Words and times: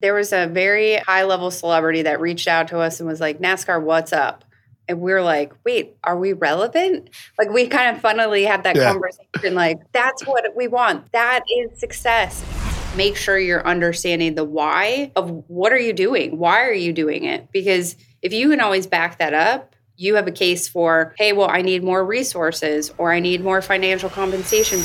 There 0.00 0.14
was 0.14 0.32
a 0.32 0.46
very 0.46 0.96
high 0.96 1.24
level 1.24 1.50
celebrity 1.50 2.02
that 2.02 2.20
reached 2.20 2.48
out 2.48 2.68
to 2.68 2.78
us 2.78 3.00
and 3.00 3.08
was 3.08 3.20
like, 3.20 3.38
NASCAR, 3.38 3.82
what's 3.82 4.12
up? 4.14 4.44
And 4.88 5.00
we 5.00 5.12
are 5.12 5.22
like, 5.22 5.52
wait, 5.64 5.94
are 6.02 6.18
we 6.18 6.32
relevant? 6.32 7.10
Like, 7.38 7.50
we 7.50 7.68
kind 7.68 7.94
of 7.94 8.00
funnily 8.02 8.44
had 8.44 8.64
that 8.64 8.76
yeah. 8.76 8.92
conversation. 8.92 9.54
Like, 9.54 9.78
that's 9.92 10.26
what 10.26 10.44
we 10.56 10.68
want. 10.68 11.12
That 11.12 11.44
is 11.48 11.78
success. 11.78 12.44
Make 12.96 13.16
sure 13.16 13.38
you're 13.38 13.64
understanding 13.64 14.34
the 14.34 14.44
why 14.44 15.12
of 15.16 15.44
what 15.48 15.70
are 15.70 15.78
you 15.78 15.92
doing? 15.92 16.38
Why 16.38 16.64
are 16.64 16.72
you 16.72 16.92
doing 16.92 17.24
it? 17.24 17.52
Because 17.52 17.94
if 18.22 18.32
you 18.32 18.48
can 18.48 18.60
always 18.60 18.86
back 18.86 19.18
that 19.18 19.34
up, 19.34 19.76
you 19.96 20.14
have 20.14 20.26
a 20.26 20.32
case 20.32 20.66
for, 20.66 21.14
hey, 21.18 21.34
well, 21.34 21.50
I 21.50 21.60
need 21.60 21.84
more 21.84 22.04
resources 22.04 22.90
or 22.96 23.12
I 23.12 23.20
need 23.20 23.44
more 23.44 23.60
financial 23.60 24.08
compensation. 24.08 24.80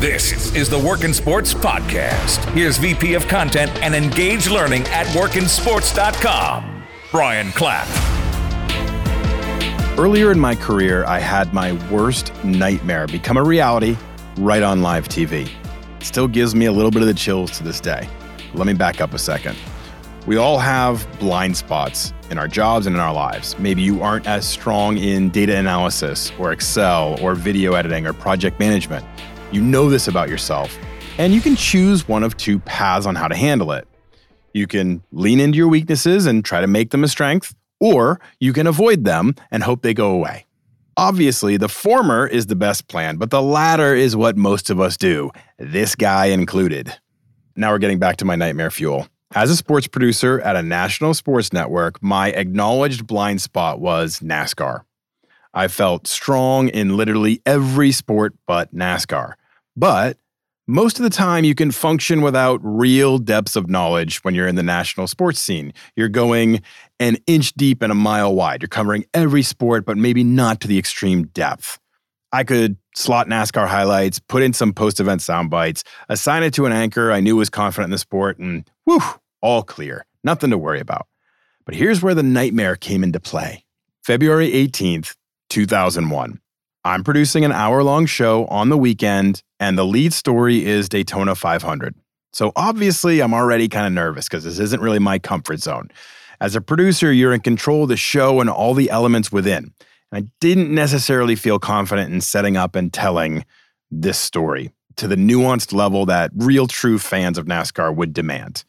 This 0.00 0.54
is 0.54 0.68
the 0.68 0.78
Work 0.78 1.04
in 1.04 1.14
Sports 1.14 1.54
Podcast. 1.54 2.44
Here's 2.52 2.76
VP 2.76 3.14
of 3.14 3.26
Content 3.28 3.72
and 3.82 3.94
Engage 3.94 4.46
Learning 4.46 4.82
at 4.88 5.06
workinsports.com, 5.16 6.82
Brian 7.10 7.50
Clapp. 7.52 7.88
Earlier 9.98 10.32
in 10.32 10.38
my 10.38 10.54
career, 10.54 11.06
I 11.06 11.18
had 11.18 11.54
my 11.54 11.72
worst 11.90 12.30
nightmare 12.44 13.06
become 13.06 13.38
a 13.38 13.42
reality 13.42 13.96
right 14.36 14.62
on 14.62 14.82
live 14.82 15.08
TV. 15.08 15.48
It 15.98 16.04
still 16.04 16.28
gives 16.28 16.54
me 16.54 16.66
a 16.66 16.72
little 16.72 16.90
bit 16.90 17.00
of 17.00 17.08
the 17.08 17.14
chills 17.14 17.52
to 17.52 17.64
this 17.64 17.80
day. 17.80 18.06
Let 18.52 18.66
me 18.66 18.74
back 18.74 19.00
up 19.00 19.14
a 19.14 19.18
second. 19.18 19.56
We 20.26 20.36
all 20.36 20.58
have 20.58 21.08
blind 21.18 21.56
spots 21.56 22.12
in 22.30 22.36
our 22.36 22.48
jobs 22.48 22.86
and 22.86 22.94
in 22.94 23.00
our 23.00 23.14
lives. 23.14 23.58
Maybe 23.58 23.80
you 23.80 24.02
aren't 24.02 24.26
as 24.26 24.46
strong 24.46 24.98
in 24.98 25.30
data 25.30 25.56
analysis 25.56 26.32
or 26.38 26.52
Excel 26.52 27.18
or 27.22 27.34
video 27.34 27.72
editing 27.72 28.06
or 28.06 28.12
project 28.12 28.60
management. 28.60 29.02
You 29.52 29.62
know 29.62 29.88
this 29.88 30.08
about 30.08 30.28
yourself, 30.28 30.76
and 31.18 31.32
you 31.32 31.40
can 31.40 31.54
choose 31.54 32.08
one 32.08 32.24
of 32.24 32.36
two 32.36 32.58
paths 32.58 33.06
on 33.06 33.14
how 33.14 33.28
to 33.28 33.36
handle 33.36 33.70
it. 33.70 33.86
You 34.52 34.66
can 34.66 35.04
lean 35.12 35.38
into 35.38 35.56
your 35.56 35.68
weaknesses 35.68 36.26
and 36.26 36.44
try 36.44 36.60
to 36.60 36.66
make 36.66 36.90
them 36.90 37.04
a 37.04 37.08
strength, 37.08 37.54
or 37.78 38.20
you 38.40 38.52
can 38.52 38.66
avoid 38.66 39.04
them 39.04 39.36
and 39.52 39.62
hope 39.62 39.82
they 39.82 39.94
go 39.94 40.10
away. 40.10 40.46
Obviously, 40.96 41.56
the 41.56 41.68
former 41.68 42.26
is 42.26 42.46
the 42.46 42.56
best 42.56 42.88
plan, 42.88 43.18
but 43.18 43.30
the 43.30 43.40
latter 43.40 43.94
is 43.94 44.16
what 44.16 44.36
most 44.36 44.68
of 44.68 44.80
us 44.80 44.96
do, 44.96 45.30
this 45.58 45.94
guy 45.94 46.26
included. 46.26 46.96
Now 47.54 47.70
we're 47.70 47.78
getting 47.78 48.00
back 48.00 48.16
to 48.16 48.24
my 48.24 48.34
nightmare 48.34 48.72
fuel. 48.72 49.06
As 49.34 49.50
a 49.50 49.56
sports 49.56 49.86
producer 49.86 50.40
at 50.40 50.56
a 50.56 50.62
national 50.62 51.14
sports 51.14 51.52
network, 51.52 52.02
my 52.02 52.30
acknowledged 52.30 53.06
blind 53.06 53.42
spot 53.42 53.78
was 53.78 54.20
NASCAR. 54.20 54.82
I 55.56 55.68
felt 55.68 56.06
strong 56.06 56.68
in 56.68 56.98
literally 56.98 57.40
every 57.46 57.90
sport 57.90 58.34
but 58.46 58.74
NASCAR. 58.74 59.34
But 59.76 60.18
most 60.66 60.98
of 60.98 61.04
the 61.04 61.10
time, 61.10 61.44
you 61.44 61.54
can 61.54 61.70
function 61.70 62.22
without 62.22 62.60
real 62.62 63.18
depths 63.18 63.54
of 63.54 63.70
knowledge 63.70 64.18
when 64.24 64.34
you're 64.34 64.48
in 64.48 64.56
the 64.56 64.62
national 64.62 65.06
sports 65.06 65.38
scene. 65.38 65.72
You're 65.94 66.08
going 66.08 66.62
an 66.98 67.18
inch 67.26 67.52
deep 67.54 67.82
and 67.82 67.92
a 67.92 67.94
mile 67.94 68.34
wide. 68.34 68.62
You're 68.62 68.68
covering 68.68 69.04
every 69.14 69.42
sport, 69.42 69.84
but 69.84 69.96
maybe 69.96 70.24
not 70.24 70.60
to 70.62 70.68
the 70.68 70.78
extreme 70.78 71.26
depth. 71.28 71.78
I 72.32 72.42
could 72.42 72.76
slot 72.96 73.28
NASCAR 73.28 73.68
highlights, 73.68 74.18
put 74.18 74.42
in 74.42 74.52
some 74.52 74.72
post 74.72 74.98
event 74.98 75.22
sound 75.22 75.50
bites, 75.50 75.84
assign 76.08 76.42
it 76.42 76.54
to 76.54 76.66
an 76.66 76.72
anchor 76.72 77.12
I 77.12 77.20
knew 77.20 77.36
was 77.36 77.50
confident 77.50 77.86
in 77.86 77.92
the 77.92 77.98
sport, 77.98 78.38
and 78.38 78.68
whew, 78.84 79.00
all 79.40 79.62
clear. 79.62 80.04
Nothing 80.24 80.50
to 80.50 80.58
worry 80.58 80.80
about. 80.80 81.06
But 81.64 81.76
here's 81.76 82.02
where 82.02 82.14
the 82.14 82.22
nightmare 82.22 82.74
came 82.74 83.04
into 83.04 83.20
play. 83.20 83.64
February 84.02 84.50
18th, 84.50 85.14
2001. 85.50 86.40
I'm 86.84 87.04
producing 87.04 87.44
an 87.44 87.52
hour 87.52 87.82
long 87.82 88.06
show 88.06 88.46
on 88.46 88.68
the 88.68 88.76
weekend, 88.78 89.42
and 89.60 89.78
the 89.78 89.84
lead 89.84 90.12
story 90.12 90.64
is 90.64 90.88
Daytona 90.88 91.34
500. 91.34 91.94
So 92.32 92.52
obviously, 92.56 93.20
I'm 93.20 93.32
already 93.32 93.68
kind 93.68 93.86
of 93.86 93.92
nervous 93.92 94.26
because 94.26 94.44
this 94.44 94.58
isn't 94.58 94.82
really 94.82 94.98
my 94.98 95.18
comfort 95.18 95.60
zone. 95.60 95.90
As 96.40 96.54
a 96.54 96.60
producer, 96.60 97.12
you're 97.12 97.32
in 97.32 97.40
control 97.40 97.84
of 97.84 97.88
the 97.88 97.96
show 97.96 98.40
and 98.40 98.50
all 98.50 98.74
the 98.74 98.90
elements 98.90 99.32
within. 99.32 99.72
And 100.12 100.24
I 100.24 100.28
didn't 100.40 100.74
necessarily 100.74 101.34
feel 101.34 101.58
confident 101.58 102.12
in 102.12 102.20
setting 102.20 102.56
up 102.56 102.76
and 102.76 102.92
telling 102.92 103.44
this 103.90 104.18
story 104.18 104.70
to 104.96 105.08
the 105.08 105.16
nuanced 105.16 105.72
level 105.72 106.06
that 106.06 106.30
real 106.34 106.66
true 106.66 106.98
fans 106.98 107.38
of 107.38 107.46
NASCAR 107.46 107.94
would 107.94 108.12
demand. 108.12 108.64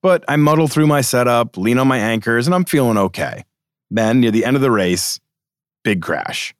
But 0.00 0.24
I 0.28 0.36
muddle 0.36 0.68
through 0.68 0.88
my 0.88 1.00
setup, 1.00 1.56
lean 1.56 1.78
on 1.78 1.86
my 1.88 1.98
anchors, 1.98 2.46
and 2.46 2.54
I'm 2.54 2.64
feeling 2.64 2.98
okay. 2.98 3.44
Then, 3.90 4.20
near 4.20 4.30
the 4.30 4.44
end 4.44 4.56
of 4.56 4.62
the 4.62 4.70
race, 4.70 5.20
big 5.84 6.02
crash. 6.02 6.54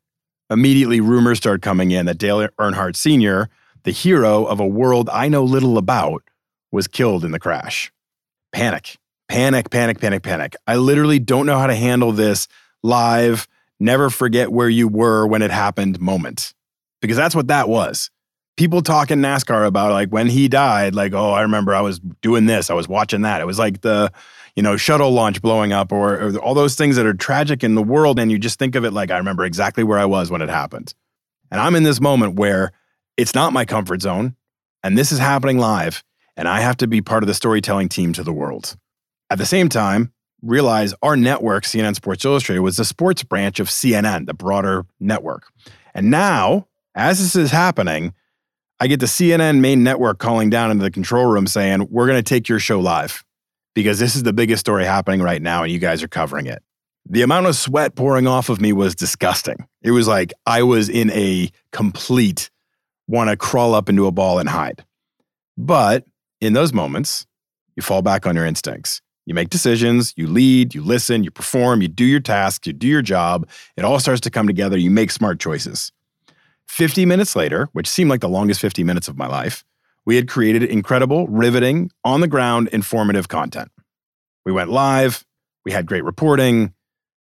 Immediately, 0.51 1.01
rumors 1.01 1.39
start 1.39 1.63
coming 1.63 1.91
in 1.91 2.07
that 2.07 2.19
Dale 2.19 2.49
Earnhardt 2.61 2.95
Sr., 2.95 3.49
the 3.85 3.91
hero 3.91 4.45
of 4.45 4.61
a 4.61 4.67
world 4.67 5.09
I 5.13 5.29
know 5.29 5.45
little 5.45 5.79
about, 5.79 6.23
was 6.71 6.89
killed 6.89 7.25
in 7.25 7.33
the 7.33 7.39
crash. 7.39 7.93
Panic, 8.53 8.97
panic, 9.29 9.71
panic, 9.71 10.01
panic, 10.01 10.23
panic. 10.23 10.57
I 10.67 10.77
literally 10.77 11.19
don't 11.19 11.47
know 11.47 11.59
how 11.59 11.67
to 11.67 11.75
handle 11.75 12.13
this 12.13 12.49
live, 12.83 13.47
never 13.79 14.11
forget 14.11 14.53
where 14.53 14.69
you 14.69 14.89
were 14.89 15.27
when 15.27 15.43
it 15.43 15.51
happened 15.51 16.01
moment. 16.01 16.55
Because 17.01 17.17
that's 17.17 17.35
what 17.35 17.49
that 17.49 17.69
was. 17.69 18.11
People 18.57 18.83
talking 18.83 19.19
NASCAR 19.19 19.67
about 19.67 19.93
like 19.93 20.11
when 20.11 20.29
he 20.29 20.49
died, 20.49 20.95
like, 20.95 21.15
oh, 21.15 21.33
I 21.33 21.43
remember 21.43 21.75
I 21.75 21.81
was 21.81 21.99
doing 21.99 22.47
this, 22.47 22.71
I 22.71 22.75
was 22.75 22.89
watching 22.89 23.23
that. 23.23 23.41
It 23.41 23.47
was 23.47 23.59
like 23.59 23.81
the 23.81 24.13
you 24.55 24.63
know, 24.63 24.77
shuttle 24.77 25.11
launch 25.11 25.41
blowing 25.41 25.73
up 25.73 25.93
or, 25.93 26.15
or 26.21 26.37
all 26.39 26.55
those 26.55 26.75
things 26.75 26.97
that 26.97 27.07
are 27.07 27.15
tragic 27.15 27.65
in 27.65 27.75
the 27.75 27.83
world. 27.83 28.19
And 28.19 28.31
you 28.31 28.39
just 28.39 28.59
think 28.59 28.75
of 28.75 28.85
it 28.85 28.93
like, 28.93 29.11
I 29.11 29.19
remember 29.19 29.45
exactly 29.45 29.85
where 29.85 29.99
I 29.99 30.05
was 30.05 30.31
when 30.31 30.43
it 30.43 30.49
happened. 30.49 30.95
And 31.51 31.61
I'm 31.61 31.75
in 31.75 31.83
this 31.83 32.01
moment 32.01 32.35
where 32.35 32.73
it's 33.23 33.37
not 33.37 33.53
my 33.53 33.65
comfort 33.65 34.03
zone. 34.03 34.35
And 34.83 34.99
this 34.99 35.13
is 35.13 35.21
happening 35.21 35.59
live. 35.59 36.03
And 36.37 36.49
I 36.49 36.61
have 36.61 36.77
to 36.79 36.89
be 36.89 37.01
part 37.01 37.23
of 37.23 37.29
the 37.29 37.35
storytelling 37.35 37.89
team 37.89 38.13
to 38.15 38.25
the 38.25 38.33
world. 38.33 38.77
At 39.31 39.39
the 39.39 39.47
same 39.47 39.69
time, 39.69 40.13
realize 40.43 40.93
our 41.03 41.17
network, 41.17 41.63
CNN 41.63 41.95
Sports 41.95 42.25
Illustrated, 42.25 42.63
was 42.63 42.79
the 42.79 42.85
sports 42.85 43.23
branch 43.23 43.61
of 43.61 43.69
CNN, 43.69 44.27
the 44.27 44.35
broader 44.35 44.85
network. 44.99 45.45
And 45.95 46.11
now, 46.11 46.67
as 46.97 47.21
this 47.21 47.37
is 47.37 47.53
happening, 47.53 48.13
I 48.81 48.89
get 48.89 48.99
the 48.99 49.07
CNN 49.07 49.61
main 49.61 49.85
network 49.85 50.19
calling 50.19 50.51
down 50.51 50.73
into 50.73 50.83
the 50.83 50.91
control 50.91 51.27
room 51.27 51.47
saying, 51.47 51.87
We're 51.91 52.09
going 52.09 52.19
to 52.19 52.29
take 52.29 52.49
your 52.49 52.59
show 52.59 52.81
live 52.81 53.23
because 53.75 54.01
this 54.01 54.17
is 54.17 54.25
the 54.25 54.33
biggest 54.33 54.61
story 54.61 54.85
happening 54.85 55.23
right 55.23 55.41
now 55.41 55.63
and 55.63 55.71
you 55.71 55.79
guys 55.79 56.03
are 56.03 56.09
covering 56.09 56.47
it. 56.47 56.61
The 57.09 57.23
amount 57.23 57.47
of 57.47 57.55
sweat 57.55 57.95
pouring 57.95 58.27
off 58.27 58.49
of 58.49 58.61
me 58.61 58.73
was 58.73 58.97
disgusting. 58.97 59.69
It 59.81 59.93
was 59.93 60.09
like 60.09 60.33
I 60.45 60.65
was 60.65 60.89
in 60.89 61.11
a 61.11 61.51
complete 61.71 62.51
want 63.07 63.31
to 63.31 63.37
crawl 63.37 63.75
up 63.75 63.89
into 63.89 64.07
a 64.07 64.13
ball 64.13 64.39
and 64.39 64.49
hide. 64.49 64.85
But 65.57 66.05
in 66.41 66.53
those 66.53 66.73
moments, 66.73 67.27
you 67.77 67.83
fall 67.83 68.03
back 68.03 68.27
on 68.27 68.37
your 68.37 68.47
instincts. 68.47 69.01
You 69.27 69.35
make 69.35 69.51
decisions, 69.51 70.13
you 70.17 70.27
lead, 70.27 70.75
you 70.75 70.83
listen, 70.83 71.23
you 71.23 71.31
perform, 71.31 71.81
you 71.81 71.89
do 71.89 72.05
your 72.05 72.21
tasks, 72.21 72.67
you 72.67 72.73
do 72.73 72.89
your 72.89 73.03
job. 73.03 73.49
It 73.77 73.85
all 73.85 74.01
starts 74.01 74.21
to 74.23 74.31
come 74.31 74.47
together. 74.47 74.77
You 74.77 74.91
make 74.91 75.11
smart 75.11 75.39
choices. 75.39 75.93
50 76.67 77.07
minutes 77.07 77.37
later, 77.37 77.69
which 77.73 77.89
seemed 77.89 78.11
like 78.11 78.21
the 78.21 78.29
longest 78.29 78.61
50 78.61 78.83
minutes 78.83 79.07
of 79.07 79.17
my 79.17 79.27
life, 79.27 79.65
we 80.05 80.17
had 80.17 80.29
created 80.29 80.65
incredible, 80.65 81.29
riveting, 81.29 81.91
on 82.05 82.21
the 82.21 82.27
ground, 82.27 82.69
informative 82.69 83.29
content. 83.29 83.71
We 84.45 84.51
went 84.51 84.71
live, 84.71 85.25
we 85.65 85.71
had 85.71 85.87
great 85.87 86.03
reporting, 86.03 86.75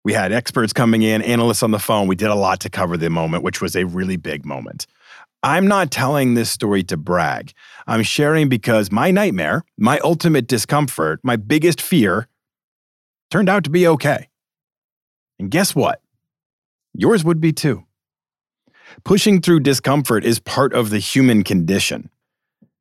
we 0.04 0.14
had 0.14 0.32
experts 0.32 0.74
coming 0.74 1.04
in, 1.04 1.22
analysts 1.22 1.62
on 1.62 1.72
the 1.72 1.80
phone. 1.80 2.08
We 2.08 2.16
did 2.16 2.30
a 2.30 2.36
lot 2.36 2.60
to 2.62 2.70
cover 2.70 2.98
the 2.98 3.10
moment, 3.10 3.44
which 3.44 3.62
was 3.62 3.76
a 3.76 3.86
really 3.86 4.18
big 4.18 4.46
moment. 4.46 4.88
I'm 5.44 5.68
not 5.68 5.90
telling 5.90 6.34
this 6.34 6.52
story 6.52 6.84
to 6.84 6.98
brag. 6.98 7.54
I'm 7.88 8.04
sharing 8.04 8.48
because 8.48 8.92
my 8.92 9.10
nightmare, 9.10 9.64
my 9.78 10.00
ultimate 10.00 10.48
discomfort, 10.48 11.20
my 11.24 11.36
biggest 11.36 11.82
fear 11.82 12.28
turned 13.32 13.50
out 13.50 13.64
to 13.64 13.70
be 13.70 13.88
okay. 13.88 14.30
And 15.40 15.50
guess 15.50 15.74
what? 15.74 16.02
Yours 16.94 17.24
would 17.24 17.42
be 17.42 17.52
too. 17.52 17.86
Pushing 19.04 19.42
through 19.42 19.62
discomfort 19.62 20.24
is 20.24 20.40
part 20.40 20.74
of 20.74 20.90
the 20.90 21.00
human 21.00 21.44
condition. 21.44 22.10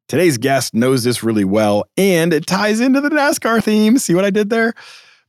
Today's 0.09 0.39
guest 0.39 0.75
knows 0.75 1.05
this 1.05 1.23
really 1.23 1.45
well, 1.45 1.85
and 1.97 2.33
it 2.33 2.47
ties 2.47 2.81
into 2.81 3.01
the 3.01 3.11
NASCAR 3.11 3.63
theme. 3.63 3.97
See 3.97 4.15
what 4.15 4.25
I 4.25 4.31
did 4.31 4.51
there? 4.51 4.75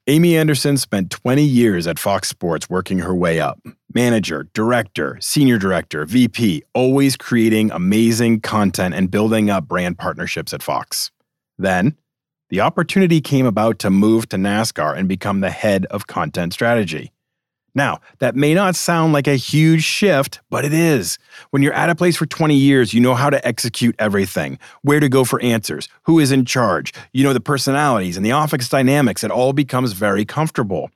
Amy 0.07 0.35
Anderson 0.35 0.77
spent 0.77 1.11
20 1.11 1.43
years 1.43 1.85
at 1.85 1.99
Fox 1.99 2.27
Sports 2.27 2.67
working 2.67 2.99
her 2.99 3.13
way 3.13 3.39
up. 3.39 3.59
Manager, 3.93 4.47
director, 4.51 5.15
senior 5.21 5.59
director, 5.59 6.05
VP, 6.05 6.63
always 6.73 7.15
creating 7.15 7.69
amazing 7.69 8.41
content 8.41 8.95
and 8.95 9.11
building 9.11 9.51
up 9.51 9.67
brand 9.67 9.99
partnerships 9.99 10.55
at 10.55 10.63
Fox. 10.63 11.11
Then, 11.59 11.97
the 12.49 12.61
opportunity 12.61 13.21
came 13.21 13.45
about 13.45 13.77
to 13.79 13.91
move 13.91 14.27
to 14.29 14.37
NASCAR 14.37 14.97
and 14.97 15.07
become 15.07 15.41
the 15.41 15.51
head 15.51 15.85
of 15.91 16.07
content 16.07 16.53
strategy. 16.53 17.11
Now, 17.73 17.99
that 18.19 18.35
may 18.35 18.53
not 18.53 18.75
sound 18.75 19.13
like 19.13 19.27
a 19.27 19.35
huge 19.35 19.83
shift, 19.83 20.41
but 20.49 20.65
it 20.65 20.73
is. 20.73 21.17
When 21.51 21.61
you're 21.61 21.73
at 21.73 21.89
a 21.89 21.95
place 21.95 22.17
for 22.17 22.25
20 22.25 22.55
years, 22.55 22.93
you 22.93 22.99
know 22.99 23.15
how 23.15 23.29
to 23.29 23.45
execute 23.47 23.95
everything, 23.97 24.59
where 24.81 24.99
to 24.99 25.07
go 25.07 25.23
for 25.23 25.41
answers, 25.41 25.87
who 26.03 26.19
is 26.19 26.31
in 26.31 26.45
charge, 26.45 26.93
you 27.13 27.23
know 27.23 27.33
the 27.33 27.39
personalities 27.39 28.17
and 28.17 28.25
the 28.25 28.33
office 28.33 28.67
dynamics. 28.67 29.23
It 29.23 29.31
all 29.31 29.53
becomes 29.53 29.93
very 29.93 30.25
comfortable. 30.25 30.91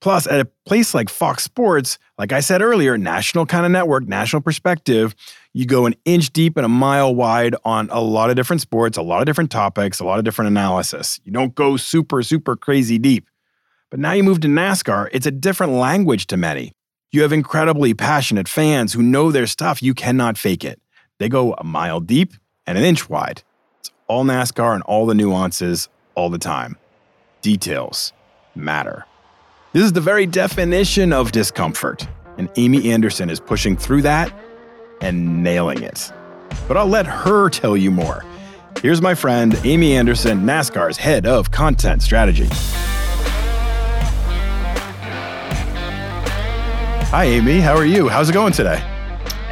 Plus, 0.00 0.26
at 0.26 0.38
a 0.38 0.44
place 0.66 0.92
like 0.92 1.08
Fox 1.08 1.44
Sports, 1.44 1.98
like 2.18 2.30
I 2.30 2.40
said 2.40 2.60
earlier, 2.60 2.98
national 2.98 3.46
kind 3.46 3.64
of 3.64 3.72
network, 3.72 4.06
national 4.06 4.42
perspective, 4.42 5.14
you 5.54 5.64
go 5.64 5.86
an 5.86 5.94
inch 6.04 6.30
deep 6.30 6.58
and 6.58 6.66
a 6.66 6.68
mile 6.68 7.14
wide 7.14 7.56
on 7.64 7.88
a 7.90 8.02
lot 8.02 8.28
of 8.28 8.36
different 8.36 8.60
sports, 8.60 8.98
a 8.98 9.02
lot 9.02 9.20
of 9.20 9.26
different 9.26 9.50
topics, 9.50 10.00
a 10.00 10.04
lot 10.04 10.18
of 10.18 10.24
different 10.26 10.50
analysis. 10.50 11.20
You 11.24 11.32
don't 11.32 11.54
go 11.54 11.78
super, 11.78 12.22
super 12.22 12.54
crazy 12.54 12.98
deep. 12.98 13.26
But 13.94 14.00
now 14.00 14.10
you 14.10 14.24
move 14.24 14.40
to 14.40 14.48
NASCAR, 14.48 15.08
it's 15.12 15.24
a 15.24 15.30
different 15.30 15.74
language 15.74 16.26
to 16.26 16.36
many. 16.36 16.72
You 17.12 17.22
have 17.22 17.32
incredibly 17.32 17.94
passionate 17.94 18.48
fans 18.48 18.92
who 18.92 19.04
know 19.04 19.30
their 19.30 19.46
stuff. 19.46 19.84
You 19.84 19.94
cannot 19.94 20.36
fake 20.36 20.64
it. 20.64 20.80
They 21.20 21.28
go 21.28 21.54
a 21.58 21.62
mile 21.62 22.00
deep 22.00 22.32
and 22.66 22.76
an 22.76 22.82
inch 22.82 23.08
wide. 23.08 23.44
It's 23.78 23.92
all 24.08 24.24
NASCAR 24.24 24.74
and 24.74 24.82
all 24.82 25.06
the 25.06 25.14
nuances 25.14 25.88
all 26.16 26.28
the 26.28 26.38
time. 26.38 26.76
Details 27.40 28.12
matter. 28.56 29.06
This 29.72 29.84
is 29.84 29.92
the 29.92 30.00
very 30.00 30.26
definition 30.26 31.12
of 31.12 31.30
discomfort, 31.30 32.04
and 32.36 32.50
Amy 32.56 32.90
Anderson 32.90 33.30
is 33.30 33.38
pushing 33.38 33.76
through 33.76 34.02
that 34.02 34.34
and 35.02 35.44
nailing 35.44 35.84
it. 35.84 36.12
But 36.66 36.76
I'll 36.76 36.88
let 36.88 37.06
her 37.06 37.48
tell 37.48 37.76
you 37.76 37.92
more. 37.92 38.24
Here's 38.82 39.00
my 39.00 39.14
friend, 39.14 39.56
Amy 39.62 39.94
Anderson, 39.94 40.40
NASCAR's 40.40 40.96
head 40.96 41.26
of 41.26 41.52
content 41.52 42.02
strategy. 42.02 42.48
Hi, 47.14 47.26
Amy. 47.26 47.60
How 47.60 47.76
are 47.76 47.86
you? 47.86 48.08
How's 48.08 48.28
it 48.28 48.32
going 48.32 48.52
today? 48.52 48.82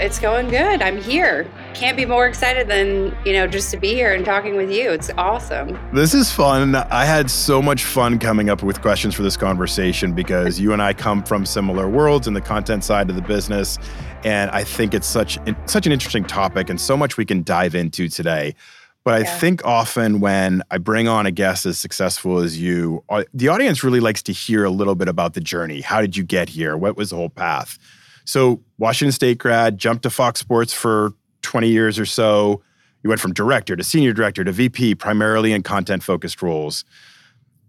It's 0.01 0.19
going 0.19 0.49
good. 0.49 0.83
I'm 0.83 1.01
here. 1.01 1.49
Can't 1.75 1.97
be 1.97 2.05
more 2.05 2.27
excited 2.27 2.67
than, 2.67 3.17
you 3.25 3.35
know, 3.35 3.47
just 3.47 3.71
to 3.71 3.77
be 3.77 3.95
here 3.95 4.15
and 4.15 4.25
talking 4.25 4.57
with 4.57 4.69
you. 4.69 4.91
It's 4.91 5.11
awesome. 5.17 5.79
This 5.93 6.13
is 6.13 6.33
fun. 6.33 6.75
I 6.75 7.05
had 7.05 7.31
so 7.31 7.63
much 7.63 7.85
fun 7.85 8.19
coming 8.19 8.51
up 8.51 8.65
with 8.65 8.83
questions 8.83 9.15
for 9.15 9.23
this 9.23 9.37
conversation 9.37 10.13
because 10.13 10.59
you 10.59 10.73
and 10.73 10.83
I 10.83 10.93
come 10.93 11.23
from 11.23 11.47
similar 11.47 11.89
worlds 11.89 12.27
in 12.27 12.35
the 12.35 12.41
content 12.41 12.83
side 12.83 13.09
of 13.09 13.15
the 13.15 13.23
business. 13.23 13.79
And 14.25 14.51
I 14.51 14.65
think 14.65 14.93
it's 14.93 15.07
such 15.07 15.39
such 15.67 15.87
an 15.87 15.93
interesting 15.93 16.25
topic 16.25 16.69
and 16.69 16.81
so 16.81 16.97
much 16.97 17.17
we 17.17 17.25
can 17.25 17.45
dive 17.45 17.77
into 17.77 18.09
today. 18.09 18.57
But 19.05 19.15
I 19.15 19.19
yeah. 19.21 19.39
think 19.39 19.65
often 19.65 20.21
when 20.21 20.63
I 20.71 20.79
bring 20.79 21.09
on 21.09 21.27
a 21.27 21.33
guest 21.33 21.67
as 21.67 21.79
successful 21.79 22.39
as 22.39 22.61
you, 22.61 23.03
uh, 23.09 23.25
the 23.35 23.49
audience 23.49 23.83
really 23.83 24.01
likes 24.01 24.23
to 24.25 24.33
hear 24.33 24.65
a 24.65 24.71
little 24.71 24.95
bit 24.95 25.09
about 25.09 25.35
the 25.35 25.41
journey. 25.41 25.81
How 25.81 26.01
did 26.01 26.17
you 26.17 26.23
get 26.23 26.49
here? 26.49 26.77
What 26.77 26.97
was 26.97 27.11
the 27.11 27.17
whole 27.17 27.29
path? 27.29 27.79
So, 28.25 28.63
Washington 28.79 29.13
State 29.13 29.39
grad, 29.39 29.79
jumped 29.79 30.05
to 30.05 30.11
Fox 30.11 30.39
Sports 30.39 30.73
for 30.73 31.13
20 31.43 31.69
years 31.69 31.99
or 31.99 32.07
so. 32.07 32.63
You 33.03 33.09
went 33.09 33.21
from 33.21 33.33
director 33.33 33.75
to 33.75 33.83
senior 33.83 34.13
director 34.13 34.45
to 34.45 34.53
VP, 34.53 34.95
primarily 34.95 35.53
in 35.53 35.65
content 35.65 36.05
focused 36.05 36.41
roles. 36.41 36.85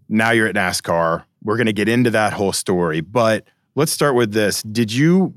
Now 0.08 0.30
you're 0.30 0.46
at 0.46 0.54
NASCAR. 0.54 1.24
We're 1.42 1.56
going 1.56 1.66
to 1.66 1.72
get 1.72 1.88
into 1.88 2.10
that 2.10 2.32
whole 2.32 2.52
story. 2.52 3.00
But 3.00 3.44
let's 3.74 3.90
start 3.90 4.14
with 4.14 4.32
this. 4.32 4.62
Did 4.62 4.92
you 4.92 5.34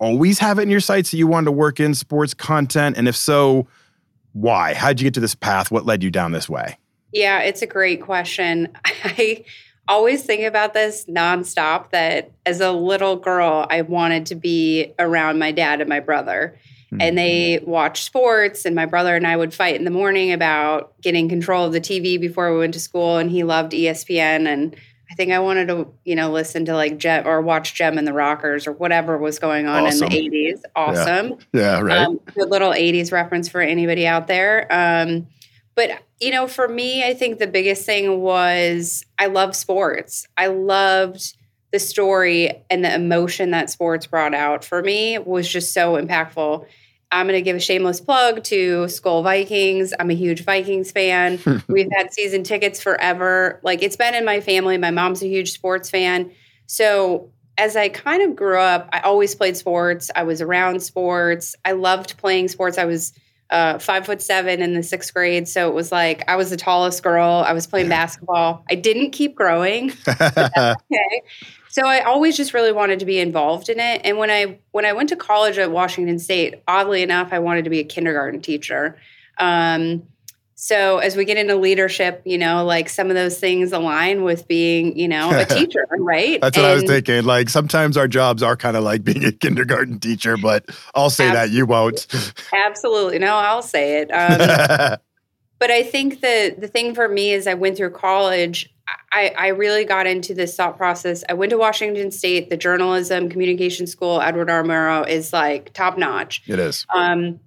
always 0.00 0.40
have 0.40 0.58
it 0.58 0.62
in 0.62 0.70
your 0.70 0.80
sights 0.80 1.12
that 1.12 1.18
you 1.18 1.28
wanted 1.28 1.46
to 1.46 1.52
work 1.52 1.78
in 1.78 1.94
sports 1.94 2.34
content? 2.34 2.96
And 2.98 3.06
if 3.06 3.14
so, 3.14 3.68
why? 4.40 4.74
How 4.74 4.88
did 4.88 5.00
you 5.00 5.06
get 5.06 5.14
to 5.14 5.20
this 5.20 5.34
path? 5.34 5.70
What 5.70 5.84
led 5.84 6.02
you 6.02 6.10
down 6.10 6.32
this 6.32 6.48
way? 6.48 6.78
Yeah, 7.12 7.40
it's 7.40 7.62
a 7.62 7.66
great 7.66 8.02
question. 8.02 8.68
I 8.84 9.44
always 9.88 10.22
think 10.22 10.44
about 10.44 10.74
this 10.74 11.06
nonstop 11.06 11.90
that 11.90 12.30
as 12.46 12.60
a 12.60 12.70
little 12.70 13.16
girl, 13.16 13.66
I 13.68 13.82
wanted 13.82 14.26
to 14.26 14.34
be 14.34 14.92
around 14.98 15.38
my 15.38 15.50
dad 15.50 15.80
and 15.80 15.88
my 15.88 16.00
brother. 16.00 16.56
Mm-hmm. 16.86 17.02
And 17.02 17.18
they 17.18 17.60
watched 17.66 18.04
sports, 18.04 18.64
and 18.64 18.74
my 18.74 18.86
brother 18.86 19.14
and 19.14 19.26
I 19.26 19.36
would 19.36 19.52
fight 19.52 19.76
in 19.76 19.84
the 19.84 19.90
morning 19.90 20.32
about 20.32 20.98
getting 21.02 21.28
control 21.28 21.66
of 21.66 21.72
the 21.72 21.82
TV 21.82 22.18
before 22.18 22.52
we 22.52 22.60
went 22.60 22.74
to 22.74 22.80
school. 22.80 23.18
And 23.18 23.30
he 23.30 23.44
loved 23.44 23.72
ESPN. 23.72 24.46
And 24.46 24.74
I 25.18 25.32
I 25.32 25.40
wanted 25.40 25.68
to, 25.68 25.88
you 26.04 26.14
know, 26.14 26.30
listen 26.30 26.64
to 26.66 26.74
like 26.74 26.98
Jem 26.98 27.26
or 27.26 27.40
watch 27.40 27.74
Jem 27.74 27.98
and 27.98 28.06
the 28.06 28.12
Rockers 28.12 28.66
or 28.66 28.72
whatever 28.72 29.18
was 29.18 29.38
going 29.38 29.66
on 29.66 29.84
awesome. 29.84 30.12
in 30.12 30.30
the 30.30 30.52
80s. 30.52 30.62
Awesome. 30.74 31.38
Yeah, 31.52 31.60
yeah 31.60 31.80
right. 31.80 31.98
Um, 31.98 32.20
good 32.34 32.48
little 32.48 32.70
80s 32.70 33.12
reference 33.12 33.48
for 33.48 33.60
anybody 33.60 34.06
out 34.06 34.26
there. 34.28 34.66
Um, 34.70 35.26
but, 35.74 35.90
you 36.20 36.30
know, 36.30 36.46
for 36.46 36.68
me, 36.68 37.04
I 37.04 37.14
think 37.14 37.38
the 37.38 37.46
biggest 37.46 37.84
thing 37.84 38.20
was 38.20 39.04
I 39.18 39.26
love 39.26 39.54
sports. 39.54 40.26
I 40.36 40.48
loved 40.48 41.36
the 41.70 41.78
story 41.78 42.64
and 42.70 42.84
the 42.84 42.94
emotion 42.94 43.50
that 43.50 43.70
sports 43.70 44.06
brought 44.06 44.34
out 44.34 44.64
for 44.64 44.82
me 44.82 45.18
was 45.18 45.48
just 45.48 45.72
so 45.72 45.94
impactful. 45.94 46.66
I'm 47.10 47.26
going 47.26 47.38
to 47.38 47.42
give 47.42 47.56
a 47.56 47.60
shameless 47.60 48.00
plug 48.00 48.44
to 48.44 48.84
Skol 48.84 49.22
Vikings. 49.22 49.94
I'm 49.98 50.10
a 50.10 50.14
huge 50.14 50.44
Vikings 50.44 50.92
fan. 50.92 51.38
We've 51.68 51.88
had 51.96 52.12
season 52.12 52.42
tickets 52.42 52.82
forever. 52.82 53.60
Like 53.62 53.82
it's 53.82 53.96
been 53.96 54.14
in 54.14 54.24
my 54.24 54.40
family. 54.40 54.78
My 54.78 54.90
mom's 54.90 55.22
a 55.22 55.26
huge 55.26 55.52
sports 55.52 55.88
fan. 55.88 56.30
So 56.66 57.30
as 57.56 57.76
I 57.76 57.88
kind 57.88 58.22
of 58.22 58.36
grew 58.36 58.60
up, 58.60 58.88
I 58.92 59.00
always 59.00 59.34
played 59.34 59.56
sports. 59.56 60.10
I 60.14 60.22
was 60.22 60.40
around 60.40 60.82
sports. 60.82 61.56
I 61.64 61.72
loved 61.72 62.16
playing 62.18 62.48
sports. 62.48 62.78
I 62.78 62.84
was 62.84 63.12
uh, 63.50 63.78
five 63.78 64.06
foot 64.06 64.20
seven 64.20 64.62
in 64.62 64.74
the 64.74 64.82
sixth 64.82 65.12
grade. 65.12 65.48
So 65.48 65.68
it 65.68 65.74
was 65.74 65.90
like 65.90 66.28
I 66.28 66.36
was 66.36 66.50
the 66.50 66.56
tallest 66.56 67.02
girl. 67.02 67.42
I 67.46 67.52
was 67.52 67.66
playing 67.66 67.88
basketball. 67.88 68.64
I 68.70 68.74
didn't 68.74 69.10
keep 69.10 69.34
growing. 69.34 69.92
okay. 70.08 71.22
So 71.70 71.86
I 71.86 72.00
always 72.00 72.36
just 72.36 72.54
really 72.54 72.72
wanted 72.72 72.98
to 73.00 73.04
be 73.04 73.18
involved 73.18 73.68
in 73.68 73.78
it. 73.78 74.00
And 74.04 74.18
when 74.18 74.30
I 74.30 74.58
when 74.72 74.84
I 74.84 74.92
went 74.92 75.08
to 75.10 75.16
college 75.16 75.58
at 75.58 75.70
Washington 75.70 76.18
State, 76.18 76.62
oddly 76.66 77.02
enough, 77.02 77.28
I 77.32 77.38
wanted 77.38 77.64
to 77.64 77.70
be 77.70 77.80
a 77.80 77.84
kindergarten 77.84 78.40
teacher. 78.40 78.98
Um, 79.38 80.02
so 80.60 80.98
as 80.98 81.14
we 81.14 81.24
get 81.24 81.36
into 81.36 81.54
leadership, 81.54 82.20
you 82.24 82.36
know, 82.36 82.64
like 82.64 82.88
some 82.88 83.10
of 83.10 83.14
those 83.14 83.38
things 83.38 83.72
align 83.72 84.24
with 84.24 84.48
being, 84.48 84.98
you 84.98 85.06
know, 85.06 85.30
a 85.30 85.44
teacher, 85.48 85.86
right? 86.00 86.40
That's 86.40 86.56
what 86.56 86.66
I 86.66 86.74
was 86.74 86.82
thinking. 86.82 87.22
Like 87.22 87.48
sometimes 87.48 87.96
our 87.96 88.08
jobs 88.08 88.42
are 88.42 88.56
kind 88.56 88.76
of 88.76 88.82
like 88.82 89.04
being 89.04 89.24
a 89.24 89.30
kindergarten 89.30 90.00
teacher, 90.00 90.36
but 90.36 90.68
I'll 90.96 91.10
say 91.10 91.30
that 91.30 91.50
you 91.50 91.64
won't. 91.64 92.08
Absolutely, 92.52 93.20
no, 93.20 93.36
I'll 93.36 93.62
say 93.62 94.00
it. 94.00 94.10
Um, 94.10 94.38
but 95.60 95.70
I 95.70 95.84
think 95.84 96.22
the 96.22 96.56
the 96.58 96.66
thing 96.66 96.92
for 96.92 97.08
me 97.08 97.32
is 97.32 97.46
I 97.46 97.54
went 97.54 97.76
through 97.76 97.90
college. 97.90 98.68
I, 99.10 99.34
I 99.38 99.48
really 99.48 99.84
got 99.84 100.06
into 100.06 100.34
this 100.34 100.54
thought 100.54 100.76
process. 100.76 101.24
I 101.28 101.34
went 101.34 101.50
to 101.50 101.58
Washington 101.58 102.10
State. 102.10 102.50
The 102.50 102.56
journalism 102.56 103.28
communication 103.28 103.86
school, 103.86 104.20
Edward 104.20 104.50
R. 104.50 104.62
Murrow, 104.62 105.08
is 105.08 105.32
like 105.32 105.72
top 105.72 105.96
notch. 105.96 106.42
It 106.46 106.58
is. 106.58 106.86
Um, 106.94 107.40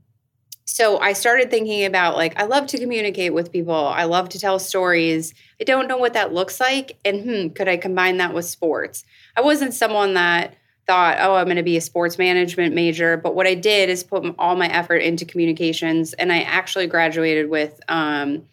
so 0.65 0.99
I 0.99 1.13
started 1.13 1.51
thinking 1.51 1.85
about 1.85 2.15
like 2.15 2.39
I 2.39 2.45
love 2.45 2.65
to 2.67 2.79
communicate 2.79 3.33
with 3.33 3.51
people. 3.51 3.75
I 3.75 4.05
love 4.05 4.29
to 4.29 4.39
tell 4.39 4.57
stories. 4.57 5.33
I 5.59 5.65
don't 5.65 5.87
know 5.87 5.97
what 5.97 6.13
that 6.13 6.33
looks 6.33 6.59
like, 6.59 6.97
and 7.03 7.21
hmm, 7.23 7.47
could 7.49 7.67
I 7.67 7.77
combine 7.77 8.17
that 8.17 8.33
with 8.33 8.45
sports? 8.45 9.03
I 9.35 9.41
wasn't 9.41 9.73
someone 9.73 10.13
that 10.13 10.55
thought, 10.87 11.17
oh, 11.19 11.35
I'm 11.35 11.45
going 11.45 11.57
to 11.57 11.63
be 11.63 11.77
a 11.77 11.81
sports 11.81 12.17
management 12.17 12.73
major. 12.73 13.17
But 13.17 13.35
what 13.35 13.47
I 13.47 13.53
did 13.53 13.89
is 13.89 14.03
put 14.03 14.23
all 14.39 14.55
my 14.55 14.67
effort 14.67 14.97
into 14.97 15.25
communications, 15.25 16.13
and 16.13 16.31
I 16.31 16.41
actually 16.41 16.87
graduated 16.87 17.49
with 17.49 17.79
um, 17.87 18.43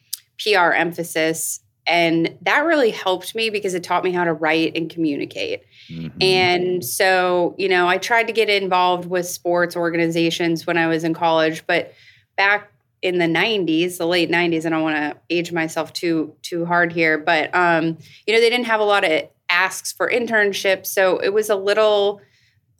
PR 0.43 0.73
emphasis. 0.73 1.61
And 1.89 2.37
that 2.43 2.67
really 2.67 2.91
helped 2.91 3.35
me 3.35 3.49
because 3.49 3.73
it 3.75 3.83
taught 3.83 4.05
me 4.05 4.13
how 4.13 4.25
to 4.25 4.33
write 4.33 4.77
and 4.77 4.91
communicate. 4.91 5.65
Mm-hmm. 5.89 6.23
And 6.23 6.85
so, 6.85 7.55
you 7.59 7.69
know, 7.69 7.89
I 7.89 7.97
tried 7.97 8.27
to 8.27 8.33
get 8.33 8.51
involved 8.51 9.09
with 9.09 9.27
sports 9.27 9.75
organizations 9.75 10.67
when 10.67 10.77
I 10.77 10.87
was 10.87 11.03
in 11.03 11.15
college, 11.15 11.67
but 11.67 11.95
back 12.37 12.71
in 13.01 13.19
the 13.19 13.27
90s, 13.27 13.97
the 13.97 14.07
late 14.07 14.31
90s, 14.31 14.67
I 14.67 14.69
don't 14.69 14.83
want 14.83 14.97
to 14.97 15.17
age 15.31 15.51
myself 15.51 15.93
too 15.93 16.35
too 16.43 16.67
hard 16.67 16.93
here, 16.93 17.17
but 17.17 17.55
um, 17.55 17.97
you 18.27 18.35
know, 18.35 18.41
they 18.41 18.51
didn't 18.51 18.67
have 18.67 18.81
a 18.81 18.85
lot 18.85 19.05
of 19.05 19.29
asks 19.49 19.93
for 19.93 20.11
internships. 20.11 20.87
So 20.87 21.19
it 21.19 21.33
was 21.33 21.49
a 21.49 21.57
little 21.57 22.21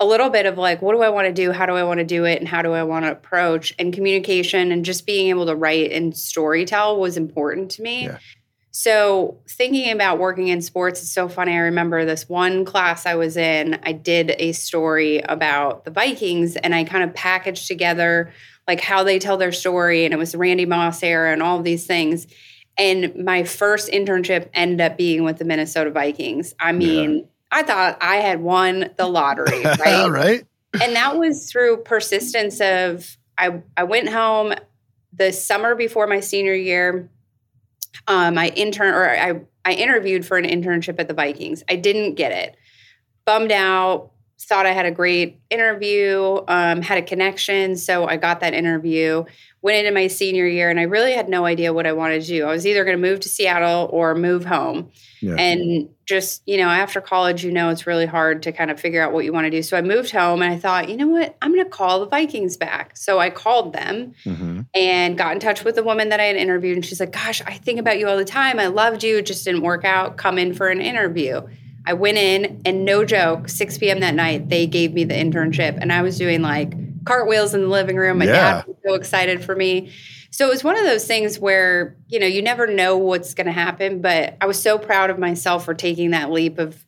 a 0.01 0.07
little 0.07 0.31
bit 0.31 0.47
of 0.47 0.59
like 0.59 0.81
what 0.81 0.95
do 0.95 1.03
I 1.03 1.09
want 1.09 1.27
to 1.27 1.33
do? 1.33 1.51
How 1.51 1.67
do 1.67 1.73
I 1.73 1.83
want 1.83 1.99
to 1.99 2.05
do 2.05 2.25
it? 2.25 2.39
And 2.39 2.49
how 2.49 2.63
do 2.63 2.73
I 2.73 2.83
want 2.83 3.05
to 3.05 3.13
approach? 3.13 3.75
And 3.79 3.93
communication 3.93 4.71
and 4.71 4.85
just 4.85 5.07
being 5.07 5.29
able 5.29 5.47
to 5.47 5.55
write 5.55 5.93
and 5.93 6.17
story 6.17 6.65
tell 6.65 6.99
was 6.99 7.17
important 7.17 7.71
to 7.73 7.83
me. 7.83 8.05
Yeah. 8.05 8.19
So 8.71 9.39
thinking 9.49 9.91
about 9.91 10.19
working 10.19 10.49
in 10.49 10.61
sports 10.61 11.03
is 11.03 11.11
so 11.11 11.29
funny. 11.29 11.53
I 11.53 11.59
remember 11.59 12.05
this 12.05 12.29
one 12.29 12.65
class 12.65 13.07
I 13.07 13.15
was 13.15 13.37
in, 13.37 13.79
I 13.83 13.93
did 13.93 14.35
a 14.39 14.53
story 14.53 15.19
about 15.21 15.85
the 15.85 15.91
Vikings 15.91 16.57
and 16.57 16.75
I 16.75 16.85
kind 16.85 17.03
of 17.03 17.15
packaged 17.15 17.67
together 17.67 18.33
like 18.67 18.81
how 18.81 19.03
they 19.03 19.19
tell 19.19 19.39
their 19.39 19.53
story 19.53 20.05
and 20.05 20.13
it 20.13 20.19
was 20.19 20.35
Randy 20.35 20.67
Moss 20.67 21.03
era 21.03 21.33
and 21.33 21.43
all 21.43 21.63
these 21.63 21.87
things. 21.87 22.27
And 22.77 23.25
my 23.25 23.43
first 23.43 23.91
internship 23.91 24.49
ended 24.55 24.81
up 24.81 24.97
being 24.97 25.25
with 25.25 25.39
the 25.39 25.45
Minnesota 25.45 25.91
Vikings. 25.91 26.55
I 26.61 26.73
mean, 26.73 27.17
yeah. 27.17 27.25
I 27.51 27.63
thought 27.63 27.99
I 28.01 28.17
had 28.17 28.41
won 28.41 28.91
the 28.97 29.07
lottery, 29.07 29.65
right? 29.65 30.09
right. 30.09 30.45
And 30.81 30.95
that 30.95 31.19
was 31.19 31.51
through 31.51 31.79
persistence 31.79 32.61
of 32.61 33.17
I 33.37 33.63
I 33.77 33.85
went 33.85 34.11
home 34.11 34.55
the 35.13 35.33
summer 35.33 35.75
before 35.75 36.07
my 36.07 36.21
senior 36.21 36.55
year. 36.55 37.09
Um, 38.07 38.39
I 38.39 38.49
intern 38.49 38.95
or 38.95 39.09
I 39.09 39.41
I 39.65 39.73
interviewed 39.73 40.25
for 40.25 40.39
an 40.39 40.45
internship 40.45 40.99
at 40.99 41.09
the 41.09 41.15
Vikings. 41.15 41.63
I 41.69 41.77
didn't 41.77 42.15
get 42.15 42.33
it. 42.33 42.57
Bummed 43.25 43.53
out. 43.53 44.13
Thought 44.41 44.67
I 44.67 44.73
had 44.73 44.87
a 44.87 44.91
great 44.91 45.41
interview, 45.51 46.41
um, 46.47 46.81
had 46.83 46.99
a 46.99 47.03
connection. 47.03 47.77
So 47.77 48.07
I 48.07 48.17
got 48.17 48.41
that 48.41 48.55
interview, 48.55 49.25
went 49.63 49.79
into 49.79 49.93
my 49.93 50.07
senior 50.07 50.47
year, 50.47 50.71
and 50.71 50.79
I 50.79 50.85
really 50.85 51.13
had 51.13 51.29
no 51.29 51.45
idea 51.45 51.73
what 51.73 51.87
I 51.87 51.93
wanted 51.93 52.23
to 52.23 52.27
do. 52.27 52.45
I 52.47 52.53
was 52.53 52.67
either 52.67 52.85
going 52.85 52.97
to 52.97 53.03
move 53.03 53.21
to 53.21 53.29
Seattle 53.29 53.89
or 53.93 54.15
move 54.15 54.45
home. 54.45 54.91
Yeah. 55.21 55.35
And 55.35 55.89
just, 56.07 56.43
you 56.47 56.57
know, 56.57 56.69
after 56.69 57.01
college, 57.01 57.45
you 57.45 57.51
know, 57.51 57.69
it's 57.71 57.87
really 57.87 58.07
hard 58.07 58.45
to 58.45 58.53
kind 58.53 58.71
of 58.71 58.81
figure 58.81 59.03
out 59.03 59.13
what 59.13 59.25
you 59.25 59.33
want 59.33 59.47
to 59.47 59.51
do. 59.51 59.63
So 59.63 59.77
I 59.77 59.83
moved 59.83 60.13
home 60.13 60.41
and 60.41 60.55
I 60.55 60.57
thought, 60.57 60.89
you 60.89 60.97
know 60.97 61.09
what? 61.09 61.37
I'm 61.43 61.53
going 61.53 61.65
to 61.65 61.71
call 61.71 62.01
the 62.01 62.07
Vikings 62.07 62.57
back. 62.57 62.97
So 62.97 63.19
I 63.19 63.31
called 63.31 63.73
them 63.73 64.15
mm-hmm. 64.25 64.61
and 64.75 65.19
got 65.19 65.33
in 65.33 65.41
touch 65.41 65.65
with 65.65 65.75
the 65.75 65.83
woman 65.83 66.11
that 66.11 66.21
I 66.21 66.25
had 66.25 66.37
interviewed. 66.37 66.77
And 66.77 66.87
she's 66.87 67.01
like, 67.01 67.13
gosh, 67.13 67.43
I 67.43 67.55
think 67.55 67.81
about 67.81 67.99
you 67.99 68.09
all 68.09 68.17
the 68.17 68.25
time. 68.25 68.61
I 68.61 68.69
loved 68.69 69.03
you. 69.03 69.19
It 69.19 69.27
just 69.27 69.45
didn't 69.45 69.63
work 69.63 69.85
out. 69.85 70.17
Come 70.17 70.39
in 70.39 70.55
for 70.55 70.69
an 70.69 70.81
interview. 70.81 71.43
I 71.89 71.95
went 71.95 72.19
in 72.19 72.61
and 72.67 72.85
no 72.85 73.03
joke, 73.03 73.49
6 73.49 73.79
p.m. 73.79 74.01
that 74.01 74.15
night, 74.15 74.51
they 74.51 74.67
gave 74.67 74.93
me 74.93 75.05
the 75.05 75.15
internship. 75.15 75.79
And 75.81 75.91
I 75.91 76.03
was 76.03 76.19
doing 76.19 76.43
like 76.43 76.75
cartwheels 77.07 77.55
in 77.55 77.63
the 77.63 77.69
living 77.69 77.97
room. 77.97 78.19
My 78.19 78.27
yeah. 78.27 78.33
dad 78.33 78.67
was 78.67 78.77
so 78.87 78.93
excited 78.93 79.43
for 79.43 79.57
me. 79.57 79.91
So 80.31 80.47
it 80.47 80.51
was 80.51 80.63
one 80.63 80.77
of 80.77 80.85
those 80.85 81.07
things 81.07 81.39
where, 81.39 81.97
you 82.09 82.21
know, 82.21 82.27
you 82.27 82.43
never 82.43 82.67
know 82.67 82.99
what's 82.99 83.33
going 83.33 83.47
to 83.47 83.55
happen. 83.55 84.03
But 84.03 84.37
I 84.43 84.45
was 84.45 84.61
so 84.61 84.77
proud 84.77 85.09
of 85.09 85.19
myself 85.19 85.65
for 85.65 85.73
taking 85.73 86.11
that 86.11 86.31
leap 86.31 86.59
of 86.59 86.85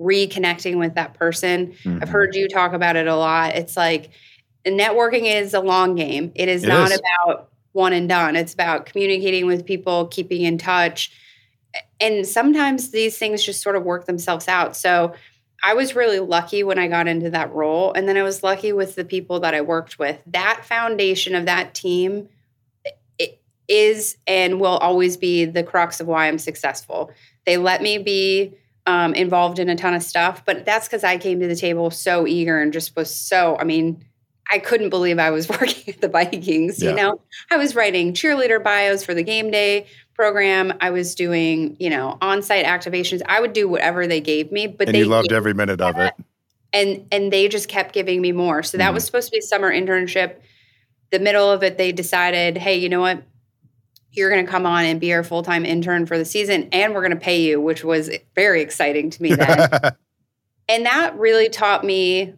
reconnecting 0.00 0.80
with 0.80 0.96
that 0.96 1.14
person. 1.14 1.68
Mm-hmm. 1.68 2.00
I've 2.02 2.08
heard 2.08 2.34
you 2.34 2.48
talk 2.48 2.72
about 2.72 2.96
it 2.96 3.06
a 3.06 3.14
lot. 3.14 3.54
It's 3.54 3.76
like 3.76 4.10
networking 4.66 5.32
is 5.32 5.54
a 5.54 5.60
long 5.60 5.94
game, 5.94 6.32
it 6.34 6.48
is 6.48 6.64
it 6.64 6.68
not 6.68 6.90
is. 6.90 7.00
about 7.24 7.50
one 7.70 7.92
and 7.92 8.08
done. 8.08 8.34
It's 8.34 8.52
about 8.52 8.86
communicating 8.86 9.46
with 9.46 9.64
people, 9.64 10.08
keeping 10.08 10.42
in 10.42 10.58
touch 10.58 11.12
and 12.00 12.26
sometimes 12.26 12.90
these 12.90 13.18
things 13.18 13.44
just 13.44 13.62
sort 13.62 13.76
of 13.76 13.84
work 13.84 14.06
themselves 14.06 14.48
out. 14.48 14.76
So 14.76 15.14
I 15.62 15.74
was 15.74 15.94
really 15.94 16.20
lucky 16.20 16.64
when 16.64 16.78
I 16.78 16.88
got 16.88 17.06
into 17.06 17.30
that 17.30 17.52
role. 17.52 17.92
And 17.92 18.08
then 18.08 18.16
I 18.16 18.22
was 18.22 18.42
lucky 18.42 18.72
with 18.72 18.94
the 18.94 19.04
people 19.04 19.40
that 19.40 19.54
I 19.54 19.60
worked 19.60 19.98
with. 19.98 20.18
That 20.26 20.64
foundation 20.64 21.34
of 21.34 21.44
that 21.44 21.74
team 21.74 22.28
is 23.68 24.16
and 24.26 24.60
will 24.60 24.78
always 24.78 25.16
be 25.16 25.44
the 25.44 25.62
crux 25.62 26.00
of 26.00 26.06
why 26.06 26.26
I'm 26.26 26.38
successful. 26.38 27.12
They 27.46 27.56
let 27.56 27.82
me 27.82 27.98
be 27.98 28.52
um, 28.86 29.14
involved 29.14 29.60
in 29.60 29.68
a 29.68 29.76
ton 29.76 29.94
of 29.94 30.02
stuff, 30.02 30.44
but 30.44 30.64
that's 30.64 30.88
because 30.88 31.04
I 31.04 31.18
came 31.18 31.38
to 31.40 31.46
the 31.46 31.54
table 31.54 31.90
so 31.90 32.26
eager 32.26 32.60
and 32.60 32.72
just 32.72 32.96
was 32.96 33.14
so, 33.14 33.56
I 33.58 33.64
mean, 33.64 34.04
I 34.50 34.58
couldn't 34.58 34.90
believe 34.90 35.20
I 35.20 35.30
was 35.30 35.48
working 35.60 35.94
at 35.94 36.00
the 36.00 36.08
Vikings. 36.08 36.82
Yeah. 36.82 36.90
You 36.90 36.96
know, 36.96 37.20
I 37.50 37.58
was 37.58 37.76
writing 37.76 38.12
cheerleader 38.12 38.62
bios 38.62 39.04
for 39.04 39.14
the 39.14 39.22
game 39.22 39.52
day 39.52 39.86
program. 40.20 40.74
I 40.82 40.90
was 40.90 41.14
doing, 41.14 41.78
you 41.80 41.88
know, 41.88 42.18
on-site 42.20 42.66
activations. 42.66 43.22
I 43.24 43.40
would 43.40 43.54
do 43.54 43.66
whatever 43.66 44.06
they 44.06 44.20
gave 44.20 44.52
me, 44.52 44.66
but 44.66 44.86
and 44.86 44.94
they 44.94 45.04
loved 45.04 45.32
every 45.32 45.54
minute 45.54 45.80
of 45.80 45.96
it. 45.96 46.12
And 46.74 47.06
and 47.10 47.32
they 47.32 47.48
just 47.48 47.68
kept 47.70 47.94
giving 47.94 48.20
me 48.20 48.30
more. 48.30 48.62
So 48.62 48.76
that 48.76 48.90
mm 48.90 48.94
was 48.94 49.06
supposed 49.06 49.28
to 49.28 49.32
be 49.32 49.38
a 49.38 49.42
summer 49.42 49.72
internship. 49.72 50.36
The 51.08 51.20
middle 51.20 51.50
of 51.50 51.62
it, 51.62 51.78
they 51.78 51.90
decided, 51.90 52.58
hey, 52.58 52.76
you 52.76 52.90
know 52.90 53.00
what? 53.00 53.22
You're 54.12 54.28
going 54.28 54.44
to 54.44 54.50
come 54.50 54.66
on 54.66 54.84
and 54.84 55.00
be 55.00 55.10
our 55.14 55.24
full-time 55.24 55.64
intern 55.64 56.04
for 56.04 56.18
the 56.18 56.26
season, 56.26 56.68
and 56.70 56.94
we're 56.94 57.00
going 57.00 57.18
to 57.18 57.24
pay 57.24 57.40
you, 57.40 57.58
which 57.58 57.82
was 57.82 58.10
very 58.34 58.60
exciting 58.60 59.08
to 59.08 59.22
me 59.22 59.34
then. 59.34 59.70
and 60.68 60.84
that 60.84 61.18
really 61.18 61.48
taught 61.48 61.82
me 61.82 62.34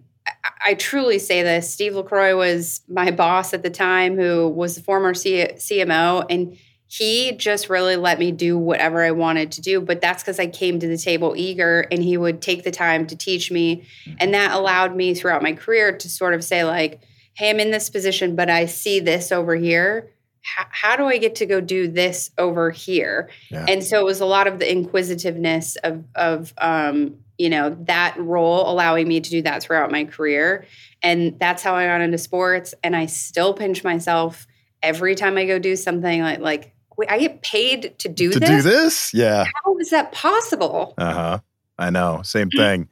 I 0.64 0.74
truly 0.74 1.18
say 1.18 1.42
this. 1.42 1.68
Steve 1.68 1.96
LaCroix 1.96 2.36
was 2.36 2.82
my 2.86 3.10
boss 3.10 3.52
at 3.52 3.64
the 3.64 3.70
time, 3.70 4.16
who 4.16 4.48
was 4.48 4.76
the 4.76 4.82
former 4.82 5.14
C- 5.14 5.48
CMO, 5.56 6.24
and 6.30 6.56
he 6.92 7.32
just 7.32 7.70
really 7.70 7.96
let 7.96 8.18
me 8.18 8.30
do 8.30 8.58
whatever 8.58 9.02
I 9.02 9.12
wanted 9.12 9.50
to 9.52 9.62
do. 9.62 9.80
But 9.80 10.02
that's 10.02 10.22
because 10.22 10.38
I 10.38 10.46
came 10.46 10.78
to 10.78 10.86
the 10.86 10.98
table 10.98 11.32
eager 11.34 11.86
and 11.90 12.02
he 12.02 12.18
would 12.18 12.42
take 12.42 12.64
the 12.64 12.70
time 12.70 13.06
to 13.06 13.16
teach 13.16 13.50
me. 13.50 13.84
And 14.20 14.34
that 14.34 14.52
allowed 14.52 14.94
me 14.94 15.14
throughout 15.14 15.42
my 15.42 15.54
career 15.54 15.96
to 15.96 16.10
sort 16.10 16.34
of 16.34 16.44
say, 16.44 16.64
like, 16.64 17.00
hey, 17.32 17.48
I'm 17.48 17.60
in 17.60 17.70
this 17.70 17.88
position, 17.88 18.36
but 18.36 18.50
I 18.50 18.66
see 18.66 19.00
this 19.00 19.32
over 19.32 19.56
here. 19.56 20.10
H- 20.42 20.66
how 20.68 20.96
do 20.96 21.06
I 21.06 21.16
get 21.16 21.36
to 21.36 21.46
go 21.46 21.62
do 21.62 21.88
this 21.88 22.30
over 22.36 22.70
here? 22.70 23.30
Yeah. 23.48 23.64
And 23.66 23.82
so 23.82 23.98
it 23.98 24.04
was 24.04 24.20
a 24.20 24.26
lot 24.26 24.46
of 24.46 24.58
the 24.58 24.70
inquisitiveness 24.70 25.76
of, 25.76 26.04
of 26.14 26.52
um, 26.58 27.16
you 27.38 27.48
know, 27.48 27.70
that 27.86 28.18
role 28.18 28.70
allowing 28.70 29.08
me 29.08 29.18
to 29.18 29.30
do 29.30 29.40
that 29.40 29.62
throughout 29.62 29.90
my 29.90 30.04
career. 30.04 30.66
And 31.02 31.38
that's 31.38 31.62
how 31.62 31.74
I 31.74 31.86
got 31.86 32.02
into 32.02 32.18
sports. 32.18 32.74
And 32.84 32.94
I 32.94 33.06
still 33.06 33.54
pinch 33.54 33.82
myself 33.82 34.46
every 34.82 35.14
time 35.14 35.38
I 35.38 35.46
go 35.46 35.58
do 35.58 35.74
something 35.74 36.20
like, 36.20 36.40
like 36.40 36.74
I 37.08 37.18
get 37.18 37.42
paid 37.42 37.98
to 37.98 38.08
do 38.08 38.32
to 38.32 38.40
this. 38.40 38.48
do 38.48 38.62
this? 38.62 39.14
Yeah. 39.14 39.44
How 39.64 39.78
is 39.78 39.90
that 39.90 40.12
possible? 40.12 40.94
Uh 40.98 41.12
huh. 41.12 41.38
I 41.78 41.90
know. 41.90 42.22
Same 42.22 42.50
thing. 42.50 42.88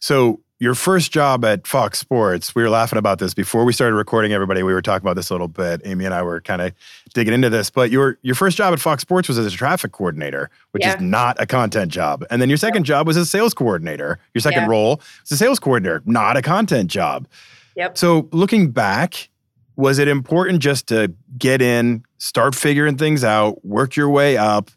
so 0.00 0.40
your 0.60 0.74
first 0.74 1.12
job 1.12 1.44
at 1.44 1.66
Fox 1.66 2.00
Sports, 2.00 2.54
we 2.54 2.62
were 2.62 2.70
laughing 2.70 2.98
about 2.98 3.20
this 3.20 3.32
before 3.32 3.64
we 3.64 3.72
started 3.72 3.94
recording. 3.94 4.32
Everybody, 4.32 4.64
we 4.64 4.72
were 4.72 4.82
talking 4.82 5.04
about 5.04 5.14
this 5.14 5.30
a 5.30 5.34
little 5.34 5.46
bit. 5.46 5.80
Amy 5.84 6.04
and 6.04 6.12
I 6.12 6.22
were 6.22 6.40
kind 6.40 6.60
of 6.60 6.72
digging 7.14 7.32
into 7.32 7.48
this. 7.48 7.70
But 7.70 7.90
your 7.90 8.18
your 8.22 8.34
first 8.34 8.56
job 8.56 8.72
at 8.72 8.80
Fox 8.80 9.02
Sports 9.02 9.28
was 9.28 9.38
as 9.38 9.46
a 9.46 9.56
traffic 9.56 9.92
coordinator, 9.92 10.50
which 10.72 10.84
yeah. 10.84 10.96
is 10.96 11.00
not 11.00 11.40
a 11.40 11.46
content 11.46 11.92
job. 11.92 12.24
And 12.30 12.42
then 12.42 12.48
your 12.48 12.58
second 12.58 12.84
job 12.84 13.06
was 13.06 13.16
as 13.16 13.24
a 13.24 13.30
sales 13.30 13.54
coordinator. 13.54 14.18
Your 14.34 14.40
second 14.40 14.62
yeah. 14.62 14.68
role 14.68 15.00
was 15.22 15.30
a 15.30 15.36
sales 15.36 15.60
coordinator, 15.60 16.02
not 16.06 16.36
a 16.36 16.42
content 16.42 16.90
job. 16.90 17.28
Yep. 17.76 17.96
So 17.96 18.28
looking 18.32 18.72
back, 18.72 19.28
was 19.76 20.00
it 20.00 20.08
important 20.08 20.60
just 20.60 20.88
to 20.88 21.14
get 21.38 21.62
in, 21.62 22.04
start 22.18 22.54
figuring 22.54 22.96
things 22.96 23.24
out, 23.24 23.64
work 23.64 23.96
your 23.96 24.10
way 24.10 24.36
up, 24.36 24.70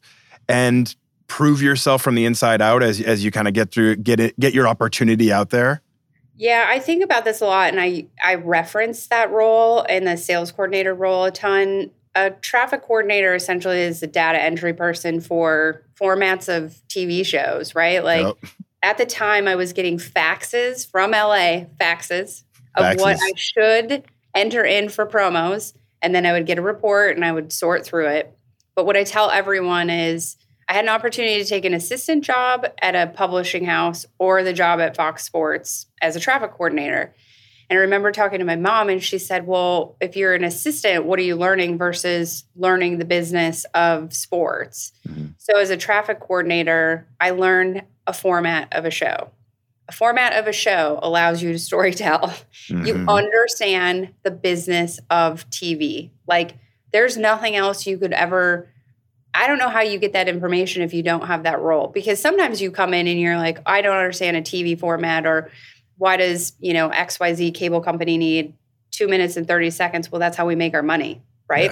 and 0.47 0.95
prove 1.27 1.61
yourself 1.61 2.01
from 2.01 2.15
the 2.15 2.25
inside 2.25 2.61
out 2.61 2.83
as 2.83 2.99
as 2.99 3.23
you 3.23 3.31
kind 3.31 3.47
of 3.47 3.53
get 3.53 3.71
through 3.71 3.95
get 3.95 4.19
it 4.19 4.37
get 4.39 4.53
your 4.53 4.67
opportunity 4.67 5.31
out 5.31 5.49
there? 5.49 5.81
Yeah, 6.35 6.65
I 6.67 6.79
think 6.79 7.03
about 7.03 7.23
this 7.23 7.39
a 7.39 7.45
lot 7.45 7.69
and 7.69 7.79
I 7.79 8.07
I 8.23 8.35
reference 8.35 9.07
that 9.07 9.31
role 9.31 9.85
and 9.87 10.07
the 10.07 10.17
sales 10.17 10.51
coordinator 10.51 10.93
role 10.93 11.25
a 11.25 11.31
ton. 11.31 11.91
A 12.13 12.31
traffic 12.31 12.81
coordinator 12.81 13.33
essentially 13.33 13.79
is 13.79 14.03
a 14.03 14.07
data 14.07 14.41
entry 14.41 14.73
person 14.73 15.21
for 15.21 15.81
formats 15.95 16.53
of 16.53 16.81
TV 16.89 17.25
shows, 17.25 17.73
right? 17.73 18.03
Like 18.03 18.25
yep. 18.25 18.51
at 18.83 18.97
the 18.97 19.05
time 19.05 19.47
I 19.47 19.55
was 19.55 19.71
getting 19.71 19.97
faxes 19.97 20.85
from 20.85 21.11
LA, 21.11 21.63
faxes 21.79 22.43
of 22.75 22.83
faxes. 22.83 22.99
what 22.99 23.17
I 23.21 23.31
should 23.37 24.03
enter 24.35 24.65
in 24.65 24.89
for 24.89 25.05
promos, 25.05 25.73
and 26.01 26.13
then 26.13 26.25
I 26.25 26.33
would 26.33 26.45
get 26.45 26.57
a 26.57 26.61
report 26.61 27.15
and 27.15 27.25
I 27.25 27.31
would 27.31 27.51
sort 27.51 27.85
through 27.85 28.07
it. 28.07 28.35
But 28.75 28.85
what 28.85 28.97
I 28.97 29.03
tell 29.03 29.29
everyone 29.29 29.89
is 29.89 30.37
I 30.67 30.73
had 30.73 30.85
an 30.85 30.89
opportunity 30.89 31.41
to 31.41 31.47
take 31.47 31.65
an 31.65 31.73
assistant 31.73 32.23
job 32.23 32.65
at 32.81 32.95
a 32.95 33.07
publishing 33.07 33.65
house 33.65 34.05
or 34.19 34.43
the 34.43 34.53
job 34.53 34.79
at 34.79 34.95
Fox 34.95 35.23
Sports 35.23 35.87
as 36.01 36.15
a 36.15 36.19
traffic 36.19 36.51
coordinator. 36.51 37.13
And 37.69 37.77
I 37.77 37.81
remember 37.81 38.11
talking 38.11 38.39
to 38.39 38.45
my 38.45 38.57
mom, 38.57 38.89
and 38.89 39.01
she 39.01 39.17
said, 39.17 39.47
Well, 39.47 39.95
if 40.01 40.17
you're 40.17 40.33
an 40.33 40.43
assistant, 40.43 41.05
what 41.05 41.19
are 41.19 41.23
you 41.23 41.37
learning 41.37 41.77
versus 41.77 42.43
learning 42.55 42.97
the 42.97 43.05
business 43.05 43.65
of 43.73 44.13
sports? 44.13 44.91
Mm-hmm. 45.07 45.27
So, 45.37 45.57
as 45.57 45.69
a 45.69 45.77
traffic 45.77 46.19
coordinator, 46.19 47.07
I 47.19 47.31
learned 47.31 47.83
a 48.07 48.13
format 48.13 48.73
of 48.73 48.83
a 48.83 48.91
show 48.91 49.31
a 49.91 49.93
format 49.93 50.33
of 50.39 50.47
a 50.47 50.53
show 50.53 50.99
allows 51.03 51.43
you 51.43 51.51
to 51.51 51.59
storytell. 51.59 52.33
Mm-hmm. 52.69 52.85
You 52.85 52.93
understand 53.09 54.13
the 54.23 54.31
business 54.31 54.99
of 55.09 55.49
TV. 55.49 56.11
Like 56.25 56.53
there's 56.93 57.17
nothing 57.17 57.55
else 57.55 57.85
you 57.85 57.97
could 57.97 58.13
ever 58.13 58.69
I 59.33 59.47
don't 59.47 59.57
know 59.57 59.67
how 59.67 59.81
you 59.81 59.97
get 59.97 60.13
that 60.13 60.29
information 60.29 60.83
if 60.83 60.93
you 60.93 61.03
don't 61.03 61.25
have 61.25 61.43
that 61.43 61.59
role 61.59 61.87
because 61.87 62.21
sometimes 62.21 62.61
you 62.61 62.71
come 62.71 62.93
in 62.93 63.07
and 63.07 63.19
you're 63.19 63.35
like 63.35 63.57
I 63.65 63.81
don't 63.81 63.97
understand 63.97 64.37
a 64.37 64.41
TV 64.41 64.79
format 64.79 65.25
or 65.25 65.49
why 65.97 66.17
does, 66.17 66.53
you 66.59 66.73
know, 66.73 66.89
XYZ 66.89 67.53
cable 67.53 67.81
company 67.81 68.17
need 68.17 68.53
2 68.91 69.07
minutes 69.07 69.35
and 69.35 69.47
30 69.47 69.71
seconds? 69.71 70.11
Well, 70.11 70.19
that's 70.19 70.37
how 70.37 70.45
we 70.45 70.55
make 70.55 70.73
our 70.73 70.83
money, 70.83 71.21
right? 71.49 71.71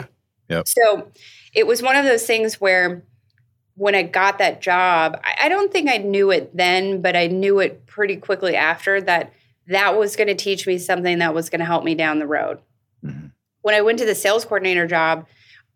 Yeah. 0.50 0.58
Yep. 0.58 0.68
So 0.68 1.12
it 1.54 1.66
was 1.66 1.82
one 1.82 1.96
of 1.96 2.04
those 2.04 2.26
things 2.26 2.60
where 2.60 3.06
when 3.80 3.96
I 3.96 4.04
got 4.04 4.40
that 4.40 4.62
job, 4.62 5.18
I, 5.24 5.46
I 5.46 5.50
don't 5.50 5.72
think 5.72 5.90
I 5.90 5.98
knew 5.98 6.32
it 6.32 6.56
then, 6.56 7.02
but 7.02 7.16
I 7.16 7.28
knew 7.28 7.60
it 7.60 7.86
pretty 7.86 8.18
quickly 8.18 8.58
after 8.58 9.00
that 9.02 9.34
that 9.68 9.98
was 9.98 10.18
going 10.18 10.28
to 10.28 10.36
teach 10.36 10.68
me 10.68 10.78
something 10.78 11.20
that 11.20 11.34
was 11.34 11.50
going 11.50 11.60
to 11.60 11.66
help 11.66 11.86
me 11.86 11.96
down 11.96 12.20
the 12.20 12.28
road. 12.28 12.60
Mm-hmm. 13.06 13.28
When 13.62 13.76
I 13.76 13.82
went 13.82 14.00
to 14.00 14.06
the 14.06 14.16
sales 14.16 14.44
coordinator 14.44 14.86
job, 14.86 15.28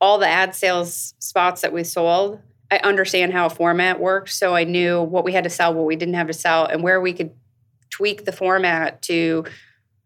all 0.02 0.18
the 0.18 0.28
ad 0.28 0.54
sales 0.54 1.14
spots 1.20 1.62
that 1.62 1.72
we 1.72 1.86
sold, 1.86 2.42
I 2.70 2.80
understand 2.80 3.32
how 3.32 3.46
a 3.46 3.50
format 3.50 4.02
worked. 4.02 4.32
So 4.32 4.54
I 4.54 4.66
knew 4.66 5.02
what 5.02 5.24
we 5.24 5.32
had 5.32 5.46
to 5.46 5.50
sell, 5.50 5.74
what 5.74 5.86
we 5.86 5.96
didn't 5.96 6.16
have 6.16 6.28
to 6.28 6.34
sell, 6.34 6.66
and 6.66 6.84
where 6.84 7.00
we 7.00 7.14
could 7.14 7.32
tweak 7.90 8.26
the 8.26 8.34
format 8.34 9.02
to 9.04 9.46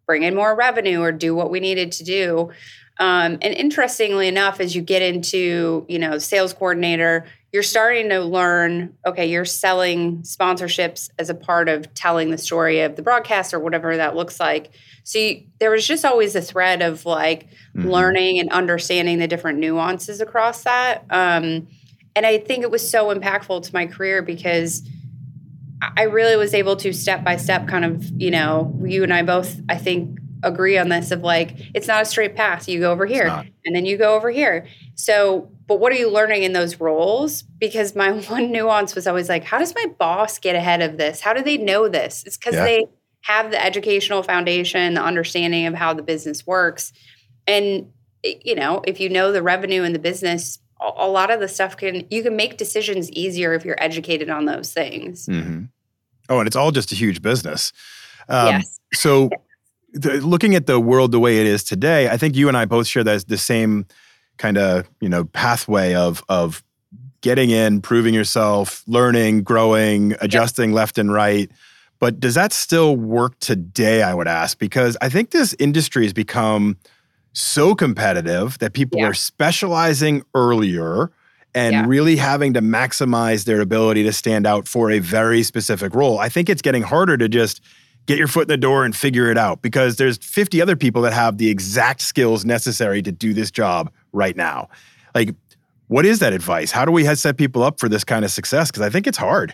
bring 0.06 0.22
in 0.22 0.36
more 0.36 0.56
revenue 0.56 1.02
or 1.02 1.12
do 1.12 1.34
what 1.34 1.50
we 1.50 1.60
needed 1.60 1.94
to 1.94 2.04
do. 2.04 2.52
Um, 3.00 3.40
and 3.42 3.54
interestingly 3.54 4.28
enough, 4.28 4.60
as 4.60 4.76
you 4.76 4.82
get 4.82 5.02
into, 5.02 5.86
you 5.90 5.98
know, 5.98 6.20
sales 6.20 6.54
coordinator, 6.54 7.26
you're 7.52 7.64
starting 7.64 8.10
to 8.10 8.20
learn 8.20 8.94
okay 9.06 9.26
you're 9.26 9.46
selling 9.46 10.22
sponsorships 10.22 11.10
as 11.18 11.30
a 11.30 11.36
part 11.36 11.70
of 11.70 11.94
telling 11.94 12.30
the 12.32 12.38
story 12.38 12.82
of 12.82 12.96
the 12.96 13.02
broadcast 13.02 13.54
or 13.54 13.60
whatever 13.60 13.98
that 13.98 14.16
looks 14.16 14.40
like 14.40 14.72
so 15.04 15.20
you, 15.20 15.44
there 15.60 15.72
was 15.72 15.88
just 15.88 16.04
always 16.04 16.36
a 16.36 16.42
thread 16.42 16.82
of 16.82 17.06
like 17.06 17.48
mm-hmm. 17.76 17.88
learning 17.88 18.40
and 18.40 18.52
understanding 18.52 19.20
the 19.20 19.28
different 19.28 19.60
nuances 19.60 20.22
across 20.22 20.64
that 20.64 21.06
um, 21.10 21.68
and 22.16 22.26
i 22.26 22.38
think 22.38 22.64
it 22.64 22.72
was 22.72 22.88
so 22.88 23.14
impactful 23.14 23.64
to 23.64 23.74
my 23.74 23.86
career 23.86 24.22
because 24.22 24.88
I 25.96 26.04
really 26.04 26.36
was 26.36 26.56
able 26.56 26.76
to 26.78 26.92
step 26.92 27.24
by 27.24 27.38
step 27.38 27.68
kind 27.68 27.86
of, 27.86 28.10
you 28.20 28.32
know, 28.32 28.76
you 28.84 29.04
and 29.04 29.14
I 29.14 29.22
both, 29.22 29.62
I 29.70 29.78
think, 29.78 30.18
agree 30.44 30.78
on 30.78 30.90
this 30.90 31.12
of 31.12 31.22
like, 31.22 31.56
it's 31.74 31.88
not 31.88 32.02
a 32.02 32.06
straight 32.06 32.36
path. 32.36 32.68
You 32.68 32.80
go 32.80 32.92
over 32.92 33.06
here 33.06 33.28
and 33.66 33.76
then 33.76 33.86
you 33.86 33.98
go 33.98 34.16
over 34.16 34.30
here. 34.30 34.68
So, 34.96 35.50
but 35.68 35.80
what 35.80 35.92
are 35.92 35.96
you 35.96 36.10
learning 36.10 36.44
in 36.44 36.54
those 36.54 36.80
roles? 36.80 37.42
Because 37.42 37.96
my 37.96 38.12
one 38.30 38.52
nuance 38.52 38.96
was 38.96 39.08
always 39.08 39.30
like, 39.30 39.44
how 39.44 39.60
does 39.60 39.74
my 39.76 39.86
boss 39.98 40.40
get 40.40 40.56
ahead 40.56 40.82
of 40.82 40.98
this? 40.98 41.22
How 41.22 41.34
do 41.34 41.42
they 41.42 41.58
know 41.58 41.88
this? 41.88 42.24
It's 42.26 42.38
because 42.38 42.56
yeah. 42.56 42.64
they 42.64 42.86
have 43.22 43.52
the 43.52 43.64
educational 43.64 44.24
foundation, 44.24 44.94
the 44.94 45.04
understanding 45.04 45.66
of 45.66 45.74
how 45.74 45.94
the 45.94 46.04
business 46.04 46.46
works. 46.48 46.94
And, 47.46 47.92
you 48.24 48.56
know, 48.56 48.82
if 48.86 49.00
you 49.00 49.10
know 49.10 49.32
the 49.32 49.44
revenue 49.44 49.84
in 49.84 49.94
the 49.94 50.00
business, 50.00 50.60
a 50.80 51.08
lot 51.08 51.32
of 51.32 51.40
the 51.40 51.48
stuff 51.48 51.76
can 51.76 52.06
you 52.12 52.22
can 52.22 52.36
make 52.36 52.58
decisions 52.58 53.10
easier 53.12 53.54
if 53.54 53.66
you're 53.66 53.82
educated 53.82 54.30
on 54.30 54.46
those 54.46 54.74
things. 54.74 55.26
Mm-hmm. 55.26 55.66
Oh, 56.30 56.40
and 56.40 56.48
it's 56.48 56.56
all 56.56 56.72
just 56.72 56.92
a 56.92 56.96
huge 56.96 57.22
business. 57.22 57.72
Um, 58.30 58.48
yes. 58.48 58.80
so, 58.94 59.30
the, 59.94 60.22
looking 60.22 60.56
at 60.56 60.66
the 60.66 60.80
world 60.80 61.12
the 61.12 61.20
way 61.20 61.40
it 61.40 61.48
is 61.48 61.64
today, 61.64 62.10
I 62.10 62.18
think 62.18 62.36
you 62.36 62.48
and 62.48 62.58
I 62.58 62.66
both 62.66 62.88
share 62.88 63.04
that 63.04 63.28
the 63.28 63.38
same 63.38 63.86
kind 64.38 64.58
of 64.58 64.90
you 65.02 65.10
know 65.10 65.26
pathway 65.26 65.94
of 65.96 66.24
of 66.30 66.64
getting 67.22 67.50
in, 67.50 67.82
proving 67.82 68.14
yourself, 68.14 68.84
learning, 68.88 69.44
growing, 69.44 70.16
adjusting 70.22 70.70
yep. 70.70 70.76
left 70.76 70.98
and 70.98 71.12
right. 71.12 71.52
But 72.00 72.20
does 72.20 72.36
that 72.36 72.54
still 72.54 72.96
work 72.96 73.40
today? 73.40 74.04
I 74.04 74.14
would 74.14 74.28
ask 74.28 74.60
because 74.60 74.96
I 75.02 75.10
think 75.10 75.32
this 75.32 75.56
industry 75.58 76.04
has 76.04 76.14
become 76.14 76.78
so 77.34 77.74
competitive 77.76 78.58
that 78.60 78.74
people 78.74 79.00
yeah. 79.00 79.08
are 79.08 79.14
specializing 79.14 80.24
earlier 80.36 81.12
and 81.56 81.74
yeah. 81.74 81.86
really 81.88 82.18
having 82.18 82.54
to 82.54 82.62
maximize 82.62 83.46
their 83.46 83.62
ability 83.62 84.04
to 84.04 84.14
stand 84.14 84.46
out 84.46 84.68
for 84.68 84.92
a 84.92 85.00
very 85.00 85.42
specific 85.42 85.96
role. 85.96 86.20
I 86.20 86.30
think 86.30 86.50
it's 86.50 86.62
getting 86.62 86.84
harder 86.84 87.18
to 87.18 87.28
just 87.28 87.62
get 88.08 88.18
your 88.18 88.28
foot 88.28 88.44
in 88.44 88.48
the 88.48 88.58
door 88.58 88.86
and 88.86 88.96
figure 88.96 89.30
it 89.30 89.38
out 89.38 89.62
because 89.62 89.98
there's 89.98 90.18
50 90.18 90.62
other 90.62 90.76
people 90.76 91.02
that 91.04 91.14
have 91.14 91.38
the 91.38 91.50
exact 91.50 92.02
skills 92.02 92.46
necessary 92.46 93.02
to 93.02 93.12
do 93.12 93.34
this 93.34 93.52
job 93.52 93.92
right 94.14 94.36
now. 94.36 94.70
Like, 95.14 95.36
what 95.88 96.06
is 96.06 96.20
that 96.20 96.34
advice? 96.34 96.72
How 96.72 96.86
do 96.86 96.92
we 96.92 97.04
set 97.16 97.38
people 97.38 97.64
up 97.64 97.80
for 97.80 97.88
this 97.88 98.04
kind 98.04 98.26
of 98.26 98.32
success? 98.32 98.72
Because 98.72 98.82
I 98.82 98.90
think 98.90 99.08
it's 99.08 99.18
hard. 99.18 99.54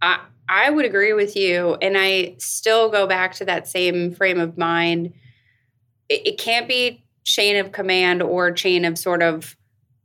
I, 0.00 0.20
I 0.48 0.70
would 0.70 0.84
agree 0.84 1.12
with 1.12 1.36
you. 1.36 1.76
And 1.80 1.96
I 1.96 2.34
still 2.38 2.88
go 2.88 3.06
back 3.06 3.34
to 3.36 3.44
that 3.44 3.68
same 3.68 4.14
frame 4.14 4.40
of 4.40 4.58
mind. 4.58 5.12
It, 6.08 6.26
it 6.26 6.38
can't 6.38 6.66
be 6.66 7.04
chain 7.24 7.56
of 7.56 7.72
command 7.72 8.22
or 8.22 8.50
chain 8.50 8.84
of 8.84 8.98
sort 8.98 9.22
of 9.22 9.56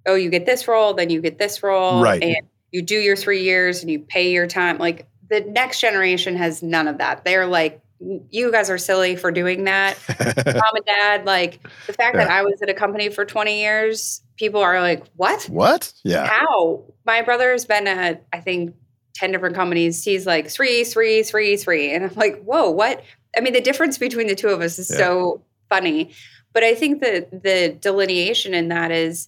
oh 0.05 0.15
you 0.15 0.29
get 0.29 0.45
this 0.45 0.67
role 0.67 0.93
then 0.93 1.09
you 1.09 1.19
get 1.19 1.39
this 1.39 1.63
role 1.63 2.01
right. 2.01 2.21
and 2.21 2.37
you 2.71 2.81
do 2.81 2.95
your 2.95 3.15
three 3.15 3.41
years 3.41 3.81
and 3.81 3.89
you 3.89 3.99
pay 3.99 4.31
your 4.31 4.45
time 4.45 4.77
like 4.77 5.07
the 5.29 5.41
next 5.41 5.79
generation 5.79 6.35
has 6.35 6.63
none 6.63 6.87
of 6.87 6.97
that. 6.99 7.23
They're 7.23 7.47
like 7.47 7.81
you 8.29 8.51
guys 8.51 8.69
are 8.69 8.77
silly 8.77 9.15
for 9.15 9.31
doing 9.31 9.63
that. 9.63 9.97
Mom 10.45 10.75
and 10.75 10.85
dad 10.85 11.25
like 11.25 11.59
the 11.87 11.93
fact 11.93 12.15
yeah. 12.15 12.25
that 12.25 12.31
i 12.31 12.43
was 12.43 12.61
at 12.61 12.69
a 12.69 12.73
company 12.73 13.09
for 13.09 13.25
20 13.25 13.59
years 13.59 14.21
people 14.37 14.61
are 14.61 14.81
like 14.81 15.03
what? 15.15 15.43
What? 15.45 15.91
Yeah. 16.03 16.27
How? 16.27 16.83
My 17.05 17.21
brother 17.23 17.51
has 17.51 17.65
been 17.65 17.87
at 17.87 18.25
i 18.31 18.39
think 18.39 18.75
10 19.15 19.31
different 19.31 19.55
companies. 19.55 20.03
He's 20.03 20.27
like 20.27 20.47
three 20.47 20.83
three 20.83 21.23
three 21.23 21.57
three. 21.57 21.91
And 21.91 22.03
i'm 22.03 22.13
like 22.15 22.43
whoa 22.43 22.69
what? 22.69 23.03
I 23.35 23.41
mean 23.41 23.53
the 23.53 23.61
difference 23.61 23.97
between 23.97 24.27
the 24.27 24.35
two 24.35 24.49
of 24.49 24.61
us 24.61 24.77
is 24.77 24.91
yeah. 24.91 24.97
so 24.97 25.41
funny. 25.69 26.11
But 26.53 26.63
I 26.63 26.75
think 26.75 27.01
that 27.01 27.43
the 27.43 27.77
delineation 27.79 28.53
in 28.53 28.69
that 28.69 28.91
is 28.91 29.27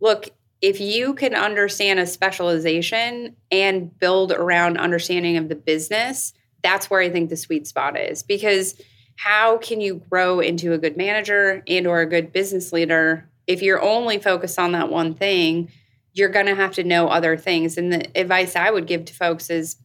look, 0.00 0.30
if 0.64 0.80
you 0.80 1.12
can 1.12 1.34
understand 1.34 2.00
a 2.00 2.06
specialization 2.06 3.36
and 3.50 3.98
build 3.98 4.32
around 4.32 4.78
understanding 4.78 5.36
of 5.36 5.50
the 5.50 5.54
business, 5.54 6.32
that's 6.62 6.88
where 6.88 7.02
I 7.02 7.10
think 7.10 7.28
the 7.28 7.36
sweet 7.36 7.66
spot 7.66 7.98
is 7.98 8.22
because 8.22 8.80
how 9.16 9.58
can 9.58 9.82
you 9.82 10.02
grow 10.08 10.40
into 10.40 10.72
a 10.72 10.78
good 10.78 10.96
manager 10.96 11.62
and 11.68 11.86
or 11.86 12.00
a 12.00 12.06
good 12.06 12.32
business 12.32 12.72
leader 12.72 13.28
if 13.46 13.60
you're 13.60 13.82
only 13.82 14.18
focused 14.18 14.58
on 14.58 14.72
that 14.72 14.88
one 14.88 15.14
thing 15.14 15.70
you're 16.14 16.30
going 16.30 16.46
to 16.46 16.54
have 16.54 16.72
to 16.72 16.82
know 16.82 17.08
other 17.08 17.36
things 17.36 17.76
and 17.76 17.92
the 17.92 18.18
advice 18.18 18.56
i 18.56 18.70
would 18.70 18.88
give 18.88 19.04
to 19.04 19.14
folks 19.14 19.50
is 19.50 19.76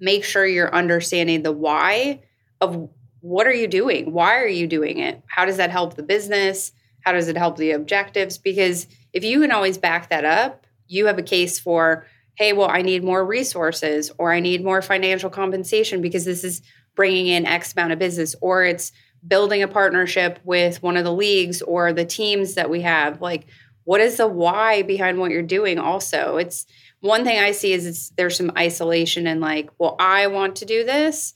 make 0.00 0.24
sure 0.24 0.44
you're 0.44 0.74
understanding 0.74 1.42
the 1.42 1.52
why 1.52 2.20
of 2.60 2.90
what 3.24 3.46
are 3.46 3.54
you 3.54 3.66
doing? 3.66 4.12
Why 4.12 4.36
are 4.36 4.46
you 4.46 4.66
doing 4.66 4.98
it? 4.98 5.22
How 5.26 5.46
does 5.46 5.56
that 5.56 5.70
help 5.70 5.94
the 5.94 6.02
business? 6.02 6.72
How 7.04 7.12
does 7.12 7.28
it 7.28 7.36
help 7.36 7.56
the 7.56 7.72
objectives? 7.72 8.38
Because 8.38 8.86
if 9.12 9.24
you 9.24 9.40
can 9.40 9.52
always 9.52 9.78
back 9.78 10.08
that 10.08 10.24
up, 10.24 10.66
you 10.86 11.06
have 11.06 11.18
a 11.18 11.22
case 11.22 11.58
for, 11.58 12.06
hey, 12.36 12.52
well, 12.52 12.68
I 12.68 12.82
need 12.82 13.04
more 13.04 13.24
resources 13.24 14.10
or 14.18 14.32
I 14.32 14.40
need 14.40 14.64
more 14.64 14.82
financial 14.82 15.30
compensation 15.30 16.00
because 16.00 16.24
this 16.24 16.44
is 16.44 16.62
bringing 16.94 17.26
in 17.26 17.46
X 17.46 17.72
amount 17.72 17.92
of 17.92 17.98
business 17.98 18.34
or 18.40 18.64
it's 18.64 18.92
building 19.26 19.62
a 19.62 19.68
partnership 19.68 20.38
with 20.44 20.82
one 20.82 20.96
of 20.96 21.04
the 21.04 21.12
leagues 21.12 21.62
or 21.62 21.92
the 21.92 22.04
teams 22.04 22.54
that 22.54 22.70
we 22.70 22.82
have. 22.82 23.20
Like, 23.20 23.46
what 23.84 24.00
is 24.00 24.16
the 24.16 24.26
why 24.26 24.82
behind 24.82 25.18
what 25.18 25.30
you're 25.30 25.42
doing? 25.42 25.78
Also, 25.78 26.36
it's 26.36 26.66
one 27.00 27.24
thing 27.24 27.38
I 27.38 27.52
see 27.52 27.72
is 27.72 27.86
it's 27.86 28.10
there's 28.10 28.36
some 28.36 28.52
isolation 28.56 29.26
and 29.26 29.40
like, 29.40 29.70
well, 29.78 29.96
I 29.98 30.26
want 30.28 30.56
to 30.56 30.64
do 30.64 30.84
this 30.84 31.34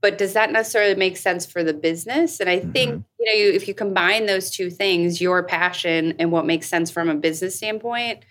but 0.00 0.18
does 0.18 0.32
that 0.32 0.52
necessarily 0.52 0.94
make 0.94 1.16
sense 1.16 1.44
for 1.46 1.62
the 1.64 1.74
business 1.74 2.40
and 2.40 2.48
i 2.48 2.58
think 2.58 2.90
mm-hmm. 2.90 3.02
you 3.18 3.26
know 3.26 3.56
if 3.56 3.68
you 3.68 3.74
combine 3.74 4.26
those 4.26 4.50
two 4.50 4.70
things 4.70 5.20
your 5.20 5.42
passion 5.42 6.14
and 6.18 6.32
what 6.32 6.46
makes 6.46 6.68
sense 6.68 6.90
from 6.90 7.08
a 7.08 7.14
business 7.14 7.56
standpoint 7.56 8.24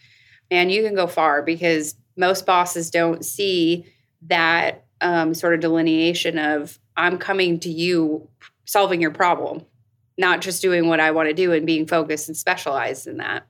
man 0.49 0.69
you 0.69 0.84
can 0.84 0.95
go 0.95 1.08
far 1.08 1.41
because 1.41 1.95
most 2.15 2.45
bosses 2.45 2.89
don't 2.89 3.23
see 3.23 3.86
that 4.23 4.86
um, 5.01 5.34
sort 5.34 5.53
of 5.53 5.60
delineation 5.60 6.38
of 6.39 6.80
i'm 6.95 7.17
coming 7.17 7.60
to 7.60 7.69
you 7.69 8.27
solving 8.65 9.01
your 9.01 9.12
problem 9.12 9.65
not 10.17 10.41
just 10.41 10.62
doing 10.62 10.88
what 10.88 10.99
i 10.99 11.12
want 11.12 11.27
to 11.27 11.34
do 11.34 11.51
and 11.51 11.65
being 11.65 11.86
focused 11.86 12.27
and 12.27 12.38
specialized 12.38 13.08
in 13.08 13.17
that 13.17 13.45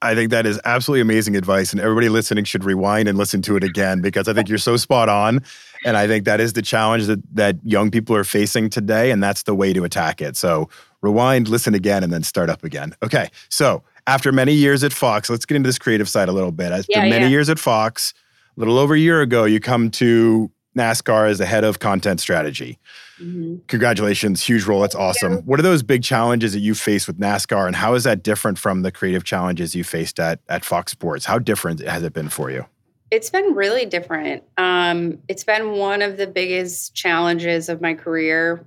I 0.00 0.14
think 0.14 0.30
that 0.30 0.46
is 0.46 0.60
absolutely 0.64 1.00
amazing 1.00 1.34
advice, 1.34 1.72
and 1.72 1.80
everybody 1.80 2.08
listening 2.08 2.44
should 2.44 2.64
rewind 2.64 3.08
and 3.08 3.18
listen 3.18 3.42
to 3.42 3.56
it 3.56 3.64
again 3.64 4.00
because 4.00 4.28
I 4.28 4.32
think 4.32 4.48
you're 4.48 4.58
so 4.58 4.76
spot 4.76 5.08
on, 5.08 5.42
and 5.84 5.96
I 5.96 6.06
think 6.06 6.24
that 6.24 6.40
is 6.40 6.52
the 6.52 6.62
challenge 6.62 7.06
that 7.06 7.20
that 7.34 7.56
young 7.64 7.90
people 7.90 8.14
are 8.14 8.24
facing 8.24 8.70
today, 8.70 9.10
and 9.10 9.22
that's 9.22 9.42
the 9.42 9.54
way 9.54 9.72
to 9.72 9.82
attack 9.82 10.20
it. 10.20 10.36
So 10.36 10.68
rewind, 11.00 11.48
listen 11.48 11.74
again, 11.74 12.04
and 12.04 12.12
then 12.12 12.22
start 12.22 12.48
up 12.48 12.62
again. 12.62 12.94
Okay, 13.02 13.28
so 13.48 13.82
after 14.06 14.30
many 14.30 14.52
years 14.52 14.84
at 14.84 14.92
Fox, 14.92 15.28
let's 15.28 15.44
get 15.44 15.56
into 15.56 15.68
this 15.68 15.78
creative 15.78 16.08
side 16.08 16.28
a 16.28 16.32
little 16.32 16.52
bit. 16.52 16.70
After 16.70 16.86
yeah, 16.88 17.08
many 17.08 17.24
yeah. 17.24 17.30
years 17.30 17.48
at 17.48 17.58
Fox, 17.58 18.14
a 18.56 18.60
little 18.60 18.78
over 18.78 18.94
a 18.94 18.98
year 18.98 19.20
ago, 19.20 19.44
you 19.44 19.58
come 19.58 19.90
to 19.92 20.50
NASCAR 20.76 21.28
as 21.28 21.38
the 21.38 21.46
head 21.46 21.64
of 21.64 21.78
content 21.78 22.20
strategy. 22.20 22.78
Mm-hmm. 23.20 23.56
Congratulations, 23.68 24.42
huge 24.42 24.64
role. 24.64 24.80
That's 24.80 24.94
awesome. 24.94 25.38
What 25.44 25.60
are 25.60 25.62
those 25.62 25.82
big 25.82 26.02
challenges 26.02 26.52
that 26.54 26.60
you 26.60 26.74
face 26.74 27.06
with 27.06 27.18
NASCAR, 27.18 27.66
and 27.66 27.76
how 27.76 27.94
is 27.94 28.04
that 28.04 28.22
different 28.22 28.58
from 28.58 28.82
the 28.82 28.90
creative 28.90 29.24
challenges 29.24 29.74
you 29.74 29.84
faced 29.84 30.18
at 30.18 30.40
at 30.48 30.64
Fox 30.64 30.92
Sports? 30.92 31.26
How 31.26 31.38
different 31.38 31.80
has 31.80 32.02
it 32.02 32.12
been 32.12 32.28
for 32.28 32.50
you? 32.50 32.66
It's 33.10 33.28
been 33.28 33.54
really 33.54 33.84
different. 33.84 34.42
Um, 34.56 35.18
it's 35.28 35.44
been 35.44 35.72
one 35.72 36.00
of 36.00 36.16
the 36.16 36.26
biggest 36.26 36.94
challenges 36.94 37.68
of 37.68 37.82
my 37.82 37.92
career. 37.92 38.64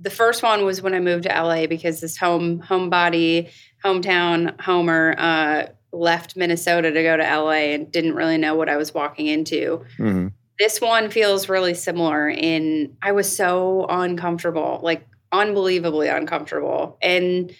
The 0.00 0.10
first 0.10 0.42
one 0.42 0.64
was 0.64 0.82
when 0.82 0.94
I 0.94 0.98
moved 0.98 1.24
to 1.24 1.28
LA 1.28 1.66
because 1.66 2.00
this 2.00 2.16
home 2.16 2.60
homebody, 2.62 3.50
hometown 3.84 4.60
homer 4.60 5.14
uh, 5.16 5.66
left 5.92 6.36
Minnesota 6.36 6.90
to 6.90 7.02
go 7.02 7.16
to 7.16 7.22
LA 7.22 7.74
and 7.74 7.92
didn't 7.92 8.14
really 8.14 8.38
know 8.38 8.56
what 8.56 8.68
I 8.68 8.76
was 8.76 8.92
walking 8.92 9.26
into. 9.26 9.84
Mm-hmm 9.98 10.28
this 10.60 10.80
one 10.80 11.10
feels 11.10 11.50
really 11.50 11.74
similar 11.74 12.30
in 12.30 12.96
I 13.02 13.12
was 13.12 13.34
so 13.36 13.86
uncomfortable, 13.90 14.80
like 14.84 15.08
unbelievably 15.32 16.08
uncomfortable. 16.08 16.98
And 17.02 17.52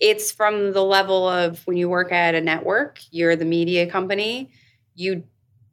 it's 0.00 0.32
from 0.32 0.72
the 0.72 0.84
level 0.84 1.28
of 1.28 1.60
when 1.66 1.76
you 1.76 1.88
work 1.88 2.12
at 2.12 2.34
a 2.34 2.40
network, 2.40 3.00
you're 3.10 3.36
the 3.36 3.44
media 3.44 3.86
company, 3.90 4.50
you 4.94 5.24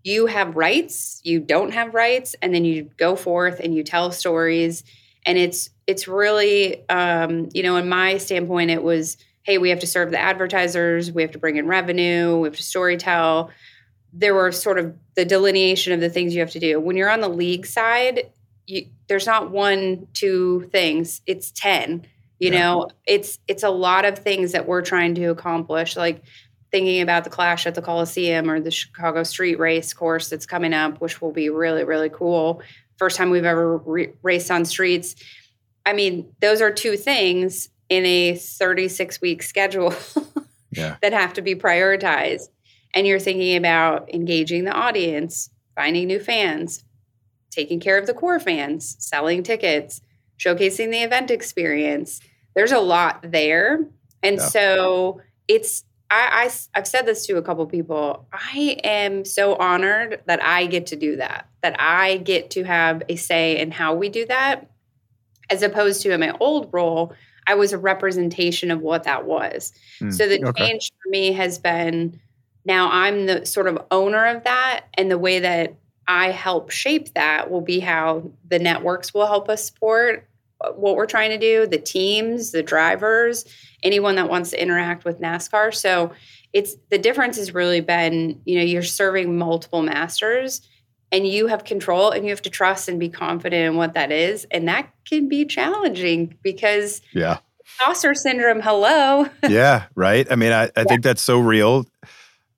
you 0.03 0.27
have 0.27 0.55
rights, 0.55 1.19
you 1.23 1.39
don't 1.39 1.73
have 1.73 1.95
rights, 1.95 2.35
and 2.41 2.53
then 2.53 2.63
you 2.65 2.89
go 2.97 3.15
forth 3.15 3.59
and 3.59 3.73
you 3.73 3.83
tell 3.83 4.11
stories. 4.11 4.83
And 5.25 5.37
it's 5.37 5.69
it's 5.87 6.07
really 6.07 6.87
um, 6.89 7.49
you 7.53 7.63
know, 7.63 7.77
in 7.77 7.89
my 7.89 8.17
standpoint, 8.17 8.71
it 8.71 8.83
was, 8.83 9.17
hey, 9.43 9.57
we 9.57 9.69
have 9.71 9.79
to 9.79 9.87
serve 9.87 10.11
the 10.11 10.19
advertisers, 10.19 11.11
we 11.11 11.21
have 11.23 11.31
to 11.31 11.39
bring 11.39 11.57
in 11.57 11.67
revenue, 11.67 12.37
we 12.37 12.47
have 12.47 12.55
to 12.57 12.63
story 12.63 12.97
tell 12.97 13.49
there 14.17 14.33
were 14.33 14.51
sort 14.51 14.79
of 14.79 14.95
the 15.15 15.25
delineation 15.25 15.91
of 15.91 15.99
the 15.99 16.09
things 16.09 16.33
you 16.33 16.39
have 16.39 16.51
to 16.51 16.59
do. 16.59 16.79
When 16.79 16.95
you're 16.95 17.09
on 17.09 17.19
the 17.19 17.29
league 17.29 17.65
side, 17.65 18.31
you, 18.65 18.87
there's 19.07 19.25
not 19.27 19.51
one, 19.51 20.07
two 20.13 20.69
things. 20.71 21.21
It's 21.27 21.51
ten. 21.51 22.05
You 22.39 22.51
yeah. 22.51 22.59
know, 22.59 22.89
it's 23.05 23.39
it's 23.47 23.63
a 23.63 23.69
lot 23.69 24.05
of 24.05 24.17
things 24.17 24.53
that 24.53 24.67
we're 24.67 24.81
trying 24.81 25.15
to 25.15 25.25
accomplish. 25.25 25.95
Like 25.97 26.23
thinking 26.71 27.01
about 27.01 27.25
the 27.25 27.29
clash 27.29 27.67
at 27.67 27.75
the 27.75 27.81
Coliseum 27.81 28.49
or 28.49 28.59
the 28.59 28.71
Chicago 28.71 29.23
Street 29.23 29.59
Race 29.59 29.93
course 29.93 30.29
that's 30.29 30.45
coming 30.45 30.73
up, 30.73 30.99
which 31.01 31.21
will 31.21 31.31
be 31.31 31.49
really 31.49 31.83
really 31.83 32.09
cool. 32.09 32.61
First 32.97 33.17
time 33.17 33.29
we've 33.29 33.45
ever 33.45 33.77
re- 33.77 34.13
raced 34.23 34.49
on 34.49 34.63
streets. 34.63 35.15
I 35.85 35.93
mean, 35.93 36.33
those 36.39 36.61
are 36.61 36.71
two 36.71 36.95
things 36.97 37.69
in 37.89 38.05
a 38.05 38.35
36 38.35 39.21
week 39.21 39.43
schedule 39.43 39.93
yeah. 40.71 40.95
that 41.01 41.13
have 41.13 41.33
to 41.33 41.41
be 41.41 41.53
prioritized 41.53 42.47
and 42.95 43.05
you're 43.05 43.19
thinking 43.19 43.55
about 43.55 44.11
engaging 44.13 44.63
the 44.63 44.71
audience 44.71 45.51
finding 45.75 46.07
new 46.07 46.19
fans, 46.19 46.83
taking 47.51 47.79
care 47.79 47.97
of 47.97 48.07
the 48.07 48.13
core 48.13 48.39
fans, 48.39 48.95
selling 48.99 49.43
tickets, 49.43 50.01
showcasing 50.39 50.91
the 50.91 51.03
event 51.03 51.29
experience. 51.29 52.21
There's 52.55 52.71
a 52.71 52.79
lot 52.79 53.31
there. 53.31 53.85
And 54.23 54.37
yeah. 54.37 54.45
so 54.45 55.21
it's 55.47 55.83
I, 56.11 56.47
I 56.47 56.77
have 56.77 56.87
said 56.87 57.05
this 57.05 57.25
to 57.27 57.37
a 57.37 57.41
couple 57.41 57.65
people. 57.65 58.27
I 58.31 58.79
am 58.83 59.25
so 59.25 59.55
honored 59.55 60.21
that 60.27 60.43
I 60.43 60.67
get 60.67 60.87
to 60.87 60.95
do 60.95 61.15
that. 61.17 61.49
That 61.61 61.75
I 61.79 62.17
get 62.17 62.51
to 62.51 62.63
have 62.63 63.03
a 63.09 63.15
say 63.15 63.59
in 63.59 63.71
how 63.71 63.95
we 63.95 64.09
do 64.09 64.25
that, 64.27 64.69
as 65.49 65.63
opposed 65.63 66.03
to 66.03 66.11
in 66.11 66.19
my 66.19 66.31
old 66.39 66.69
role, 66.71 67.13
I 67.47 67.55
was 67.55 67.73
a 67.73 67.77
representation 67.77 68.71
of 68.71 68.81
what 68.81 69.03
that 69.03 69.25
was. 69.25 69.71
Mm, 69.99 70.13
so 70.13 70.27
the 70.27 70.45
okay. 70.45 70.67
change 70.67 70.91
for 70.91 71.09
me 71.09 71.31
has 71.33 71.57
been 71.57 72.19
now 72.65 72.89
I'm 72.91 73.25
the 73.25 73.45
sort 73.45 73.67
of 73.67 73.79
owner 73.91 74.25
of 74.25 74.43
that, 74.43 74.85
and 74.95 75.09
the 75.09 75.17
way 75.17 75.39
that 75.39 75.75
I 76.07 76.31
help 76.31 76.71
shape 76.71 77.13
that 77.13 77.49
will 77.49 77.61
be 77.61 77.79
how 77.79 78.31
the 78.47 78.59
networks 78.59 79.13
will 79.13 79.25
help 79.27 79.49
us 79.49 79.65
support 79.65 80.27
uh, 80.61 80.71
what 80.71 80.95
we're 80.95 81.05
trying 81.05 81.31
to 81.31 81.37
do, 81.37 81.67
the 81.67 81.77
teams, 81.77 82.51
the 82.51 82.63
drivers, 82.63 83.45
anyone 83.83 84.15
that 84.15 84.29
wants 84.29 84.51
to 84.51 84.61
interact 84.61 85.03
with 85.03 85.19
NASCAR. 85.19 85.73
So 85.73 86.13
it's 86.53 86.75
the 86.89 86.97
difference 86.97 87.37
has 87.37 87.53
really 87.53 87.81
been, 87.81 88.41
you 88.45 88.57
know, 88.57 88.63
you're 88.63 88.83
serving 88.83 89.37
multiple 89.37 89.81
masters 89.81 90.61
and 91.11 91.27
you 91.27 91.47
have 91.47 91.63
control 91.65 92.11
and 92.11 92.23
you 92.23 92.29
have 92.29 92.41
to 92.43 92.49
trust 92.49 92.87
and 92.87 92.99
be 92.99 93.09
confident 93.09 93.65
in 93.65 93.75
what 93.75 93.93
that 93.93 94.11
is. 94.11 94.45
And 94.51 94.67
that 94.67 94.89
can 95.05 95.27
be 95.27 95.45
challenging 95.45 96.37
because 96.41 97.01
yeah. 97.13 97.39
Imposter 97.79 98.13
syndrome, 98.13 98.61
hello. 98.61 99.27
yeah, 99.49 99.85
right. 99.95 100.27
I 100.31 100.35
mean, 100.35 100.51
I, 100.51 100.65
I 100.65 100.69
yeah. 100.77 100.83
think 100.83 101.03
that's 101.03 101.21
so 101.21 101.39
real. 101.39 101.85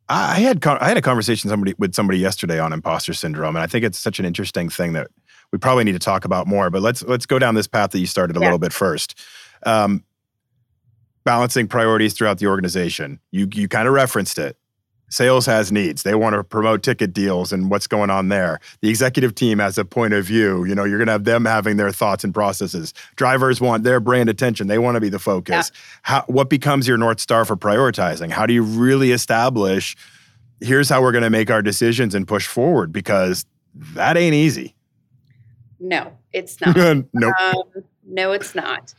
I 0.09 0.39
had 0.39 0.65
I 0.65 0.87
had 0.87 0.97
a 0.97 1.01
conversation 1.01 1.49
somebody 1.49 1.73
with 1.77 1.93
somebody 1.93 2.19
yesterday 2.19 2.59
on 2.59 2.71
imposter 2.71 3.13
syndrome, 3.13 3.55
and 3.55 3.63
I 3.63 3.67
think 3.67 3.83
it's 3.83 3.99
such 3.99 4.19
an 4.19 4.25
interesting 4.25 4.69
thing 4.69 4.93
that 4.93 5.07
we 5.51 5.57
probably 5.57 5.83
need 5.83 5.93
to 5.93 5.99
talk 5.99 6.25
about 6.25 6.47
more. 6.47 6.69
But 6.69 6.81
let's 6.81 7.03
let's 7.03 7.25
go 7.25 7.39
down 7.39 7.55
this 7.55 7.67
path 7.67 7.91
that 7.91 7.99
you 7.99 8.07
started 8.07 8.37
a 8.37 8.39
yeah. 8.39 8.45
little 8.45 8.59
bit 8.59 8.71
first. 8.71 9.19
Um, 9.65 10.03
balancing 11.25 11.67
priorities 11.67 12.13
throughout 12.13 12.37
the 12.37 12.47
organization. 12.47 13.19
You 13.31 13.49
you 13.53 13.67
kind 13.67 13.87
of 13.87 13.93
referenced 13.93 14.37
it. 14.37 14.57
Sales 15.09 15.45
has 15.45 15.71
needs. 15.71 16.03
They 16.03 16.15
want 16.15 16.35
to 16.35 16.43
promote 16.43 16.83
ticket 16.83 17.13
deals 17.13 17.53
and 17.53 17.69
what's 17.69 17.87
going 17.87 18.09
on 18.09 18.27
there. 18.27 18.59
The 18.81 18.89
executive 18.89 19.35
team 19.35 19.59
has 19.59 19.77
a 19.77 19.85
point 19.85 20.13
of 20.13 20.25
view. 20.25 20.65
You 20.65 20.75
know, 20.75 20.83
you're 20.83 20.97
going 20.97 21.07
to 21.07 21.13
have 21.13 21.23
them 21.23 21.45
having 21.45 21.77
their 21.77 21.91
thoughts 21.91 22.23
and 22.23 22.33
processes. 22.33 22.93
Drivers 23.15 23.61
want 23.61 23.83
their 23.83 23.99
brand 23.99 24.29
attention. 24.29 24.67
They 24.67 24.79
want 24.79 24.95
to 24.95 25.01
be 25.01 25.09
the 25.09 25.19
focus. 25.19 25.71
Yeah. 25.73 25.79
How, 26.01 26.23
what 26.27 26.49
becomes 26.49 26.87
your 26.87 26.97
north 26.97 27.19
star 27.19 27.45
for 27.45 27.55
prioritizing? 27.55 28.31
How 28.31 28.45
do 28.45 28.53
you 28.53 28.63
really 28.63 29.11
establish 29.11 29.95
here's 30.59 30.89
how 30.89 31.01
we're 31.01 31.11
going 31.11 31.23
to 31.23 31.29
make 31.29 31.49
our 31.49 31.61
decisions 31.61 32.15
and 32.15 32.27
push 32.27 32.47
forward 32.47 32.91
because 32.91 33.45
that 33.93 34.17
ain't 34.17 34.33
easy. 34.33 34.75
No, 35.79 36.17
it's 36.33 36.59
not. 36.59 36.75
nope. 37.13 37.33
Um, 37.39 37.63
no, 38.05 38.31
it's 38.31 38.55
not. 38.55 38.93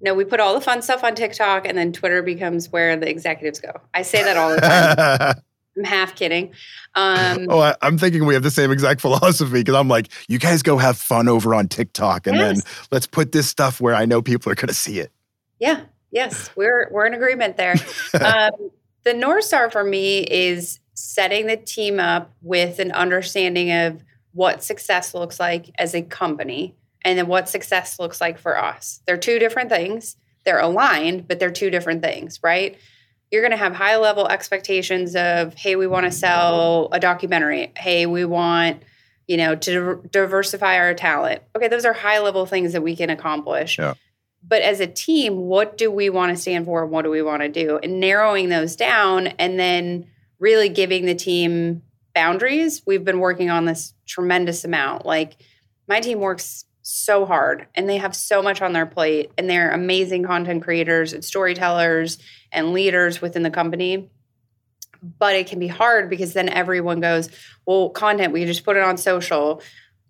No, 0.00 0.14
we 0.14 0.24
put 0.24 0.40
all 0.40 0.54
the 0.54 0.60
fun 0.60 0.82
stuff 0.82 1.04
on 1.04 1.14
TikTok 1.14 1.66
and 1.66 1.76
then 1.76 1.92
Twitter 1.92 2.22
becomes 2.22 2.70
where 2.70 2.96
the 2.96 3.08
executives 3.08 3.60
go. 3.60 3.72
I 3.92 4.02
say 4.02 4.22
that 4.22 4.36
all 4.36 4.50
the 4.50 4.60
time. 4.60 5.42
I'm 5.76 5.84
half 5.84 6.14
kidding. 6.16 6.52
Um, 6.94 7.46
oh, 7.48 7.60
I, 7.60 7.76
am 7.82 7.96
thinking 7.96 8.24
we 8.26 8.34
have 8.34 8.42
the 8.42 8.50
same 8.50 8.72
exact 8.72 9.00
philosophy 9.02 9.60
because 9.60 9.74
I'm 9.74 9.88
like, 9.88 10.08
you 10.28 10.38
guys 10.38 10.62
go 10.62 10.78
have 10.78 10.98
fun 10.98 11.28
over 11.28 11.54
on 11.54 11.68
TikTok, 11.68 12.26
and 12.26 12.36
yes. 12.36 12.64
then 12.64 12.72
let's 12.90 13.06
put 13.06 13.30
this 13.30 13.48
stuff 13.48 13.80
where 13.80 13.94
I 13.94 14.04
know 14.04 14.20
people 14.20 14.50
are 14.50 14.56
going 14.56 14.68
to 14.68 14.74
see 14.74 14.98
it. 14.98 15.12
Yeah. 15.60 15.82
Yes, 16.10 16.50
we're 16.56 16.88
we're 16.90 17.06
in 17.06 17.14
agreement 17.14 17.56
there. 17.56 17.76
um, 18.20 18.70
the 19.04 19.14
north 19.14 19.44
star 19.44 19.70
for 19.70 19.84
me 19.84 20.20
is 20.24 20.80
setting 20.94 21.46
the 21.46 21.56
team 21.56 22.00
up 22.00 22.34
with 22.42 22.78
an 22.78 22.92
understanding 22.92 23.70
of 23.70 24.02
what 24.32 24.62
success 24.62 25.14
looks 25.14 25.40
like 25.40 25.70
as 25.78 25.94
a 25.94 26.02
company 26.02 26.74
and 27.04 27.18
then 27.18 27.26
what 27.26 27.48
success 27.48 27.98
looks 27.98 28.20
like 28.20 28.38
for 28.38 28.58
us. 28.58 29.00
They're 29.06 29.16
two 29.16 29.38
different 29.38 29.70
things. 29.70 30.16
They're 30.44 30.58
aligned, 30.58 31.28
but 31.28 31.38
they're 31.38 31.50
two 31.50 31.70
different 31.70 32.02
things, 32.02 32.40
right? 32.42 32.78
You're 33.30 33.42
going 33.42 33.52
to 33.52 33.56
have 33.56 33.74
high 33.74 33.96
level 33.96 34.26
expectations 34.28 35.14
of, 35.14 35.54
hey, 35.54 35.76
we 35.76 35.86
want 35.86 36.06
to 36.06 36.12
sell 36.12 36.88
a 36.92 36.98
documentary. 36.98 37.72
Hey, 37.76 38.06
we 38.06 38.24
want, 38.24 38.82
you 39.28 39.36
know, 39.36 39.54
to 39.54 40.02
diversify 40.10 40.78
our 40.78 40.94
talent. 40.94 41.42
Okay, 41.56 41.68
those 41.68 41.84
are 41.84 41.92
high 41.92 42.18
level 42.18 42.46
things 42.46 42.72
that 42.72 42.82
we 42.82 42.96
can 42.96 43.10
accomplish. 43.10 43.78
Yeah. 43.78 43.94
But 44.42 44.62
as 44.62 44.80
a 44.80 44.86
team, 44.86 45.36
what 45.36 45.76
do 45.76 45.90
we 45.90 46.10
want 46.10 46.34
to 46.34 46.40
stand 46.40 46.64
for? 46.64 46.82
and 46.82 46.90
What 46.90 47.02
do 47.02 47.10
we 47.10 47.22
want 47.22 47.42
to 47.42 47.48
do? 47.48 47.78
And 47.82 48.00
narrowing 48.00 48.48
those 48.48 48.74
down 48.74 49.28
and 49.28 49.58
then 49.58 50.06
really 50.38 50.68
giving 50.68 51.04
the 51.04 51.14
team 51.14 51.82
boundaries. 52.14 52.82
We've 52.86 53.04
been 53.04 53.20
working 53.20 53.50
on 53.50 53.66
this 53.66 53.94
tremendous 54.06 54.64
amount. 54.64 55.04
Like 55.04 55.36
my 55.86 56.00
team 56.00 56.20
works 56.20 56.64
so 56.90 57.26
hard 57.26 57.66
and 57.74 57.88
they 57.88 57.98
have 57.98 58.14
so 58.14 58.42
much 58.42 58.62
on 58.62 58.72
their 58.72 58.86
plate 58.86 59.30
and 59.38 59.48
they're 59.48 59.70
amazing 59.70 60.24
content 60.24 60.62
creators 60.62 61.12
and 61.12 61.24
storytellers 61.24 62.18
and 62.52 62.72
leaders 62.72 63.20
within 63.20 63.42
the 63.42 63.50
company. 63.50 64.08
But 65.18 65.34
it 65.34 65.46
can 65.46 65.58
be 65.58 65.68
hard 65.68 66.10
because 66.10 66.34
then 66.34 66.48
everyone 66.48 67.00
goes 67.00 67.30
well 67.66 67.88
content 67.90 68.32
we 68.32 68.44
just 68.44 68.64
put 68.64 68.76
it 68.76 68.82
on 68.82 68.96
social. 68.96 69.62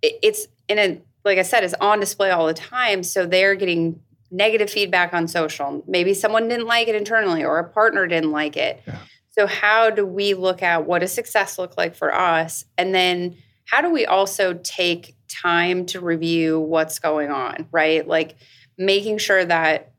It's 0.02 0.46
in 0.68 0.78
a 0.78 1.00
like 1.24 1.38
i 1.38 1.42
said 1.42 1.64
it's 1.64 1.74
on 1.74 2.00
display 2.00 2.30
all 2.30 2.46
the 2.46 2.54
time 2.54 3.02
so 3.02 3.26
they're 3.26 3.54
getting 3.54 4.00
negative 4.30 4.70
feedback 4.70 5.12
on 5.12 5.28
social. 5.28 5.82
Maybe 5.86 6.14
someone 6.14 6.48
didn't 6.48 6.66
like 6.66 6.88
it 6.88 6.94
internally 6.94 7.44
or 7.44 7.58
a 7.58 7.68
partner 7.68 8.06
didn't 8.06 8.30
like 8.30 8.56
it. 8.56 8.82
Yeah. 8.86 8.98
so 9.30 9.46
how 9.46 9.90
do 9.90 10.06
we 10.06 10.34
look 10.34 10.62
at 10.62 10.86
what 10.86 11.00
does 11.00 11.12
success 11.12 11.58
look 11.58 11.76
like 11.76 11.94
for 11.94 12.14
us? 12.14 12.64
And 12.78 12.94
then 12.94 13.36
how 13.70 13.80
do 13.80 13.90
we 13.90 14.04
also 14.04 14.54
take 14.64 15.14
time 15.28 15.86
to 15.86 16.00
review 16.00 16.58
what's 16.58 16.98
going 16.98 17.30
on, 17.30 17.66
right? 17.70 18.06
Like 18.06 18.36
making 18.76 19.18
sure 19.18 19.44
that 19.44 19.92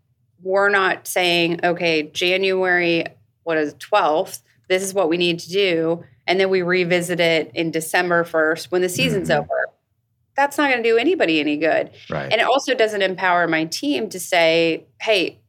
we're 0.44 0.70
not 0.70 1.08
saying, 1.08 1.62
okay, 1.64 2.04
January, 2.04 3.06
what 3.44 3.58
is 3.58 3.74
it, 3.74 3.80
12th, 3.80 4.42
this 4.68 4.84
is 4.84 4.94
what 4.94 5.10
we 5.10 5.18
need 5.18 5.40
to 5.40 5.50
do. 5.50 6.04
And 6.28 6.40
then 6.40 6.50
we 6.50 6.62
revisit 6.62 7.20
it 7.20 7.52
in 7.54 7.72
December 7.72 8.26
1st 8.26 8.72
when 8.72 8.82
the 8.82 8.90
season's 8.90 9.30
mm-hmm. 9.30 9.40
over. 9.40 9.70
That's 10.36 10.58
not 10.58 10.70
going 10.70 10.84
to 10.84 10.90
do 10.90 10.98
anybody 10.98 11.40
any 11.40 11.58
good. 11.58 11.92
Right. 12.10 12.32
And 12.32 12.42
it 12.42 12.44
also 12.44 12.74
doesn't 12.74 13.02
empower 13.02 13.48
my 13.48 13.66
team 13.66 14.10
to 14.10 14.20
say, 14.20 14.86
hey, 15.00 15.40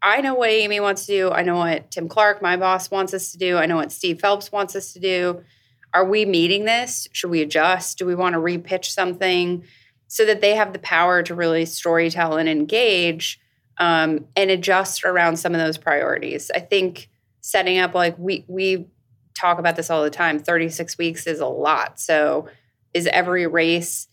I 0.00 0.20
know 0.20 0.34
what 0.34 0.50
Amy 0.50 0.80
wants 0.80 1.06
to 1.06 1.12
do. 1.12 1.30
I 1.30 1.42
know 1.42 1.56
what 1.56 1.90
Tim 1.90 2.08
Clark, 2.08 2.40
my 2.42 2.56
boss, 2.56 2.90
wants 2.90 3.14
us 3.14 3.32
to 3.32 3.38
do. 3.38 3.56
I 3.56 3.66
know 3.66 3.76
what 3.76 3.92
Steve 3.92 4.20
Phelps 4.20 4.50
wants 4.50 4.74
us 4.74 4.92
to 4.94 5.00
do 5.00 5.44
are 5.94 6.04
we 6.04 6.24
meeting 6.24 6.64
this? 6.64 7.08
Should 7.12 7.30
we 7.30 7.42
adjust? 7.42 7.98
Do 7.98 8.06
we 8.06 8.14
want 8.14 8.34
to 8.34 8.40
repitch 8.40 8.86
something 8.86 9.64
so 10.06 10.24
that 10.24 10.40
they 10.40 10.54
have 10.54 10.72
the 10.72 10.78
power 10.78 11.22
to 11.22 11.34
really 11.34 11.64
storytell 11.64 12.38
and 12.38 12.48
engage 12.48 13.40
um, 13.78 14.26
and 14.36 14.50
adjust 14.50 15.04
around 15.04 15.38
some 15.38 15.54
of 15.54 15.60
those 15.60 15.78
priorities? 15.78 16.50
I 16.54 16.60
think 16.60 17.08
setting 17.40 17.78
up 17.78 17.94
like 17.94 18.16
we 18.18 18.44
we 18.48 18.86
talk 19.34 19.58
about 19.58 19.76
this 19.76 19.90
all 19.90 20.02
the 20.02 20.10
time. 20.10 20.38
Thirty 20.38 20.68
six 20.68 20.98
weeks 20.98 21.26
is 21.26 21.40
a 21.40 21.46
lot. 21.46 21.98
So 21.98 22.48
is 22.92 23.06
every 23.06 23.46
race 23.46 24.08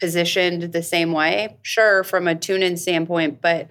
positioned 0.00 0.72
the 0.72 0.82
same 0.82 1.12
way? 1.12 1.56
Sure, 1.62 2.04
from 2.04 2.28
a 2.28 2.34
tune-in 2.34 2.76
standpoint, 2.76 3.40
but 3.40 3.70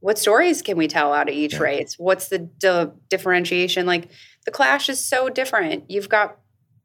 what 0.00 0.18
stories 0.18 0.62
can 0.62 0.76
we 0.76 0.88
tell 0.88 1.12
out 1.12 1.28
of 1.28 1.34
each 1.34 1.54
yeah. 1.54 1.60
race? 1.60 1.94
What's 1.96 2.28
the 2.28 2.38
di- 2.38 2.90
differentiation? 3.08 3.86
Like 3.86 4.10
the 4.44 4.50
clash 4.50 4.88
is 4.88 5.02
so 5.02 5.28
different. 5.28 5.84
You've 5.88 6.08
got 6.08 6.36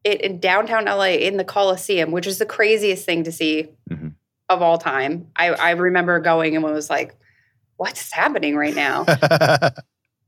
it 0.04 0.22
in 0.22 0.40
downtown 0.40 0.86
LA 0.86 1.16
in 1.16 1.38
the 1.38 1.44
Coliseum, 1.44 2.12
which 2.12 2.28
is 2.28 2.38
the 2.38 2.46
craziest 2.46 3.06
thing 3.06 3.24
to 3.24 3.32
see 3.32 3.68
mm-hmm. 3.90 4.10
of 4.50 4.62
all 4.62 4.78
time. 4.78 5.28
I, 5.36 5.50
I 5.50 5.72
remember 5.72 6.20
going 6.20 6.56
and 6.56 6.64
was 6.64 6.90
like, 6.90 7.16
what's 7.78 8.12
happening 8.12 8.56
right 8.56 8.76
now? 8.76 9.04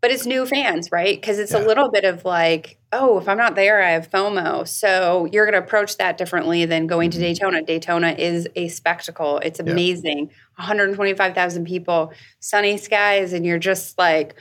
but 0.02 0.12
it's 0.12 0.26
new 0.26 0.46
fans, 0.46 0.92
right? 0.92 1.20
Because 1.20 1.40
it's 1.40 1.52
yeah. 1.52 1.64
a 1.64 1.66
little 1.66 1.92
bit 1.92 2.06
of 2.06 2.24
like, 2.24 2.80
oh, 2.92 3.20
if 3.20 3.28
I'm 3.28 3.38
not 3.38 3.56
there, 3.56 3.82
I 3.84 3.92
have 3.92 4.10
FOMO. 4.10 4.68
So 4.68 5.28
you're 5.32 5.46
going 5.46 5.60
to 5.60 5.66
approach 5.66 5.98
that 5.98 6.18
differently 6.18 6.66
than 6.66 6.88
going 6.88 7.10
mm-hmm. 7.12 7.20
to 7.20 7.26
Daytona. 7.26 7.62
Daytona 7.62 8.12
is 8.12 8.48
a 8.56 8.70
spectacle. 8.70 9.40
It's 9.40 9.60
amazing. 9.60 10.28
Yeah. 10.28 10.36
125,000 10.56 11.66
people, 11.66 12.14
sunny 12.40 12.78
skies, 12.78 13.34
and 13.34 13.46
you're 13.46 13.60
just 13.60 13.98
like, 13.98 14.36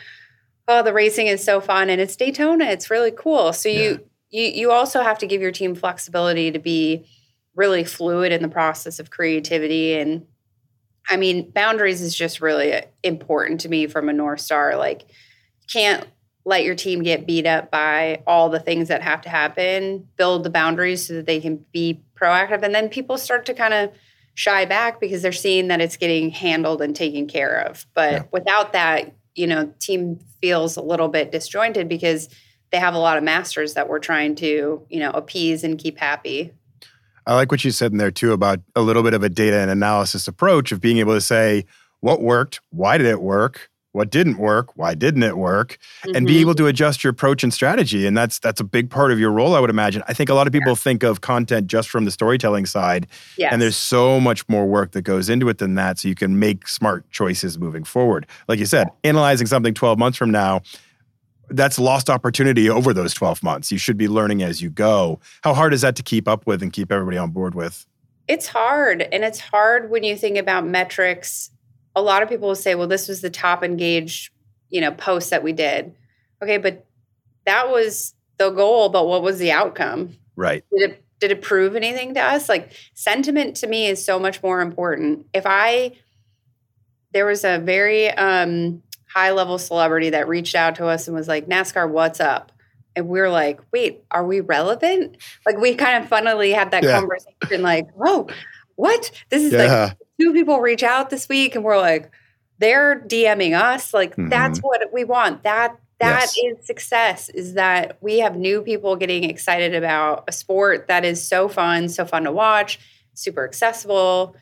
oh, 0.69 0.83
the 0.83 0.93
racing 0.93 1.27
is 1.27 1.43
so 1.43 1.61
fun. 1.61 1.91
And 1.91 2.01
it's 2.01 2.15
Daytona. 2.15 2.67
It's 2.67 2.91
really 2.91 3.13
cool. 3.13 3.53
So 3.53 3.69
yeah. 3.69 3.97
You 4.31 4.43
you 4.43 4.71
also 4.71 5.03
have 5.03 5.19
to 5.19 5.27
give 5.27 5.41
your 5.41 5.53
team 5.53 5.75
flexibility 5.75 6.51
to 6.51 6.59
be 6.59 7.07
really 7.55 7.85
fluid 7.85 8.33
in 8.33 8.43
the 8.43 8.49
process 8.49 8.99
of 8.99 9.11
creativity. 9.11 9.95
And 9.99 10.27
I 11.09 11.17
mean 11.17 11.51
boundaries 11.51 12.01
is 12.01 12.15
just 12.15 12.41
really 12.41 12.83
important 13.03 13.61
to 13.63 13.69
me 13.69 13.87
from 13.87 14.09
a 14.09 14.13
north 14.13 14.41
star. 14.41 14.77
Like 14.77 15.07
can't 15.73 16.07
let 16.45 16.65
your 16.65 16.75
team 16.75 17.03
get 17.03 17.27
beat 17.27 17.47
up 17.47 17.71
by 17.71 18.23
all 18.27 18.49
the 18.49 18.61
things 18.61 18.89
that 18.89 19.03
have 19.03 19.21
to 19.23 19.29
happen. 19.29 20.09
Build 20.17 20.45
the 20.45 20.51
boundaries 20.51 21.07
so 21.07 21.15
that 21.15 21.27
they 21.27 21.41
can 21.41 21.65
be 21.73 22.01
proactive. 22.19 22.63
And 22.63 22.75
then 22.75 22.89
people 22.89 23.19
start 23.19 23.45
to 23.47 23.55
kind 23.55 23.75
of 23.75 23.93
shy 24.35 24.65
back 24.65 25.01
because 25.01 25.21
they're 25.21 25.33
seeing 25.33 25.69
that 25.69 25.81
it's 25.81 25.97
getting 25.97 26.31
handled 26.31 26.81
and 26.81 26.95
taken 26.95 27.27
care 27.27 27.61
of. 27.67 27.87
But 27.93 28.13
yeah. 28.13 28.23
without 28.31 28.73
that 28.73 29.13
you 29.35 29.47
know 29.47 29.73
team 29.79 30.19
feels 30.43 30.77
a 30.77 30.83
little 30.83 31.09
bit 31.09 31.33
disjointed 31.33 31.89
because 31.89 32.29
they 32.71 32.79
have 32.79 32.95
a 32.95 32.99
lot 32.99 33.17
of 33.17 33.25
masters 33.25 33.75
that 33.75 33.89
we're 33.89 33.99
trying 33.99 34.35
to 34.37 34.85
you 34.89 35.01
know 35.01 35.11
appease 35.11 35.65
and 35.65 35.79
keep 35.79 35.99
happy 35.99 36.53
I 37.29 37.35
like 37.35 37.51
what 37.51 37.63
you 37.63 37.71
said 37.73 37.93
in 37.93 37.99
there 37.99 38.11
too 38.11 38.33
about 38.33 38.61
a 38.75 38.81
little 38.81 39.03
bit 39.03 39.13
of 39.13 39.23
a 39.23 39.29
data 39.29 39.59
and 39.59 39.71
analysis 39.71 40.29
approach 40.29 40.73
of 40.73 40.81
being 40.81 40.97
able 40.97 41.13
to 41.13 41.21
say 41.21 41.67
what 42.01 42.23
worked, 42.23 42.61
why 42.71 42.97
did 42.97 43.07
it 43.07 43.21
work, 43.21 43.71
what 43.93 44.11
didn't 44.11 44.39
work, 44.39 44.77
why 44.77 44.95
didn't 44.95 45.23
it 45.23 45.37
work, 45.37 45.79
mm-hmm. 46.03 46.17
and 46.17 46.27
be 46.27 46.35
mm-hmm. 46.35 46.41
able 46.41 46.55
to 46.55 46.67
adjust 46.67 47.05
your 47.05 47.11
approach 47.11 47.43
and 47.43 47.53
strategy. 47.53 48.07
And 48.07 48.17
that's 48.17 48.39
that's 48.39 48.61
a 48.61 48.65
big 48.65 48.89
part 48.89 49.13
of 49.13 49.19
your 49.19 49.31
role, 49.31 49.55
I 49.55 49.61
would 49.61 49.69
imagine. 49.69 50.03
I 50.09 50.15
think 50.15 50.31
a 50.31 50.35
lot 50.35 50.47
of 50.47 50.55
people 50.55 50.73
yeah. 50.73 50.77
think 50.77 51.03
of 51.03 51.21
content 51.21 51.67
just 51.67 51.91
from 51.91 52.07
the 52.07 52.11
storytelling 52.11 52.65
side, 52.65 53.07
yes. 53.37 53.53
and 53.53 53.61
there's 53.61 53.77
so 53.77 54.19
much 54.21 54.49
more 54.49 54.67
work 54.67 54.93
that 54.93 55.03
goes 55.03 55.29
into 55.29 55.51
it 55.51 55.59
than 55.59 55.75
that. 55.75 55.99
So 55.99 56.09
you 56.09 56.15
can 56.15 56.39
make 56.39 56.67
smart 56.67 57.11
choices 57.11 57.59
moving 57.59 57.85
forward. 57.85 58.27
Like 58.47 58.59
you 58.59 58.67
said, 58.67 58.89
analyzing 59.05 59.47
something 59.47 59.75
12 59.75 59.99
months 59.99 60.17
from 60.17 60.31
now 60.31 60.63
that's 61.51 61.79
lost 61.79 62.11
opportunity 62.11 62.69
over 62.69 62.93
those 62.93 63.15
12 63.15 63.43
months. 63.43 63.73
You 63.73 63.79
should 63.79 63.97
be 63.97 64.09
learning 64.09 64.43
as 64.43 64.61
you 64.63 64.71
go. 64.71 65.21
How 65.43 65.55
hard 65.55 65.73
is 65.73 65.81
that 65.83 65.97
to 65.97 66.03
keep 66.03 66.29
up 66.29 66.47
with 66.47 66.63
and 66.63 66.73
keep 66.73 66.93
everybody 66.93 67.17
on 67.17 67.31
board 67.31 67.55
with? 67.55 67.87
It's 68.27 68.47
hard. 68.47 69.03
And 69.03 69.25
it's 69.25 69.41
hard 69.41 69.91
when 69.91 70.05
you 70.05 70.17
think 70.17 70.37
about 70.37 70.67
metrics. 70.67 71.51
A 71.97 72.03
lot 72.03 72.23
of 72.23 72.29
people 72.29 72.49
will 72.49 72.55
say, 72.55 72.75
well, 72.75 72.87
this 72.87 73.09
was 73.09 73.23
the 73.23 73.31
top 73.31 73.65
engaged, 73.65 74.31
you 74.69 74.81
know, 74.81 74.93
post 74.93 75.31
that 75.31 75.43
we 75.43 75.53
did. 75.53 75.95
Okay, 76.43 76.59
but 76.59 76.85
that 77.47 77.71
was 77.71 78.15
the 78.37 78.51
goal, 78.51 78.91
but 78.91 79.07
what 79.07 79.23
was 79.23 79.39
the 79.39 79.51
outcome? 79.51 80.17
Right. 80.37 80.65
Did 80.71 80.91
it 80.91 81.05
did 81.21 81.31
it 81.33 81.43
prove 81.43 81.75
anything 81.75 82.15
to 82.15 82.23
us? 82.23 82.49
Like 82.49 82.71
sentiment 82.95 83.57
to 83.57 83.67
me 83.67 83.87
is 83.87 84.05
so 84.05 84.19
much 84.19 84.43
more 84.43 84.61
important. 84.61 85.27
If 85.35 85.45
I 85.47 85.97
there 87.13 87.27
was 87.27 87.45
a 87.45 87.59
very 87.59 88.09
um 88.11 88.83
high 89.13 89.33
level 89.33 89.59
celebrity 89.59 90.11
that 90.11 90.29
reached 90.29 90.55
out 90.55 90.77
to 90.77 90.87
us 90.87 91.09
and 91.09 91.17
was 91.17 91.29
like, 91.29 91.47
NASCAR, 91.49 91.89
what's 91.89 92.21
up? 92.21 92.53
And 92.95 93.09
we 93.09 93.21
are 93.21 93.31
like, 93.31 93.61
wait, 93.73 94.03
are 94.11 94.27
we 94.27 94.41
relevant? 94.41 95.17
Like 95.47 95.59
we 95.59 95.75
kind 95.75 96.03
of 96.03 96.09
funnily 96.09 96.53
had 96.53 96.73
that 96.73 96.83
yeah. 96.83 96.99
conversation, 96.99 97.63
like, 97.63 97.91
whoa, 97.93 98.29
what? 98.79 99.11
This 99.31 99.43
is 99.43 99.53
yeah. 99.53 99.85
like 99.85 99.97
two 100.21 100.33
people 100.33 100.61
reach 100.61 100.83
out 100.83 101.11
this 101.11 101.29
week, 101.29 101.55
and 101.55 101.65
we're 101.65 101.79
like, 101.79 102.11
they're 102.59 103.01
DMing 103.01 103.61
us. 103.61 103.93
Like 103.95 104.13
mm-hmm. 104.13 104.29
that's 104.29 104.61
what 104.61 104.81
we 104.93 105.05
want. 105.05 105.43
That 105.43 105.77
that 106.01 106.31
yes. 106.37 106.59
is 106.61 106.67
success. 106.67 107.29
Is 107.29 107.55
that 107.55 107.99
we 108.01 108.19
have 108.19 108.37
new 108.37 108.63
people 108.63 108.97
getting 108.97 109.25
excited 109.25 109.75
about 109.75 110.25
a 110.29 110.33
sport 110.33 110.89
that 110.89 111.05
is 111.05 111.27
so 111.27 111.49
fun, 111.49 111.89
so 111.89 112.05
fun 112.05 112.25
to 112.25 112.33
watch, 112.33 112.79
super 113.15 113.45
accessible. 113.45 114.37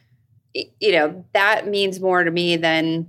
You 0.53 0.93
know 0.93 1.25
that 1.33 1.67
means 1.67 2.01
more 2.01 2.25
to 2.25 2.31
me 2.31 2.57
than 2.57 3.09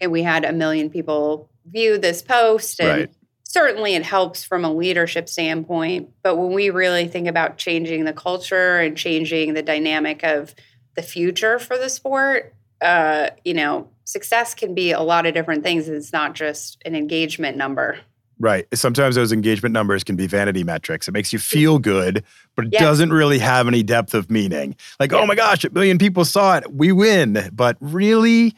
and 0.00 0.12
we 0.12 0.22
had 0.22 0.44
a 0.44 0.52
million 0.52 0.90
people 0.90 1.48
view 1.66 1.98
this 1.98 2.22
post 2.22 2.80
and 2.80 2.88
right. 2.88 3.10
certainly 3.42 3.94
it 3.94 4.02
helps 4.02 4.44
from 4.44 4.64
a 4.64 4.72
leadership 4.72 5.28
standpoint 5.28 6.08
but 6.22 6.36
when 6.36 6.52
we 6.52 6.70
really 6.70 7.06
think 7.06 7.28
about 7.28 7.58
changing 7.58 8.04
the 8.04 8.12
culture 8.12 8.78
and 8.78 8.96
changing 8.96 9.54
the 9.54 9.62
dynamic 9.62 10.22
of 10.24 10.54
the 10.96 11.02
future 11.02 11.58
for 11.58 11.76
the 11.76 11.88
sport 11.88 12.54
uh, 12.80 13.30
you 13.44 13.54
know 13.54 13.88
success 14.04 14.54
can 14.54 14.74
be 14.74 14.92
a 14.92 15.00
lot 15.00 15.26
of 15.26 15.34
different 15.34 15.62
things 15.62 15.88
it's 15.88 16.12
not 16.12 16.34
just 16.34 16.80
an 16.84 16.94
engagement 16.94 17.56
number 17.56 17.98
Right. 18.40 18.66
Sometimes 18.72 19.16
those 19.16 19.32
engagement 19.32 19.72
numbers 19.72 20.04
can 20.04 20.14
be 20.14 20.26
vanity 20.26 20.62
metrics. 20.62 21.08
It 21.08 21.12
makes 21.12 21.32
you 21.32 21.38
feel 21.38 21.78
good, 21.78 22.22
but 22.54 22.66
it 22.66 22.72
yes. 22.74 22.82
doesn't 22.82 23.12
really 23.12 23.38
have 23.40 23.66
any 23.66 23.82
depth 23.82 24.14
of 24.14 24.30
meaning. 24.30 24.76
Like, 25.00 25.12
oh 25.12 25.26
my 25.26 25.34
gosh, 25.34 25.64
a 25.64 25.70
million 25.70 25.98
people 25.98 26.24
saw 26.24 26.56
it. 26.56 26.72
We 26.72 26.92
win. 26.92 27.50
But 27.52 27.76
really, 27.80 28.54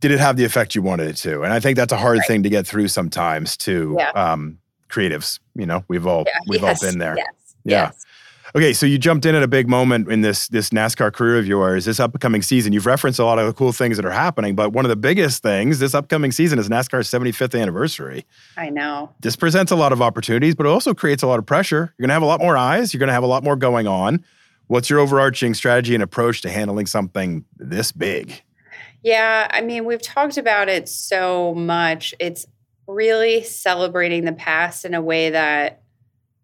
did 0.00 0.10
it 0.10 0.18
have 0.18 0.36
the 0.36 0.44
effect 0.44 0.74
you 0.74 0.82
wanted 0.82 1.08
it 1.08 1.16
to? 1.18 1.42
And 1.42 1.52
I 1.52 1.60
think 1.60 1.76
that's 1.76 1.92
a 1.92 1.96
hard 1.96 2.18
right. 2.18 2.26
thing 2.26 2.42
to 2.42 2.48
get 2.48 2.66
through 2.66 2.88
sometimes 2.88 3.56
to 3.58 3.96
yeah. 3.98 4.10
um, 4.10 4.58
creatives. 4.88 5.38
You 5.54 5.66
know, 5.66 5.84
we've 5.88 6.06
all 6.06 6.24
yeah. 6.26 6.32
we've 6.46 6.62
yes. 6.62 6.82
all 6.82 6.90
been 6.90 6.98
there. 6.98 7.16
Yes. 7.16 7.54
Yeah. 7.64 7.82
Yes. 7.82 8.06
Okay, 8.52 8.72
so 8.72 8.84
you 8.84 8.98
jumped 8.98 9.26
in 9.26 9.36
at 9.36 9.44
a 9.44 9.48
big 9.48 9.68
moment 9.68 10.10
in 10.10 10.22
this 10.22 10.48
this 10.48 10.70
NASCAR 10.70 11.12
career 11.12 11.38
of 11.38 11.46
yours. 11.46 11.84
This 11.84 12.00
upcoming 12.00 12.42
season, 12.42 12.72
you've 12.72 12.86
referenced 12.86 13.20
a 13.20 13.24
lot 13.24 13.38
of 13.38 13.46
the 13.46 13.52
cool 13.52 13.70
things 13.70 13.96
that 13.96 14.04
are 14.04 14.10
happening, 14.10 14.56
but 14.56 14.72
one 14.72 14.84
of 14.84 14.88
the 14.88 14.96
biggest 14.96 15.40
things 15.42 15.78
this 15.78 15.94
upcoming 15.94 16.32
season 16.32 16.58
is 16.58 16.68
NASCAR's 16.68 17.08
75th 17.08 17.60
anniversary. 17.60 18.26
I 18.56 18.70
know. 18.70 19.14
This 19.20 19.36
presents 19.36 19.70
a 19.70 19.76
lot 19.76 19.92
of 19.92 20.02
opportunities, 20.02 20.56
but 20.56 20.66
it 20.66 20.70
also 20.70 20.94
creates 20.94 21.22
a 21.22 21.28
lot 21.28 21.38
of 21.38 21.46
pressure. 21.46 21.94
You're 21.96 22.06
going 22.06 22.08
to 22.08 22.14
have 22.14 22.22
a 22.22 22.26
lot 22.26 22.40
more 22.40 22.56
eyes. 22.56 22.92
You're 22.92 22.98
going 22.98 23.08
to 23.08 23.14
have 23.14 23.22
a 23.22 23.28
lot 23.28 23.44
more 23.44 23.54
going 23.54 23.86
on. 23.86 24.24
What's 24.66 24.90
your 24.90 24.98
overarching 24.98 25.54
strategy 25.54 25.94
and 25.94 26.02
approach 26.02 26.42
to 26.42 26.50
handling 26.50 26.86
something 26.86 27.44
this 27.56 27.92
big? 27.92 28.42
Yeah, 29.02 29.48
I 29.50 29.62
mean, 29.62 29.84
we've 29.84 30.02
talked 30.02 30.36
about 30.36 30.68
it 30.68 30.88
so 30.88 31.54
much. 31.54 32.14
It's 32.20 32.46
really 32.86 33.42
celebrating 33.42 34.24
the 34.24 34.32
past 34.32 34.84
in 34.84 34.94
a 34.94 35.00
way 35.00 35.30
that 35.30 35.82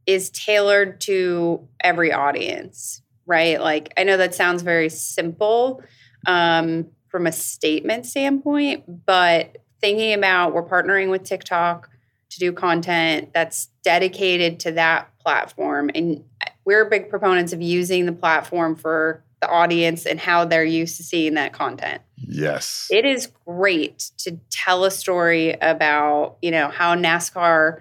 is 0.07 0.31
tailored 0.31 1.01
to 1.03 1.69
every 1.81 2.12
audience, 2.12 3.03
right? 3.27 3.61
Like, 3.61 3.92
I 3.97 4.05
know 4.05 4.16
that 4.16 4.35
sounds 4.35 4.62
very 4.62 4.88
simple 4.88 5.83
um, 6.27 6.87
from 7.09 7.27
a 7.27 7.33
statement 7.33 8.07
standpoint, 8.07 9.05
but 9.05 9.59
thinking 9.81 10.14
about 10.14 10.55
we're 10.55 10.66
partnering 10.66 11.11
with 11.11 11.25
TikTok 11.25 11.90
to 12.31 12.38
do 12.38 12.53
content 12.53 13.33
that's 13.35 13.69
dedicated 13.83 14.61
to 14.61 14.73
that 14.73 15.11
platform. 15.19 15.90
And 15.95 16.25
we're 16.64 16.85
big 16.88 17.11
proponents 17.11 17.53
of 17.53 17.61
using 17.61 18.07
the 18.07 18.12
platform 18.12 18.77
for 18.77 19.25
the 19.40 19.49
audience 19.49 20.07
and 20.07 20.18
how 20.18 20.44
they're 20.44 20.64
used 20.64 20.96
to 20.96 21.03
seeing 21.03 21.35
that 21.35 21.53
content. 21.53 22.03
Yes. 22.16 22.88
It 22.90 23.05
is 23.05 23.31
great 23.46 24.11
to 24.18 24.38
tell 24.51 24.85
a 24.85 24.90
story 24.90 25.53
about, 25.61 26.38
you 26.40 26.51
know, 26.51 26.68
how 26.68 26.94
NASCAR 26.94 27.81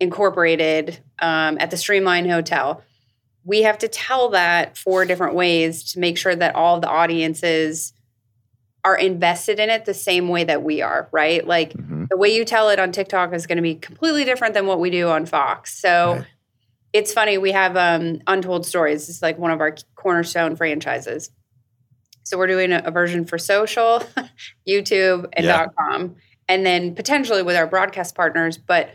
incorporated 0.00 0.98
um, 1.20 1.56
at 1.60 1.70
the 1.70 1.76
Streamline 1.76 2.28
Hotel. 2.28 2.82
We 3.44 3.62
have 3.62 3.78
to 3.78 3.88
tell 3.88 4.30
that 4.30 4.76
four 4.76 5.04
different 5.04 5.34
ways 5.34 5.92
to 5.92 6.00
make 6.00 6.18
sure 6.18 6.34
that 6.34 6.54
all 6.54 6.80
the 6.80 6.88
audiences 6.88 7.92
are 8.84 8.96
invested 8.96 9.60
in 9.60 9.70
it 9.70 9.84
the 9.84 9.94
same 9.94 10.28
way 10.28 10.42
that 10.42 10.64
we 10.64 10.82
are, 10.82 11.08
right? 11.12 11.46
Like 11.46 11.72
mm-hmm. 11.72 12.06
the 12.10 12.16
way 12.16 12.34
you 12.34 12.44
tell 12.44 12.68
it 12.68 12.80
on 12.80 12.90
TikTok 12.90 13.32
is 13.32 13.46
going 13.46 13.56
to 13.56 13.62
be 13.62 13.76
completely 13.76 14.24
different 14.24 14.54
than 14.54 14.66
what 14.66 14.80
we 14.80 14.90
do 14.90 15.08
on 15.08 15.24
Fox. 15.26 15.78
So 15.78 16.14
right. 16.14 16.26
It's 16.92 17.12
funny, 17.12 17.38
we 17.38 17.52
have 17.52 17.76
um, 17.76 18.20
Untold 18.26 18.66
Stories. 18.66 19.08
It's 19.08 19.22
like 19.22 19.38
one 19.38 19.50
of 19.50 19.60
our 19.60 19.76
cornerstone 19.94 20.56
franchises. 20.56 21.30
So 22.24 22.38
we're 22.38 22.46
doing 22.46 22.72
a, 22.72 22.82
a 22.84 22.90
version 22.90 23.24
for 23.24 23.38
social, 23.38 24.02
YouTube, 24.68 25.26
and 25.32 25.46
yeah. 25.46 25.66
.com, 25.78 26.16
and 26.48 26.64
then 26.64 26.94
potentially 26.94 27.42
with 27.42 27.56
our 27.56 27.66
broadcast 27.66 28.14
partners. 28.14 28.58
But 28.58 28.90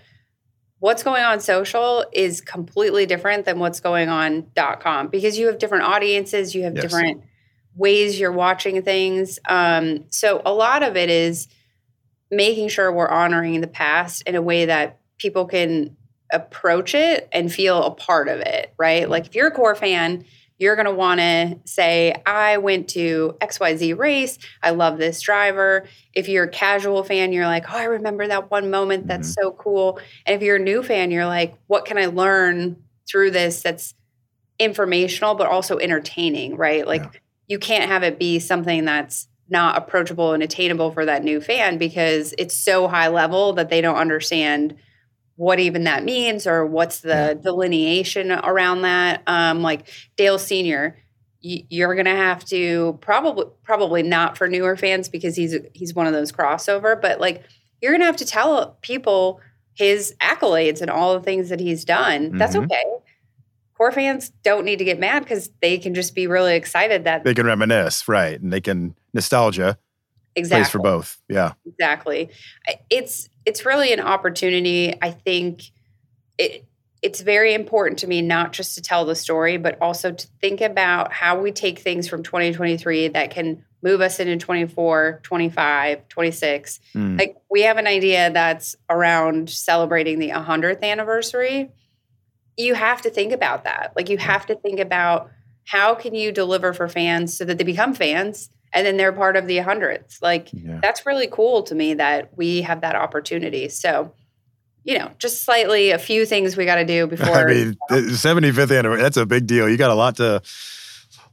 what's 0.80 1.04
going 1.04 1.24
on 1.24 1.40
social 1.40 2.06
is 2.14 2.42
completely 2.42 3.06
different 3.06 3.46
than 3.46 3.60
what's 3.60 3.80
going 3.80 4.10
on 4.10 4.48
.com 4.80 5.08
because 5.08 5.38
you 5.38 5.48
have 5.48 5.58
different 5.58 5.84
audiences, 5.84 6.54
you 6.54 6.64
have 6.64 6.76
yes. 6.76 6.84
different 6.84 7.24
ways 7.76 8.20
you're 8.20 8.32
watching 8.32 8.82
things. 8.82 9.40
Um, 9.48 10.06
so 10.10 10.42
a 10.46 10.54
lot 10.54 10.84
of 10.84 10.96
it 10.96 11.10
is 11.10 11.48
making 12.30 12.70
sure 12.70 12.92
we're 12.92 13.10
honoring 13.10 13.62
the 13.62 13.68
past 13.68 14.24
in 14.24 14.36
a 14.36 14.42
way 14.42 14.66
that 14.66 15.00
people 15.18 15.46
can 15.46 15.96
approach 16.32 16.94
it 16.94 17.28
and 17.32 17.52
feel 17.52 17.84
a 17.84 17.92
part 17.92 18.28
of 18.28 18.40
it, 18.40 18.74
right? 18.78 19.10
Like 19.10 19.28
if 19.28 19.36
you're 19.36 19.48
a 19.48 19.52
core 19.52 19.76
fan 19.76 20.26
you're 20.60 20.76
going 20.76 20.88
to 20.88 20.94
want 20.94 21.20
to 21.20 21.60
say, 21.66 22.16
I 22.26 22.58
went 22.58 22.90
to 22.90 23.38
XYZ 23.42 23.98
race. 23.98 24.40
I 24.64 24.72
love 24.72 24.98
this 24.98 25.22
driver. 25.22 25.88
If 26.14 26.28
you're 26.28 26.46
a 26.46 26.50
casual 26.50 27.04
fan, 27.04 27.32
you're 27.32 27.46
like, 27.46 27.66
oh, 27.72 27.78
I 27.78 27.84
remember 27.84 28.28
that 28.28 28.50
one 28.50 28.72
moment. 28.72 29.08
That's 29.08 29.30
mm-hmm. 29.30 29.44
so 29.44 29.52
cool. 29.52 30.00
And 30.26 30.36
if 30.36 30.42
you're 30.42 30.56
a 30.56 30.60
new 30.60 30.82
fan, 30.82 31.12
you're 31.12 31.28
like, 31.28 31.56
what 31.68 31.86
can 31.86 31.98
I 31.98 32.08
learn 32.08 32.84
through 33.08 33.32
this 33.32 33.62
that's 33.62 33.94
informational, 34.60 35.36
but 35.36 35.48
also 35.48 35.78
entertaining, 35.78 36.58
right? 36.58 36.88
Like, 36.88 37.04
yeah. 37.04 37.20
you 37.48 37.60
can't 37.60 37.90
have 37.90 38.04
it 38.04 38.18
be 38.18 38.40
something 38.40 38.86
that's 38.86 39.28
not 39.50 39.78
approachable 39.78 40.34
and 40.34 40.42
attainable 40.42 40.92
for 40.92 41.06
that 41.06 41.24
new 41.24 41.40
fan 41.40 41.78
because 41.78 42.34
it's 42.38 42.58
so 42.58 42.88
high 42.88 43.08
level 43.08 43.54
that 43.54 43.70
they 43.70 43.80
don't 43.80 43.96
understand 43.96 44.76
what 45.38 45.60
even 45.60 45.86
that 45.86 46.04
means 46.04 46.46
or 46.46 46.66
what's 46.66 47.00
the 47.00 47.10
yeah. 47.10 47.34
delineation 47.36 48.32
around 48.32 48.82
that. 48.82 49.22
Um, 49.28 49.62
like 49.62 49.88
Dale 50.18 50.40
Senior, 50.40 50.98
you're 51.40 51.94
going 51.94 52.06
to 52.06 52.12
have 52.16 52.44
to 52.46 52.98
probably 53.02 53.46
probably 53.64 54.04
not 54.04 54.38
for 54.38 54.48
newer 54.48 54.76
fans 54.76 55.08
because 55.08 55.36
he's 55.36 55.56
he's 55.74 55.94
one 55.94 56.08
of 56.08 56.14
those 56.14 56.32
crossover, 56.32 57.00
but 57.00 57.22
like 57.22 57.44
you're 57.82 57.92
going 57.92 58.02
to 58.02 58.08
have 58.08 58.18
to 58.18 58.26
tell 58.26 58.78
people 58.82 59.40
his 59.76 60.16
accolades 60.20 60.82
and 60.82 60.90
all 60.90 61.14
the 61.14 61.24
things 61.24 61.50
that 61.50 61.60
he's 61.60 61.86
done. 61.86 62.30
Mm-hmm. 62.30 62.38
That's 62.40 62.56
okay. 62.56 62.84
Core 63.76 63.92
fans 63.92 64.32
don't 64.44 64.66
need 64.66 64.80
to 64.80 64.86
get 64.86 65.00
mad 65.00 65.20
because 65.20 65.52
they 65.62 65.78
can 65.78 65.94
just 65.94 66.16
be 66.16 66.26
really 66.26 66.56
excited 66.56 67.04
that 67.04 67.24
they 67.24 67.36
can 67.36 67.46
reminisce, 67.46 68.08
right? 68.08 68.42
And 68.42 68.52
they 68.52 68.60
can 68.60 68.96
nostalgia 69.14 69.78
exactly 70.38 70.64
place 70.64 70.72
for 70.72 70.80
both. 70.80 71.22
Yeah, 71.28 71.54
exactly. 71.66 72.30
It's 72.90 73.30
it's 73.46 73.66
really 73.66 73.92
an 73.94 74.00
opportunity. 74.00 74.94
I 75.02 75.12
think 75.12 75.64
it 76.38 76.66
it's 77.02 77.22
very 77.22 77.54
important 77.54 78.00
to 78.00 78.08
me 78.08 78.22
not 78.22 78.54
just 78.54 78.76
to 78.76 78.82
tell 78.82 79.06
the 79.06 79.16
story, 79.16 79.58
but 79.58 79.78
also 79.82 80.12
to 80.12 80.28
think 80.42 80.62
about 80.62 81.14
how 81.14 81.40
we 81.40 81.52
take 81.52 81.80
things 81.80 82.08
from 82.08 82.24
2023 82.24 83.10
that 83.10 83.30
can 83.30 83.64
move 83.84 84.02
us 84.02 84.20
into 84.20 84.36
24, 84.38 85.20
25, 85.22 86.08
26. 86.08 86.80
Mm. 86.96 87.20
Like 87.20 87.38
we 87.50 87.62
have 87.62 87.78
an 87.78 87.86
idea 87.86 88.32
that's 88.32 88.76
around 88.90 89.50
celebrating 89.50 90.18
the 90.18 90.30
100th 90.30 90.82
anniversary. 90.82 91.70
You 92.58 92.74
have 92.74 93.04
to 93.04 93.12
think 93.12 93.32
about 93.32 93.66
that. 93.66 93.94
Like 93.96 94.10
you 94.10 94.18
have 94.18 94.48
to 94.48 94.56
think 94.56 94.80
about 94.80 95.30
how 95.66 95.94
can 95.94 96.16
you 96.16 96.32
deliver 96.32 96.74
for 96.74 96.88
fans 96.88 97.38
so 97.38 97.46
that 97.46 97.60
they 97.60 97.64
become 97.64 97.94
fans 97.94 98.50
and 98.74 98.86
then 98.86 98.98
they're 98.98 99.14
part 99.14 99.36
of 99.36 99.48
the 99.48 99.58
hundreds? 99.60 100.22
Like 100.22 100.50
yeah. 100.52 100.80
that's 100.82 101.06
really 101.06 101.28
cool 101.28 101.64
to 101.64 101.76
me 101.76 101.94
that 101.96 102.36
we 102.38 102.62
have 102.62 102.82
that 102.82 102.96
opportunity. 102.96 103.70
So, 103.70 104.14
you 104.84 104.98
know, 104.98 105.12
just 105.20 105.44
slightly 105.44 105.92
a 105.92 106.00
few 106.00 106.26
things 106.26 106.56
we 106.56 106.66
got 106.66 106.76
to 106.76 106.86
do 106.86 107.08
before. 107.08 107.50
I 107.50 107.54
mean, 107.54 107.78
the 107.90 108.02
75th 108.02 108.78
anniversary, 108.78 109.02
that's 109.02 109.18
a 109.18 109.26
big 109.26 109.48
deal. 109.48 109.70
You 109.70 109.78
got 109.78 109.92
a 109.92 109.96
lot 109.96 110.18
to, 110.18 110.42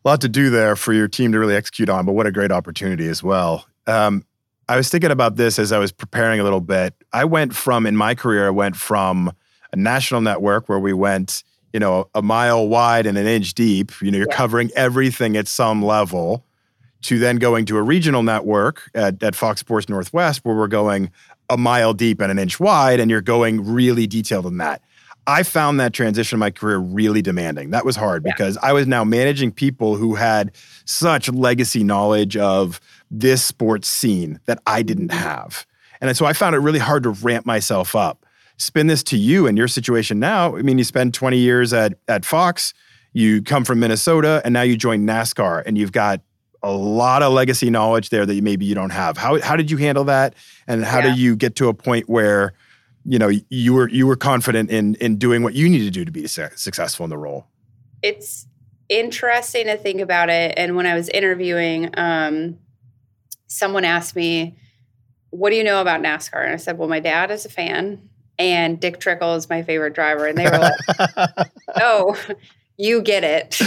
lot 0.04 0.20
to 0.20 0.28
do 0.28 0.50
there 0.50 0.76
for 0.76 0.92
your 0.92 1.08
team 1.08 1.32
to 1.32 1.38
really 1.38 1.56
execute 1.56 1.88
on, 1.88 2.04
but 2.04 2.12
what 2.12 2.26
a 2.26 2.32
great 2.32 2.52
opportunity 2.52 3.08
as 3.08 3.22
well. 3.22 3.66
Um, 3.86 4.24
I 4.68 4.76
was 4.76 4.88
thinking 4.88 5.10
about 5.10 5.36
this 5.36 5.58
as 5.58 5.72
I 5.72 5.78
was 5.78 5.92
preparing 5.92 6.40
a 6.40 6.44
little 6.44 6.60
bit. 6.60 6.94
I 7.12 7.24
went 7.24 7.54
from, 7.54 7.86
in 7.86 7.96
my 7.96 8.14
career, 8.14 8.46
I 8.46 8.50
went 8.50 8.76
from 8.76 9.32
a 9.72 9.76
national 9.76 10.20
network 10.20 10.68
where 10.68 10.78
we 10.78 10.92
went, 10.92 11.44
you 11.72 11.80
know, 11.80 12.08
a 12.14 12.22
mile 12.22 12.68
wide 12.68 13.06
and 13.06 13.18
an 13.18 13.26
inch 13.26 13.54
deep. 13.54 13.92
You 14.00 14.10
know, 14.10 14.18
you're 14.18 14.26
yeah. 14.30 14.36
covering 14.36 14.70
everything 14.74 15.36
at 15.36 15.48
some 15.48 15.84
level 15.84 16.44
to 17.04 17.18
then 17.18 17.36
going 17.36 17.66
to 17.66 17.76
a 17.76 17.82
regional 17.82 18.22
network 18.22 18.90
at, 18.94 19.22
at 19.22 19.34
Fox 19.34 19.60
Sports 19.60 19.88
Northwest 19.88 20.44
where 20.44 20.56
we're 20.56 20.66
going 20.66 21.10
a 21.50 21.56
mile 21.56 21.92
deep 21.92 22.20
and 22.20 22.30
an 22.30 22.38
inch 22.38 22.58
wide 22.58 22.98
and 22.98 23.10
you're 23.10 23.20
going 23.20 23.64
really 23.64 24.06
detailed 24.06 24.46
in 24.46 24.56
that. 24.58 24.82
I 25.26 25.42
found 25.42 25.80
that 25.80 25.92
transition 25.92 26.36
in 26.36 26.40
my 26.40 26.50
career 26.50 26.78
really 26.78 27.22
demanding. 27.22 27.70
That 27.70 27.84
was 27.84 27.96
hard 27.96 28.24
yeah. 28.24 28.32
because 28.32 28.56
I 28.58 28.72
was 28.72 28.86
now 28.86 29.04
managing 29.04 29.52
people 29.52 29.96
who 29.96 30.14
had 30.14 30.52
such 30.84 31.30
legacy 31.30 31.82
knowledge 31.82 32.36
of 32.36 32.80
this 33.10 33.42
sports 33.44 33.88
scene 33.88 34.40
that 34.46 34.60
I 34.66 34.82
didn't 34.82 35.08
mm-hmm. 35.08 35.20
have. 35.20 35.66
And 36.00 36.14
so 36.16 36.26
I 36.26 36.32
found 36.32 36.54
it 36.54 36.58
really 36.58 36.78
hard 36.78 37.02
to 37.04 37.10
ramp 37.10 37.46
myself 37.46 37.94
up. 37.94 38.26
Spin 38.56 38.86
this 38.86 39.02
to 39.04 39.16
you 39.16 39.46
and 39.46 39.56
your 39.58 39.68
situation 39.68 40.18
now. 40.18 40.56
I 40.56 40.62
mean, 40.62 40.78
you 40.78 40.84
spend 40.84 41.14
20 41.14 41.38
years 41.38 41.72
at, 41.72 41.94
at 42.08 42.24
Fox, 42.24 42.72
you 43.12 43.42
come 43.42 43.64
from 43.64 43.80
Minnesota, 43.80 44.42
and 44.44 44.52
now 44.52 44.62
you 44.62 44.76
join 44.76 45.06
NASCAR, 45.06 45.62
and 45.64 45.78
you've 45.78 45.92
got 45.92 46.20
a 46.64 46.72
lot 46.72 47.22
of 47.22 47.32
legacy 47.32 47.70
knowledge 47.70 48.08
there 48.08 48.26
that 48.26 48.42
maybe 48.42 48.64
you 48.64 48.74
don't 48.74 48.90
have. 48.90 49.16
How, 49.16 49.40
how 49.40 49.54
did 49.54 49.70
you 49.70 49.76
handle 49.76 50.04
that? 50.04 50.34
And 50.66 50.84
how 50.84 50.98
yeah. 50.98 51.10
did 51.10 51.18
you 51.18 51.36
get 51.36 51.56
to 51.56 51.68
a 51.68 51.74
point 51.74 52.08
where 52.08 52.54
you 53.04 53.18
know 53.18 53.30
you 53.50 53.74
were 53.74 53.88
you 53.88 54.06
were 54.06 54.16
confident 54.16 54.70
in 54.70 54.94
in 54.96 55.16
doing 55.16 55.42
what 55.42 55.54
you 55.54 55.68
need 55.68 55.80
to 55.80 55.90
do 55.90 56.04
to 56.04 56.10
be 56.10 56.26
successful 56.26 57.04
in 57.04 57.10
the 57.10 57.18
role 57.18 57.46
it's 58.02 58.46
interesting 58.88 59.66
to 59.66 59.76
think 59.76 60.00
about 60.00 60.30
it 60.30 60.54
and 60.56 60.76
when 60.76 60.86
i 60.86 60.94
was 60.94 61.08
interviewing 61.10 61.90
um, 61.98 62.58
someone 63.46 63.84
asked 63.84 64.16
me 64.16 64.56
what 65.30 65.50
do 65.50 65.56
you 65.56 65.64
know 65.64 65.80
about 65.80 66.00
nascar 66.00 66.42
and 66.44 66.52
i 66.52 66.56
said 66.56 66.78
well 66.78 66.88
my 66.88 67.00
dad 67.00 67.30
is 67.30 67.44
a 67.44 67.48
fan 67.48 68.08
and 68.38 68.80
dick 68.80 68.98
trickle 68.98 69.34
is 69.34 69.48
my 69.48 69.62
favorite 69.62 69.94
driver 69.94 70.26
and 70.26 70.38
they 70.38 70.44
were 70.44 70.58
like 70.58 71.48
oh 71.76 72.16
you 72.76 73.02
get 73.02 73.22
it 73.22 73.58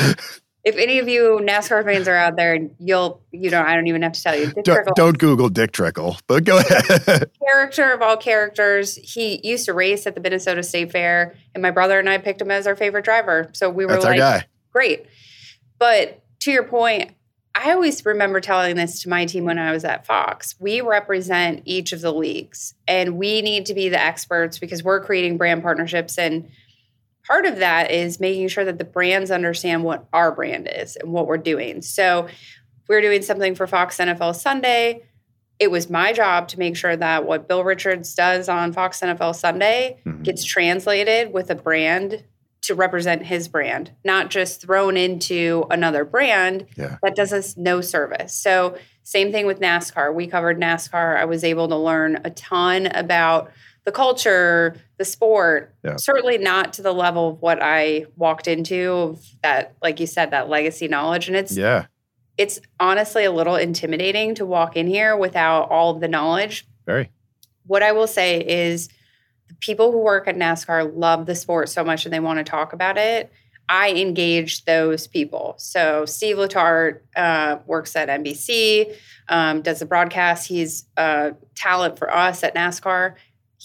if 0.67 0.75
any 0.75 0.99
of 0.99 1.07
you 1.07 1.39
NASCAR 1.41 1.85
fans 1.85 2.09
are 2.09 2.15
out 2.15 2.35
there, 2.35 2.59
you'll, 2.77 3.21
you 3.31 3.49
know, 3.49 3.61
I 3.61 3.73
don't 3.73 3.87
even 3.87 4.01
have 4.01 4.11
to 4.11 4.21
tell 4.21 4.37
you. 4.37 4.47
Dick 4.47 4.65
don't, 4.65 4.75
Trickle, 4.75 4.93
don't 4.95 5.17
Google 5.17 5.47
Dick 5.47 5.71
Trickle, 5.71 6.17
but 6.27 6.43
go 6.43 6.57
ahead. 6.57 7.31
character 7.47 7.93
of 7.93 8.01
all 8.01 8.17
characters. 8.17 8.95
He 8.95 9.39
used 9.47 9.63
to 9.65 9.73
race 9.73 10.05
at 10.05 10.13
the 10.13 10.19
Minnesota 10.19 10.61
State 10.63 10.91
Fair, 10.91 11.35
and 11.55 11.61
my 11.61 11.71
brother 11.71 11.97
and 11.99 12.09
I 12.09 12.17
picked 12.17 12.41
him 12.41 12.51
as 12.51 12.67
our 12.67 12.75
favorite 12.75 13.05
driver. 13.05 13.49
So 13.53 13.69
we 13.69 13.85
were 13.85 13.93
That's 13.93 14.03
like, 14.03 14.49
great. 14.73 15.05
But 15.79 16.21
to 16.41 16.51
your 16.51 16.63
point, 16.63 17.11
I 17.55 17.71
always 17.71 18.05
remember 18.05 18.41
telling 18.41 18.75
this 18.75 19.01
to 19.03 19.09
my 19.09 19.25
team 19.25 19.45
when 19.45 19.59
I 19.59 19.71
was 19.71 19.85
at 19.85 20.05
Fox. 20.05 20.55
We 20.59 20.81
represent 20.81 21.61
each 21.63 21.93
of 21.93 22.01
the 22.01 22.11
leagues, 22.11 22.73
and 22.89 23.17
we 23.17 23.41
need 23.41 23.67
to 23.67 23.73
be 23.73 23.87
the 23.87 24.01
experts 24.01 24.59
because 24.59 24.83
we're 24.83 24.99
creating 24.99 25.37
brand 25.37 25.63
partnerships 25.63 26.17
and– 26.17 26.51
part 27.27 27.45
of 27.45 27.57
that 27.57 27.91
is 27.91 28.19
making 28.19 28.47
sure 28.47 28.65
that 28.65 28.77
the 28.77 28.85
brands 28.85 29.31
understand 29.31 29.83
what 29.83 30.07
our 30.13 30.31
brand 30.31 30.69
is 30.73 30.95
and 30.95 31.11
what 31.11 31.27
we're 31.27 31.37
doing. 31.37 31.81
So, 31.81 32.27
we're 32.89 33.01
doing 33.01 33.21
something 33.21 33.53
for 33.53 33.67
Fox 33.67 33.97
NFL 33.97 34.35
Sunday, 34.35 35.03
it 35.59 35.71
was 35.71 35.89
my 35.89 36.13
job 36.13 36.47
to 36.49 36.59
make 36.59 36.75
sure 36.77 36.95
that 36.95 37.25
what 37.25 37.47
Bill 37.47 37.63
Richards 37.63 38.13
does 38.13 38.47
on 38.47 38.73
Fox 38.73 38.99
NFL 38.99 39.35
Sunday 39.35 39.99
mm-hmm. 40.05 40.23
gets 40.23 40.43
translated 40.43 41.33
with 41.33 41.49
a 41.49 41.55
brand 41.55 42.23
to 42.61 42.75
represent 42.75 43.25
his 43.25 43.47
brand, 43.47 43.91
not 44.03 44.29
just 44.29 44.61
thrown 44.61 44.97
into 44.97 45.65
another 45.69 46.03
brand 46.03 46.67
yeah. 46.75 46.97
that 47.01 47.15
does 47.15 47.33
us 47.33 47.55
no 47.57 47.81
service. 47.81 48.33
So, 48.33 48.77
same 49.03 49.31
thing 49.31 49.45
with 49.45 49.61
NASCAR. 49.61 50.13
We 50.13 50.27
covered 50.27 50.59
NASCAR. 50.59 51.15
I 51.15 51.23
was 51.23 51.45
able 51.45 51.69
to 51.69 51.77
learn 51.77 52.19
a 52.25 52.29
ton 52.29 52.87
about 52.87 53.51
the 53.87 53.91
culture, 53.93 54.75
the 54.97 55.05
sport, 55.05 55.73
yeah. 55.81 55.95
certainly 55.95 56.37
not 56.37 56.73
to 56.73 56.81
the 56.81 56.91
level 56.91 57.29
of 57.29 57.41
what 57.41 57.59
I 57.63 58.05
walked 58.17 58.45
into 58.49 58.91
of 58.91 59.25
that, 59.43 59.77
like 59.81 60.01
you 60.01 60.05
said, 60.05 60.31
that 60.31 60.49
legacy 60.49 60.89
knowledge. 60.89 61.29
And 61.29 61.37
it's 61.37 61.55
yeah, 61.55 61.85
it's 62.37 62.59
honestly 62.81 63.23
a 63.23 63.31
little 63.31 63.55
intimidating 63.55 64.35
to 64.35 64.45
walk 64.45 64.75
in 64.75 64.87
here 64.87 65.15
without 65.15 65.71
all 65.71 65.95
of 65.95 66.01
the 66.01 66.09
knowledge. 66.09 66.67
Very. 66.85 67.09
What 67.65 67.81
I 67.81 67.93
will 67.93 68.07
say 68.07 68.45
is 68.45 68.89
the 69.47 69.55
people 69.61 69.93
who 69.93 69.99
work 69.99 70.27
at 70.27 70.35
NASCAR 70.35 70.91
love 70.93 71.25
the 71.25 71.33
sport 71.33 71.69
so 71.69 71.81
much 71.85 72.03
and 72.03 72.13
they 72.13 72.19
want 72.19 72.39
to 72.39 72.43
talk 72.43 72.73
about 72.73 72.97
it. 72.97 73.31
I 73.69 73.91
engage 73.91 74.65
those 74.65 75.07
people. 75.07 75.55
So 75.59 76.05
Steve 76.05 76.35
Letarte 76.35 76.99
uh, 77.15 77.59
works 77.65 77.95
at 77.95 78.09
NBC, 78.09 78.95
um, 79.29 79.61
does 79.61 79.79
the 79.79 79.85
broadcast. 79.85 80.47
He's 80.47 80.85
a 80.97 81.35
talent 81.55 81.97
for 81.97 82.13
us 82.13 82.43
at 82.43 82.53
NASCAR 82.53 83.15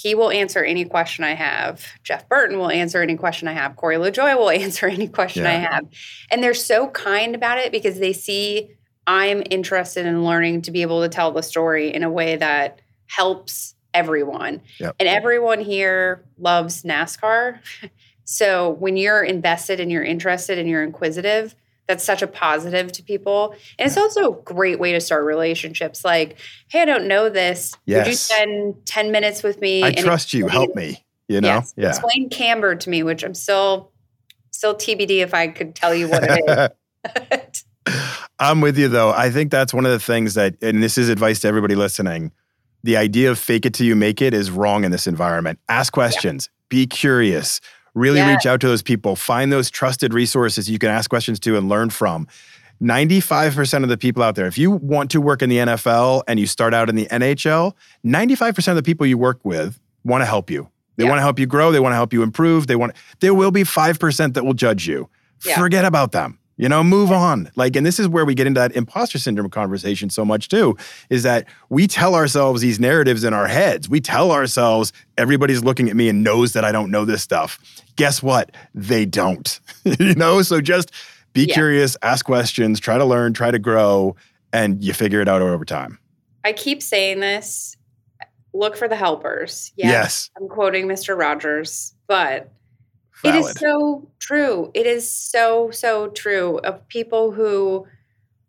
he 0.02 0.16
will 0.16 0.32
answer 0.32 0.64
any 0.64 0.84
question 0.84 1.22
I 1.22 1.34
have. 1.34 1.86
Jeff 2.02 2.28
Burton 2.28 2.58
will 2.58 2.70
answer 2.70 3.00
any 3.00 3.16
question 3.16 3.46
I 3.46 3.52
have. 3.52 3.76
Corey 3.76 3.94
LaJoie 3.96 4.36
will 4.36 4.50
answer 4.64 4.88
any 4.88 5.06
question 5.06 5.44
yeah. 5.44 5.50
I 5.50 5.54
have. 5.54 5.86
And 6.28 6.42
they're 6.42 6.54
so 6.54 6.88
kind 6.88 7.36
about 7.36 7.58
it 7.58 7.70
because 7.70 8.00
they 8.00 8.12
see 8.12 8.70
I'm 9.06 9.44
interested 9.48 10.04
in 10.04 10.24
learning 10.24 10.62
to 10.62 10.72
be 10.72 10.82
able 10.82 11.02
to 11.02 11.08
tell 11.08 11.30
the 11.30 11.42
story 11.42 11.94
in 11.94 12.02
a 12.02 12.10
way 12.10 12.34
that 12.34 12.80
helps 13.06 13.76
everyone. 13.94 14.60
Yep. 14.80 14.96
And 14.98 15.08
everyone 15.08 15.60
here 15.60 16.24
loves 16.36 16.82
NASCAR. 16.82 17.60
so 18.24 18.70
when 18.70 18.96
you're 18.96 19.22
invested 19.22 19.78
and 19.78 19.92
you're 19.92 20.02
interested 20.02 20.58
and 20.58 20.68
you're 20.68 20.82
inquisitive, 20.82 21.54
that's 21.88 22.04
such 22.04 22.22
a 22.22 22.26
positive 22.26 22.92
to 22.92 23.02
people. 23.02 23.54
And 23.78 23.86
it's 23.86 23.96
also 23.96 24.32
a 24.32 24.42
great 24.42 24.78
way 24.78 24.92
to 24.92 25.00
start 25.00 25.24
relationships. 25.24 26.04
Like, 26.04 26.38
hey, 26.68 26.82
I 26.82 26.84
don't 26.84 27.06
know 27.06 27.28
this. 27.28 27.76
Yes. 27.86 28.06
Would 28.06 28.10
you 28.10 28.16
spend 28.16 28.86
10 28.86 29.10
minutes 29.10 29.42
with 29.42 29.60
me? 29.60 29.82
I 29.82 29.92
trust 29.92 30.32
you. 30.32 30.48
Help 30.48 30.74
me. 30.74 31.04
You 31.28 31.40
know? 31.40 31.48
Yes. 31.48 31.74
Yeah. 31.76 31.88
Explain 31.88 32.30
Camber 32.30 32.74
to 32.74 32.90
me, 32.90 33.02
which 33.02 33.24
I'm 33.24 33.34
still 33.34 33.90
still 34.50 34.74
TBD 34.74 35.22
if 35.22 35.34
I 35.34 35.48
could 35.48 35.74
tell 35.74 35.94
you 35.94 36.08
what 36.08 36.22
it 36.24 36.74
is. 37.34 37.64
I'm 38.38 38.60
with 38.60 38.78
you 38.78 38.88
though. 38.88 39.10
I 39.10 39.30
think 39.30 39.50
that's 39.50 39.74
one 39.74 39.86
of 39.86 39.92
the 39.92 39.98
things 39.98 40.34
that, 40.34 40.54
and 40.62 40.82
this 40.82 40.98
is 40.98 41.08
advice 41.08 41.40
to 41.40 41.48
everybody 41.48 41.74
listening. 41.74 42.32
The 42.84 42.96
idea 42.96 43.30
of 43.30 43.38
fake 43.38 43.66
it 43.66 43.74
till 43.74 43.86
you 43.86 43.96
make 43.96 44.20
it 44.20 44.34
is 44.34 44.50
wrong 44.50 44.84
in 44.84 44.90
this 44.90 45.06
environment. 45.06 45.58
Ask 45.68 45.92
questions, 45.92 46.48
yeah. 46.50 46.66
be 46.68 46.86
curious, 46.86 47.60
Really 47.94 48.18
yeah. 48.18 48.32
reach 48.32 48.46
out 48.46 48.60
to 48.62 48.68
those 48.68 48.82
people, 48.82 49.16
find 49.16 49.52
those 49.52 49.70
trusted 49.70 50.14
resources 50.14 50.70
you 50.70 50.78
can 50.78 50.88
ask 50.88 51.10
questions 51.10 51.38
to 51.40 51.56
and 51.56 51.68
learn 51.68 51.90
from. 51.90 52.26
95% 52.82 53.84
of 53.84 53.88
the 53.88 53.96
people 53.96 54.22
out 54.22 54.34
there, 54.34 54.46
if 54.46 54.58
you 54.58 54.70
want 54.70 55.10
to 55.12 55.20
work 55.20 55.40
in 55.40 55.48
the 55.48 55.58
NFL 55.58 56.22
and 56.26 56.40
you 56.40 56.46
start 56.46 56.74
out 56.74 56.88
in 56.88 56.96
the 56.96 57.06
NHL, 57.06 57.74
95% 58.04 58.68
of 58.68 58.76
the 58.76 58.82
people 58.82 59.06
you 59.06 59.16
work 59.16 59.40
with 59.44 59.78
want 60.04 60.22
to 60.22 60.26
help 60.26 60.50
you. 60.50 60.68
They 60.96 61.04
yeah. 61.04 61.10
want 61.10 61.18
to 61.18 61.22
help 61.22 61.38
you 61.38 61.46
grow, 61.46 61.70
they 61.70 61.80
want 61.80 61.92
to 61.92 61.96
help 61.96 62.12
you 62.12 62.22
improve, 62.22 62.66
they 62.66 62.76
want 62.76 62.94
there 63.20 63.34
will 63.34 63.50
be 63.50 63.62
5% 63.62 64.34
that 64.34 64.44
will 64.44 64.54
judge 64.54 64.86
you. 64.86 65.08
Yeah. 65.44 65.58
Forget 65.58 65.84
about 65.84 66.12
them. 66.12 66.38
You 66.56 66.68
know, 66.68 66.84
move 66.84 67.10
on. 67.10 67.50
Like, 67.56 67.76
and 67.76 67.84
this 67.84 67.98
is 67.98 68.06
where 68.06 68.24
we 68.24 68.34
get 68.34 68.46
into 68.46 68.60
that 68.60 68.76
imposter 68.76 69.18
syndrome 69.18 69.50
conversation 69.50 70.10
so 70.10 70.24
much 70.24 70.48
too, 70.48 70.76
is 71.10 71.22
that 71.22 71.48
we 71.70 71.86
tell 71.86 72.14
ourselves 72.14 72.60
these 72.60 72.78
narratives 72.78 73.24
in 73.24 73.32
our 73.32 73.46
heads. 73.48 73.88
We 73.88 74.00
tell 74.00 74.30
ourselves 74.30 74.92
everybody's 75.16 75.64
looking 75.64 75.88
at 75.88 75.96
me 75.96 76.08
and 76.08 76.22
knows 76.22 76.52
that 76.52 76.64
I 76.64 76.70
don't 76.70 76.90
know 76.90 77.04
this 77.04 77.22
stuff. 77.22 77.58
Guess 77.96 78.22
what? 78.22 78.54
They 78.74 79.06
don't. 79.06 79.58
you 79.84 80.14
know, 80.14 80.42
so 80.42 80.60
just 80.60 80.92
be 81.32 81.46
yeah. 81.46 81.54
curious, 81.54 81.96
ask 82.02 82.24
questions, 82.24 82.78
try 82.78 82.98
to 82.98 83.04
learn, 83.04 83.32
try 83.32 83.50
to 83.50 83.58
grow, 83.58 84.14
and 84.52 84.84
you 84.84 84.92
figure 84.92 85.20
it 85.20 85.28
out 85.28 85.40
over 85.40 85.64
time. 85.64 85.98
I 86.44 86.52
keep 86.52 86.82
saying 86.82 87.20
this 87.20 87.76
look 88.52 88.76
for 88.76 88.88
the 88.88 88.96
helpers. 88.96 89.72
Yes. 89.76 89.90
yes. 89.90 90.30
I'm 90.36 90.48
quoting 90.48 90.86
Mr. 90.86 91.18
Rogers, 91.18 91.94
but 92.06 92.52
Valid. 93.22 93.44
It 93.44 93.48
is 93.48 93.54
so 93.58 94.08
true. 94.18 94.70
It 94.74 94.86
is 94.86 95.10
so, 95.10 95.70
so 95.70 96.08
true 96.08 96.58
of 96.58 96.86
people 96.88 97.30
who 97.30 97.86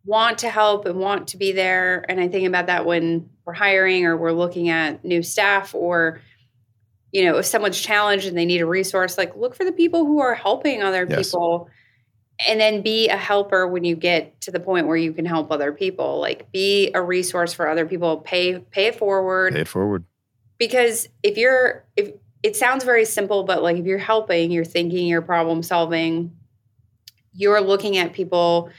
want 0.05 0.39
to 0.39 0.49
help 0.49 0.85
and 0.85 0.99
want 0.99 1.27
to 1.29 1.37
be 1.37 1.51
there. 1.51 2.05
And 2.09 2.19
I 2.19 2.27
think 2.27 2.47
about 2.47 2.67
that 2.67 2.85
when 2.85 3.29
we're 3.45 3.53
hiring 3.53 4.05
or 4.05 4.17
we're 4.17 4.31
looking 4.31 4.69
at 4.69 5.03
new 5.05 5.23
staff 5.23 5.73
or, 5.73 6.21
you 7.11 7.23
know, 7.25 7.37
if 7.37 7.45
someone's 7.45 7.79
challenged 7.79 8.25
and 8.25 8.37
they 8.37 8.45
need 8.45 8.61
a 8.61 8.65
resource, 8.65 9.17
like 9.17 9.35
look 9.35 9.55
for 9.55 9.63
the 9.63 9.71
people 9.71 10.05
who 10.05 10.19
are 10.19 10.33
helping 10.33 10.81
other 10.81 11.05
yes. 11.09 11.27
people 11.27 11.69
and 12.47 12.59
then 12.59 12.81
be 12.81 13.09
a 13.09 13.17
helper 13.17 13.67
when 13.67 13.83
you 13.83 13.95
get 13.95 14.39
to 14.41 14.51
the 14.51 14.59
point 14.59 14.87
where 14.87 14.97
you 14.97 15.13
can 15.13 15.25
help 15.25 15.51
other 15.51 15.71
people. 15.71 16.19
Like 16.19 16.51
be 16.51 16.91
a 16.93 17.01
resource 17.01 17.53
for 17.53 17.69
other 17.69 17.85
people. 17.85 18.17
Pay 18.17 18.59
pay 18.59 18.87
it 18.87 18.95
forward. 18.95 19.53
Pay 19.53 19.61
it 19.61 19.67
forward. 19.67 20.03
Because 20.57 21.07
if 21.21 21.37
you're 21.37 21.85
if 21.95 22.11
it 22.43 22.57
sounds 22.57 22.83
very 22.83 23.05
simple, 23.05 23.43
but 23.43 23.63
like 23.63 23.77
if 23.77 23.85
you're 23.85 23.97
helping, 23.97 24.51
you're 24.51 24.65
thinking, 24.65 25.07
you're 25.07 25.21
problem 25.21 25.63
solving, 25.63 26.35
you're 27.33 27.61
looking 27.61 27.97
at 27.97 28.13
people 28.13 28.69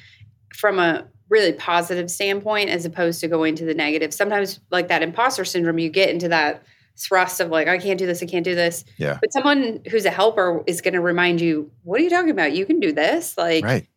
from 0.54 0.78
a 0.78 1.06
really 1.30 1.52
positive 1.54 2.10
standpoint 2.10 2.68
as 2.68 2.84
opposed 2.84 3.20
to 3.20 3.28
going 3.28 3.56
to 3.56 3.64
the 3.64 3.74
negative. 3.74 4.12
Sometimes, 4.12 4.60
like 4.70 4.88
that 4.88 5.02
imposter 5.02 5.44
syndrome, 5.44 5.78
you 5.78 5.88
get 5.88 6.10
into 6.10 6.28
that 6.28 6.62
thrust 6.96 7.40
of 7.40 7.50
like, 7.50 7.66
I 7.66 7.78
can't 7.78 7.98
do 7.98 8.06
this, 8.06 8.22
I 8.22 8.26
can't 8.26 8.44
do 8.44 8.54
this. 8.54 8.84
Yeah. 8.98 9.18
But 9.20 9.32
someone 9.32 9.80
who's 9.90 10.04
a 10.04 10.10
helper 10.10 10.62
is 10.66 10.80
going 10.80 10.94
to 10.94 11.00
remind 11.00 11.40
you, 11.40 11.70
what 11.82 12.00
are 12.00 12.04
you 12.04 12.10
talking 12.10 12.30
about? 12.30 12.52
You 12.52 12.66
can 12.66 12.80
do 12.80 12.92
this. 12.92 13.36
Like, 13.36 13.64
right. 13.64 13.88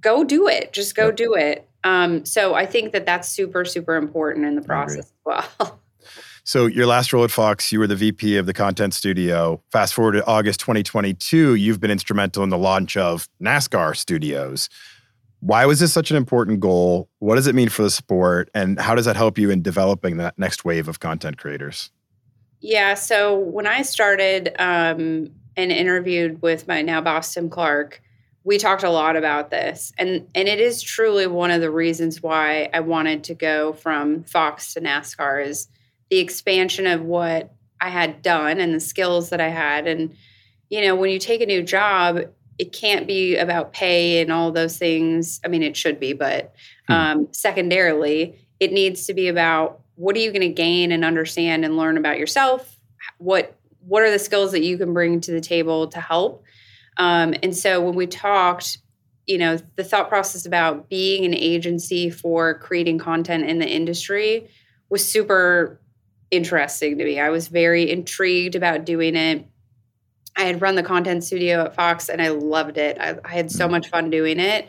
go 0.00 0.24
do 0.24 0.48
it. 0.48 0.72
Just 0.72 0.96
go 0.96 1.06
yep. 1.06 1.16
do 1.16 1.34
it. 1.34 1.68
Um, 1.84 2.24
so 2.24 2.54
I 2.54 2.66
think 2.66 2.92
that 2.92 3.06
that's 3.06 3.28
super, 3.28 3.64
super 3.64 3.96
important 3.96 4.46
in 4.46 4.54
the 4.54 4.62
process 4.62 4.98
as 4.98 5.12
well. 5.24 5.79
So 6.50 6.66
your 6.66 6.86
last 6.86 7.12
role 7.12 7.22
at 7.22 7.30
Fox, 7.30 7.70
you 7.70 7.78
were 7.78 7.86
the 7.86 7.94
VP 7.94 8.36
of 8.36 8.46
the 8.46 8.52
content 8.52 8.92
studio. 8.92 9.62
Fast 9.70 9.94
forward 9.94 10.14
to 10.14 10.26
August 10.26 10.58
2022, 10.58 11.54
you've 11.54 11.78
been 11.78 11.92
instrumental 11.92 12.42
in 12.42 12.48
the 12.48 12.58
launch 12.58 12.96
of 12.96 13.28
NASCAR 13.40 13.96
Studios. 13.96 14.68
Why 15.38 15.64
was 15.64 15.78
this 15.78 15.92
such 15.92 16.10
an 16.10 16.16
important 16.16 16.58
goal? 16.58 17.08
What 17.20 17.36
does 17.36 17.46
it 17.46 17.54
mean 17.54 17.68
for 17.68 17.82
the 17.84 17.90
sport? 17.90 18.50
And 18.52 18.80
how 18.80 18.96
does 18.96 19.04
that 19.04 19.14
help 19.14 19.38
you 19.38 19.48
in 19.48 19.62
developing 19.62 20.16
that 20.16 20.36
next 20.40 20.64
wave 20.64 20.88
of 20.88 20.98
content 20.98 21.38
creators? 21.38 21.92
Yeah. 22.58 22.94
So 22.94 23.38
when 23.38 23.68
I 23.68 23.82
started 23.82 24.48
um, 24.58 25.30
and 25.56 25.70
interviewed 25.70 26.42
with 26.42 26.66
my 26.66 26.82
now 26.82 27.00
boss, 27.00 27.32
Tim 27.32 27.48
Clark, 27.48 28.02
we 28.42 28.58
talked 28.58 28.82
a 28.82 28.90
lot 28.90 29.14
about 29.14 29.52
this. 29.52 29.92
And, 29.98 30.26
and 30.34 30.48
it 30.48 30.58
is 30.58 30.82
truly 30.82 31.28
one 31.28 31.52
of 31.52 31.60
the 31.60 31.70
reasons 31.70 32.20
why 32.20 32.68
I 32.74 32.80
wanted 32.80 33.22
to 33.22 33.36
go 33.36 33.72
from 33.72 34.24
Fox 34.24 34.74
to 34.74 34.80
NASCAR 34.80 35.46
is– 35.46 35.68
the 36.10 36.18
expansion 36.18 36.86
of 36.86 37.02
what 37.02 37.54
I 37.80 37.88
had 37.88 38.22
done 38.22 38.60
and 38.60 38.74
the 38.74 38.80
skills 38.80 39.30
that 39.30 39.40
I 39.40 39.48
had. 39.48 39.86
And, 39.86 40.14
you 40.68 40.82
know, 40.82 40.94
when 40.94 41.10
you 41.10 41.18
take 41.18 41.40
a 41.40 41.46
new 41.46 41.62
job, 41.62 42.20
it 42.58 42.72
can't 42.72 43.06
be 43.06 43.36
about 43.36 43.72
pay 43.72 44.20
and 44.20 44.30
all 44.30 44.52
those 44.52 44.76
things. 44.76 45.40
I 45.44 45.48
mean, 45.48 45.62
it 45.62 45.76
should 45.76 45.98
be, 45.98 46.12
but 46.12 46.52
hmm. 46.86 46.92
um, 46.92 47.28
secondarily, 47.32 48.38
it 48.58 48.72
needs 48.72 49.06
to 49.06 49.14
be 49.14 49.28
about 49.28 49.80
what 49.94 50.14
are 50.16 50.18
you 50.18 50.30
going 50.30 50.42
to 50.42 50.48
gain 50.48 50.92
and 50.92 51.04
understand 51.04 51.64
and 51.64 51.76
learn 51.76 51.96
about 51.96 52.18
yourself? 52.18 52.76
What 53.18 53.56
what 53.86 54.02
are 54.02 54.10
the 54.10 54.18
skills 54.18 54.52
that 54.52 54.62
you 54.62 54.76
can 54.76 54.92
bring 54.92 55.22
to 55.22 55.30
the 55.30 55.40
table 55.40 55.88
to 55.88 56.00
help? 56.00 56.44
Um, 56.98 57.34
and 57.42 57.56
so 57.56 57.80
when 57.80 57.94
we 57.94 58.06
talked, 58.06 58.76
you 59.26 59.38
know, 59.38 59.58
the 59.76 59.84
thought 59.84 60.10
process 60.10 60.44
about 60.44 60.90
being 60.90 61.24
an 61.24 61.34
agency 61.34 62.10
for 62.10 62.58
creating 62.58 62.98
content 62.98 63.44
in 63.44 63.58
the 63.58 63.66
industry 63.66 64.50
was 64.90 65.06
super 65.06 65.79
interesting 66.30 66.98
to 66.98 67.04
me. 67.04 67.20
I 67.20 67.30
was 67.30 67.48
very 67.48 67.90
intrigued 67.90 68.54
about 68.54 68.84
doing 68.84 69.16
it. 69.16 69.46
I 70.36 70.44
had 70.44 70.62
run 70.62 70.76
the 70.76 70.82
content 70.82 71.24
studio 71.24 71.64
at 71.64 71.74
Fox 71.74 72.08
and 72.08 72.22
I 72.22 72.28
loved 72.28 72.78
it. 72.78 72.98
I, 73.00 73.16
I 73.24 73.28
had 73.28 73.50
so 73.50 73.66
mm. 73.66 73.72
much 73.72 73.88
fun 73.88 74.10
doing 74.10 74.38
it. 74.38 74.68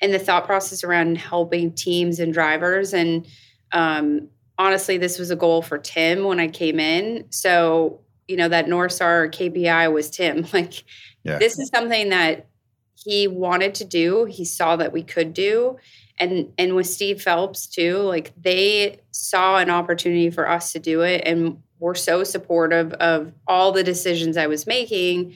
And 0.00 0.14
the 0.14 0.18
thought 0.18 0.46
process 0.46 0.82
around 0.82 1.18
helping 1.18 1.72
teams 1.72 2.20
and 2.20 2.32
drivers. 2.32 2.94
And 2.94 3.26
um, 3.72 4.28
honestly, 4.56 4.96
this 4.98 5.18
was 5.18 5.30
a 5.30 5.36
goal 5.36 5.62
for 5.62 5.78
Tim 5.78 6.24
when 6.24 6.40
I 6.40 6.48
came 6.48 6.80
in. 6.80 7.26
So, 7.30 8.00
you 8.28 8.36
know, 8.36 8.48
that 8.48 8.68
North 8.68 8.92
Star 8.92 9.28
KPI 9.28 9.92
was 9.92 10.10
Tim. 10.10 10.46
Like, 10.52 10.84
yeah. 11.22 11.38
this 11.38 11.58
is 11.58 11.68
something 11.68 12.10
that 12.10 12.46
he 12.94 13.28
wanted 13.28 13.74
to 13.76 13.84
do, 13.84 14.24
he 14.26 14.44
saw 14.44 14.76
that 14.76 14.92
we 14.92 15.02
could 15.02 15.34
do 15.34 15.76
and 16.20 16.52
and 16.58 16.76
with 16.76 16.86
Steve 16.86 17.22
Phelps 17.22 17.66
too, 17.66 17.96
like 17.98 18.32
they 18.40 19.00
saw 19.10 19.56
an 19.56 19.70
opportunity 19.70 20.30
for 20.30 20.48
us 20.48 20.72
to 20.72 20.78
do 20.78 21.00
it 21.00 21.22
and 21.24 21.60
were 21.80 21.94
so 21.94 22.22
supportive 22.22 22.92
of 22.94 23.32
all 23.46 23.72
the 23.72 23.82
decisions 23.82 24.36
I 24.36 24.46
was 24.46 24.66
making. 24.66 25.34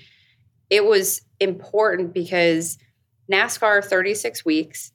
It 0.68 0.84
was 0.84 1.22
important 1.40 2.12
because 2.12 2.78
NASCAR 3.32 3.82
36 3.82 4.44
weeks, 4.44 4.92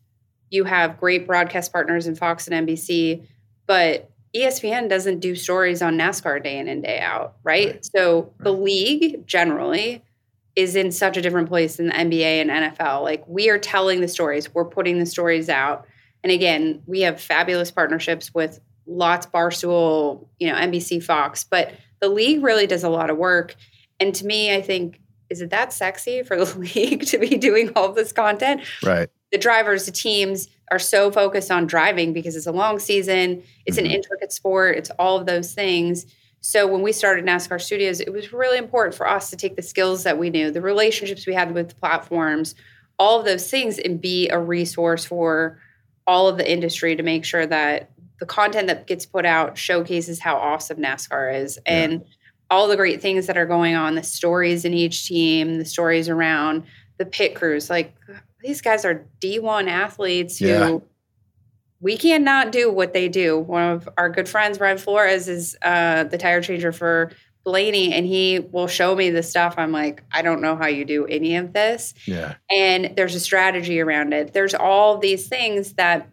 you 0.52 0.64
have 0.64 1.00
great 1.00 1.26
broadcast 1.26 1.74
partners 1.74 2.08
in 2.08 2.16
Fox 2.16 2.48
and 2.48 2.68
NBC, 2.68 3.28
but 3.66 4.12
ESPN 4.36 4.90
doesn't 4.90 5.20
do 5.20 5.36
stories 5.36 5.82
on 5.82 5.98
NASCAR 5.98 6.44
day 6.44 6.60
in 6.60 6.68
and 6.68 6.84
day 6.84 7.00
out, 7.00 7.38
right? 7.44 7.72
right. 7.72 7.86
So 7.86 8.22
right. 8.22 8.44
the 8.44 8.54
league 8.54 9.26
generally 9.26 10.04
is 10.60 10.76
in 10.76 10.92
such 10.92 11.16
a 11.16 11.22
different 11.22 11.48
place 11.48 11.78
than 11.78 11.88
the 11.88 11.94
NBA 11.94 12.42
and 12.42 12.50
NFL. 12.50 13.02
Like 13.02 13.26
we 13.28 13.50
are 13.50 13.58
telling 13.58 14.02
the 14.02 14.10
stories, 14.10 14.54
we're 14.54 14.66
putting 14.66 15.00
the 15.00 15.06
stories 15.06 15.48
out. 15.48 15.86
And 16.22 16.34
again, 16.34 16.82
we 16.86 17.02
have 17.02 17.22
fabulous 17.22 17.72
partnerships 17.72 18.34
with 18.34 18.60
lots 18.86 19.26
Barstool, 19.26 20.28
you 20.38 20.48
know, 20.48 20.56
NBC, 20.56 21.02
Fox, 21.02 21.46
but 21.46 21.74
the 22.02 22.10
league 22.10 22.44
really 22.44 22.68
does 22.68 22.84
a 22.84 22.90
lot 22.90 23.10
of 23.10 23.16
work. 23.16 23.56
And 24.02 24.14
to 24.16 24.26
me, 24.26 24.54
I 24.54 24.62
think, 24.62 25.00
is 25.30 25.42
it 25.42 25.50
that 25.52 25.72
sexy 25.72 26.24
for 26.24 26.36
the 26.44 26.60
league 26.76 27.06
to 27.06 27.18
be 27.18 27.38
doing 27.38 27.72
all 27.78 27.94
this 27.94 28.12
content? 28.12 28.62
Right. 28.84 29.10
The 29.32 29.38
drivers, 29.38 29.86
the 29.86 29.94
teams 29.94 30.50
are 30.72 30.80
so 30.80 31.10
focused 31.10 31.52
on 31.52 31.68
driving 31.68 32.12
because 32.12 32.36
it's 32.36 32.48
a 32.48 32.52
long 32.52 32.80
season, 32.80 33.44
it's 33.66 33.78
mm-hmm. 33.78 33.86
an 33.86 33.92
intricate 33.92 34.34
sport, 34.34 34.76
it's 34.76 34.90
all 34.92 35.18
of 35.18 35.26
those 35.26 35.54
things 35.54 36.06
so 36.42 36.68
when 36.68 36.82
we 36.82 36.92
started 36.92 37.26
NASCAR 37.26 37.62
Studios, 37.62 38.00
it 38.00 38.14
was 38.14 38.32
really 38.32 38.58
important 38.58 38.96
for 38.96 39.08
us 39.08 39.30
to 39.30 39.36
take 39.36 39.56
the 39.56 39.62
skills 39.62 40.04
that 40.04 40.18
we 40.18 40.30
knew, 40.30 40.52
the 40.52 40.62
relationships 40.62 41.28
we 41.28 41.34
had 41.34 41.54
with 41.54 41.70
the 41.70 41.76
platforms, 41.76 42.56
all 42.98 43.20
of 43.20 43.26
those 43.26 43.50
things, 43.50 43.78
and 43.78 44.00
be 44.00 44.30
a 44.30 44.40
resource 44.40 45.06
for 45.06 45.60
all 46.08 46.28
of 46.28 46.38
the 46.38 46.50
industry 46.50 46.96
to 46.96 47.04
make 47.04 47.26
sure 47.26 47.46
that 47.46 47.92
the 48.20 48.26
content 48.26 48.68
that 48.68 48.88
gets 48.88 49.06
put 49.06 49.26
out 49.26 49.58
showcases 49.58 50.20
how 50.20 50.36
awesome 50.38 50.78
NASCAR 50.78 51.42
is 51.42 51.60
yeah. 51.66 51.74
and 51.74 52.06
all 52.50 52.68
the 52.68 52.76
great 52.76 53.02
things 53.02 53.28
that 53.28 53.38
are 53.38 53.46
going 53.46 53.76
on, 53.76 53.96
the 53.96 54.04
stories 54.04 54.66
in 54.66 54.74
each 54.74 55.06
team, 55.06 55.58
the 55.58 55.66
stories 55.66 56.10
around 56.10 56.64
the 56.98 57.06
pit 57.06 57.36
crews. 57.36 57.70
Like 57.70 57.96
these 58.42 58.62
guys 58.62 58.86
are 58.86 59.06
D1 59.22 59.68
athletes 59.68 60.42
yeah. 60.42 60.68
who 60.68 60.84
we 61.82 61.98
cannot 61.98 62.52
do 62.52 62.72
what 62.72 62.94
they 62.94 63.08
do. 63.08 63.38
One 63.40 63.72
of 63.72 63.90
our 63.98 64.10
good 64.10 64.28
friends, 64.28 64.58
Brian 64.58 64.78
Flores, 64.78 65.28
is 65.28 65.58
uh, 65.62 66.04
the 66.04 66.18
tire 66.18 66.42
changer 66.42 66.72
for 66.72 67.12
Blaney, 67.46 67.94
and 67.94 68.06
he 68.06 68.40
will 68.40 68.68
show 68.68 68.96
me 68.96 69.10
the 69.10 69.24
stuff. 69.24 69.56
I'm 69.58 69.72
like, 69.72 70.04
I 70.12 70.22
don't 70.22 70.42
know 70.42 70.56
how 70.56 70.68
you 70.68 70.84
do 70.84 71.06
any 71.06 71.38
of 71.38 71.54
this. 71.54 71.94
Yeah. 72.06 72.36
And 72.52 72.94
there's 72.96 73.16
a 73.16 73.20
strategy 73.20 73.80
around 73.80 74.14
it. 74.14 74.34
There's 74.34 74.54
all 74.54 74.98
these 74.98 75.28
things 75.28 75.74
that 75.74 76.10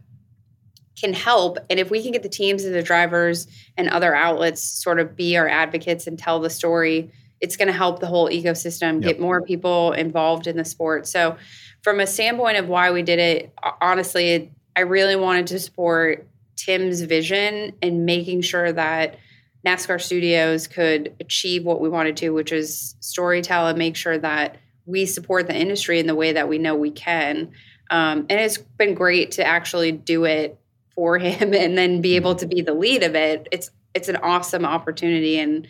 can 0.98 1.12
help. 1.12 1.58
And 1.68 1.78
if 1.78 1.90
we 1.90 2.02
can 2.02 2.12
get 2.12 2.22
the 2.22 2.28
teams 2.28 2.64
and 2.64 2.74
the 2.74 2.82
drivers 2.82 3.48
and 3.76 3.88
other 3.88 4.14
outlets 4.14 4.62
sort 4.62 4.98
of 4.98 5.16
be 5.16 5.36
our 5.36 5.48
advocates 5.48 6.06
and 6.06 6.18
tell 6.18 6.40
the 6.40 6.48
story, 6.48 7.10
it's 7.40 7.56
going 7.56 7.68
to 7.68 7.74
help 7.74 8.00
the 8.00 8.06
whole 8.06 8.30
ecosystem 8.30 9.02
yep. 9.02 9.02
get 9.02 9.20
more 9.20 9.42
people 9.42 9.92
involved 9.92 10.46
in 10.46 10.56
the 10.56 10.64
sport. 10.64 11.06
So, 11.06 11.36
from 11.82 12.00
a 12.00 12.06
standpoint 12.06 12.56
of 12.56 12.68
why 12.68 12.90
we 12.90 13.02
did 13.02 13.18
it, 13.18 13.52
honestly, 13.80 14.50
I 14.76 14.80
really 14.80 15.16
wanted 15.16 15.46
to 15.48 15.58
support 15.58 16.26
Tim's 16.56 17.00
vision 17.00 17.72
and 17.82 18.04
making 18.04 18.42
sure 18.42 18.72
that 18.72 19.18
NASCAR 19.66 20.00
Studios 20.00 20.66
could 20.66 21.14
achieve 21.18 21.64
what 21.64 21.80
we 21.80 21.88
wanted 21.88 22.16
to, 22.18 22.30
which 22.30 22.52
is 22.52 22.94
storytell 23.00 23.68
and 23.68 23.78
make 23.78 23.96
sure 23.96 24.18
that 24.18 24.58
we 24.84 25.06
support 25.06 25.48
the 25.48 25.56
industry 25.56 25.98
in 25.98 26.06
the 26.06 26.14
way 26.14 26.32
that 26.32 26.48
we 26.48 26.58
know 26.58 26.76
we 26.76 26.90
can. 26.90 27.50
Um, 27.90 28.26
and 28.30 28.40
it's 28.40 28.58
been 28.58 28.94
great 28.94 29.32
to 29.32 29.44
actually 29.44 29.92
do 29.92 30.24
it 30.24 30.58
for 30.94 31.18
him 31.18 31.54
and 31.54 31.76
then 31.76 32.00
be 32.00 32.16
able 32.16 32.34
to 32.36 32.46
be 32.46 32.62
the 32.62 32.74
lead 32.74 33.02
of 33.02 33.14
it. 33.14 33.48
It's 33.50 33.70
it's 33.94 34.08
an 34.10 34.16
awesome 34.16 34.66
opportunity, 34.66 35.38
and 35.38 35.66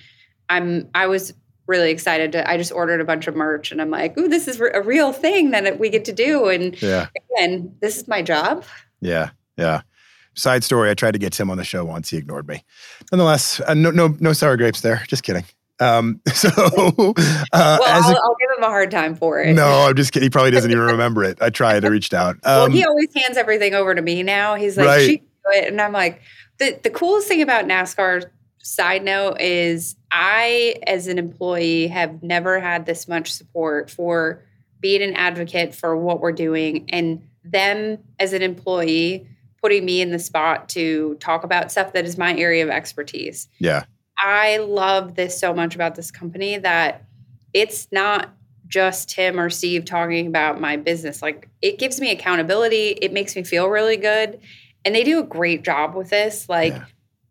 I'm 0.48 0.88
I 0.94 1.06
was 1.06 1.32
really 1.68 1.90
excited 1.90 2.32
to. 2.32 2.48
I 2.48 2.56
just 2.56 2.72
ordered 2.72 3.00
a 3.00 3.04
bunch 3.04 3.28
of 3.28 3.36
merch, 3.36 3.70
and 3.70 3.80
I'm 3.80 3.90
like, 3.90 4.18
"Ooh, 4.18 4.28
this 4.28 4.48
is 4.48 4.60
a 4.60 4.82
real 4.82 5.12
thing 5.12 5.52
that 5.52 5.78
we 5.78 5.90
get 5.90 6.04
to 6.06 6.12
do." 6.12 6.48
And 6.48 6.80
yeah. 6.82 7.06
again, 7.30 7.76
this 7.80 7.98
is 7.98 8.08
my 8.08 8.22
job. 8.22 8.64
Yeah, 9.00 9.30
yeah. 9.56 9.82
Side 10.34 10.64
story: 10.64 10.90
I 10.90 10.94
tried 10.94 11.12
to 11.12 11.18
get 11.18 11.32
Tim 11.32 11.50
on 11.50 11.56
the 11.56 11.64
show 11.64 11.84
once. 11.84 12.10
He 12.10 12.16
ignored 12.16 12.46
me. 12.46 12.62
Nonetheless, 13.10 13.60
uh, 13.66 13.74
no, 13.74 13.90
no, 13.90 14.16
no 14.20 14.32
sour 14.32 14.56
grapes 14.56 14.82
there. 14.82 15.02
Just 15.08 15.22
kidding. 15.22 15.44
Um, 15.78 16.20
so, 16.34 16.48
uh, 16.48 16.92
well, 16.96 17.14
I'll, 17.52 18.10
a, 18.10 18.20
I'll, 18.22 18.36
give 18.40 18.58
him 18.58 18.62
a 18.62 18.68
hard 18.68 18.90
time 18.90 19.14
for 19.14 19.40
it. 19.40 19.54
No, 19.54 19.86
I'm 19.86 19.94
just 19.94 20.12
kidding. 20.12 20.26
He 20.26 20.30
probably 20.30 20.50
doesn't 20.50 20.70
even 20.70 20.84
remember 20.84 21.24
it. 21.24 21.38
I 21.40 21.50
tried. 21.50 21.84
I 21.84 21.88
reached 21.88 22.14
out. 22.14 22.36
Um, 22.36 22.40
well, 22.44 22.70
he 22.70 22.84
always 22.84 23.08
hands 23.14 23.36
everything 23.36 23.74
over 23.74 23.94
to 23.94 24.02
me 24.02 24.22
now. 24.22 24.54
He's 24.54 24.76
like, 24.76 24.86
right. 24.86 25.06
"She 25.06 25.16
do 25.18 25.24
it," 25.52 25.68
and 25.68 25.80
I'm 25.80 25.92
like, 25.92 26.20
"the 26.58 26.78
the 26.82 26.90
coolest 26.90 27.28
thing 27.28 27.42
about 27.42 27.66
NASCAR." 27.66 28.30
Side 28.58 29.04
note 29.04 29.40
is 29.40 29.94
I, 30.10 30.74
as 30.88 31.06
an 31.06 31.18
employee, 31.20 31.86
have 31.86 32.20
never 32.20 32.58
had 32.58 32.84
this 32.84 33.06
much 33.06 33.32
support 33.32 33.90
for 33.90 34.42
being 34.80 35.02
an 35.02 35.14
advocate 35.14 35.72
for 35.72 35.96
what 35.96 36.20
we're 36.20 36.32
doing 36.32 36.84
and 36.88 37.22
them 37.50 37.98
as 38.18 38.32
an 38.32 38.42
employee 38.42 39.28
putting 39.60 39.84
me 39.84 40.00
in 40.00 40.10
the 40.10 40.18
spot 40.18 40.68
to 40.70 41.14
talk 41.16 41.44
about 41.44 41.72
stuff 41.72 41.92
that 41.92 42.04
is 42.04 42.18
my 42.18 42.36
area 42.36 42.62
of 42.62 42.70
expertise. 42.70 43.48
Yeah. 43.58 43.84
I 44.18 44.58
love 44.58 45.14
this 45.14 45.38
so 45.38 45.52
much 45.52 45.74
about 45.74 45.94
this 45.94 46.10
company 46.10 46.58
that 46.58 47.04
it's 47.52 47.88
not 47.90 48.34
just 48.66 49.08
Tim 49.10 49.38
or 49.38 49.50
Steve 49.50 49.84
talking 49.84 50.26
about 50.26 50.60
my 50.60 50.76
business. 50.76 51.22
Like 51.22 51.48
it 51.62 51.78
gives 51.78 52.00
me 52.00 52.10
accountability, 52.10 52.98
it 53.00 53.12
makes 53.12 53.36
me 53.36 53.42
feel 53.42 53.68
really 53.68 53.96
good. 53.96 54.40
And 54.84 54.94
they 54.94 55.04
do 55.04 55.18
a 55.20 55.24
great 55.24 55.64
job 55.64 55.94
with 55.94 56.10
this. 56.10 56.48
Like 56.48 56.72
yeah. 56.72 56.84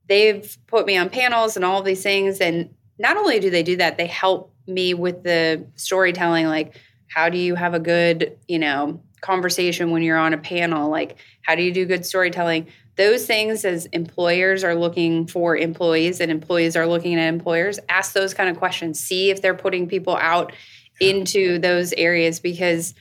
they've 0.07 0.57
put 0.67 0.85
me 0.85 0.97
on 0.97 1.09
panels 1.09 1.55
and 1.55 1.63
all 1.63 1.81
these 1.81 2.03
things. 2.03 2.39
And 2.39 2.73
not 2.99 3.17
only 3.17 3.39
do 3.39 3.49
they 3.49 3.63
do 3.63 3.77
that, 3.77 3.97
they 3.97 4.07
help 4.07 4.53
me 4.67 4.93
with 4.93 5.23
the 5.23 5.65
storytelling. 5.75 6.47
Like, 6.47 6.75
how 7.07 7.29
do 7.29 7.37
you 7.37 7.55
have 7.55 7.73
a 7.73 7.79
good, 7.79 8.37
you 8.47 8.59
know, 8.59 9.01
conversation 9.25 9.91
when 9.91 10.03
you're 10.03 10.17
on 10.17 10.33
a 10.33 10.37
panel? 10.37 10.89
Like, 10.89 11.17
how 11.41 11.55
do 11.55 11.63
you 11.63 11.73
do 11.73 11.85
good 11.85 12.05
storytelling? 12.05 12.67
Those 12.95 13.25
things, 13.25 13.65
as 13.65 13.87
employers 13.87 14.63
are 14.63 14.75
looking 14.75 15.27
for 15.27 15.57
employees 15.57 16.21
and 16.21 16.31
employees 16.31 16.75
are 16.75 16.87
looking 16.87 17.15
at 17.15 17.27
employers, 17.27 17.79
ask 17.89 18.13
those 18.13 18.33
kind 18.33 18.49
of 18.49 18.57
questions. 18.57 18.99
See 18.99 19.31
if 19.31 19.41
they're 19.41 19.55
putting 19.55 19.87
people 19.87 20.15
out 20.15 20.53
into 21.01 21.59
those 21.59 21.91
areas 21.93 22.39
because 22.39 22.93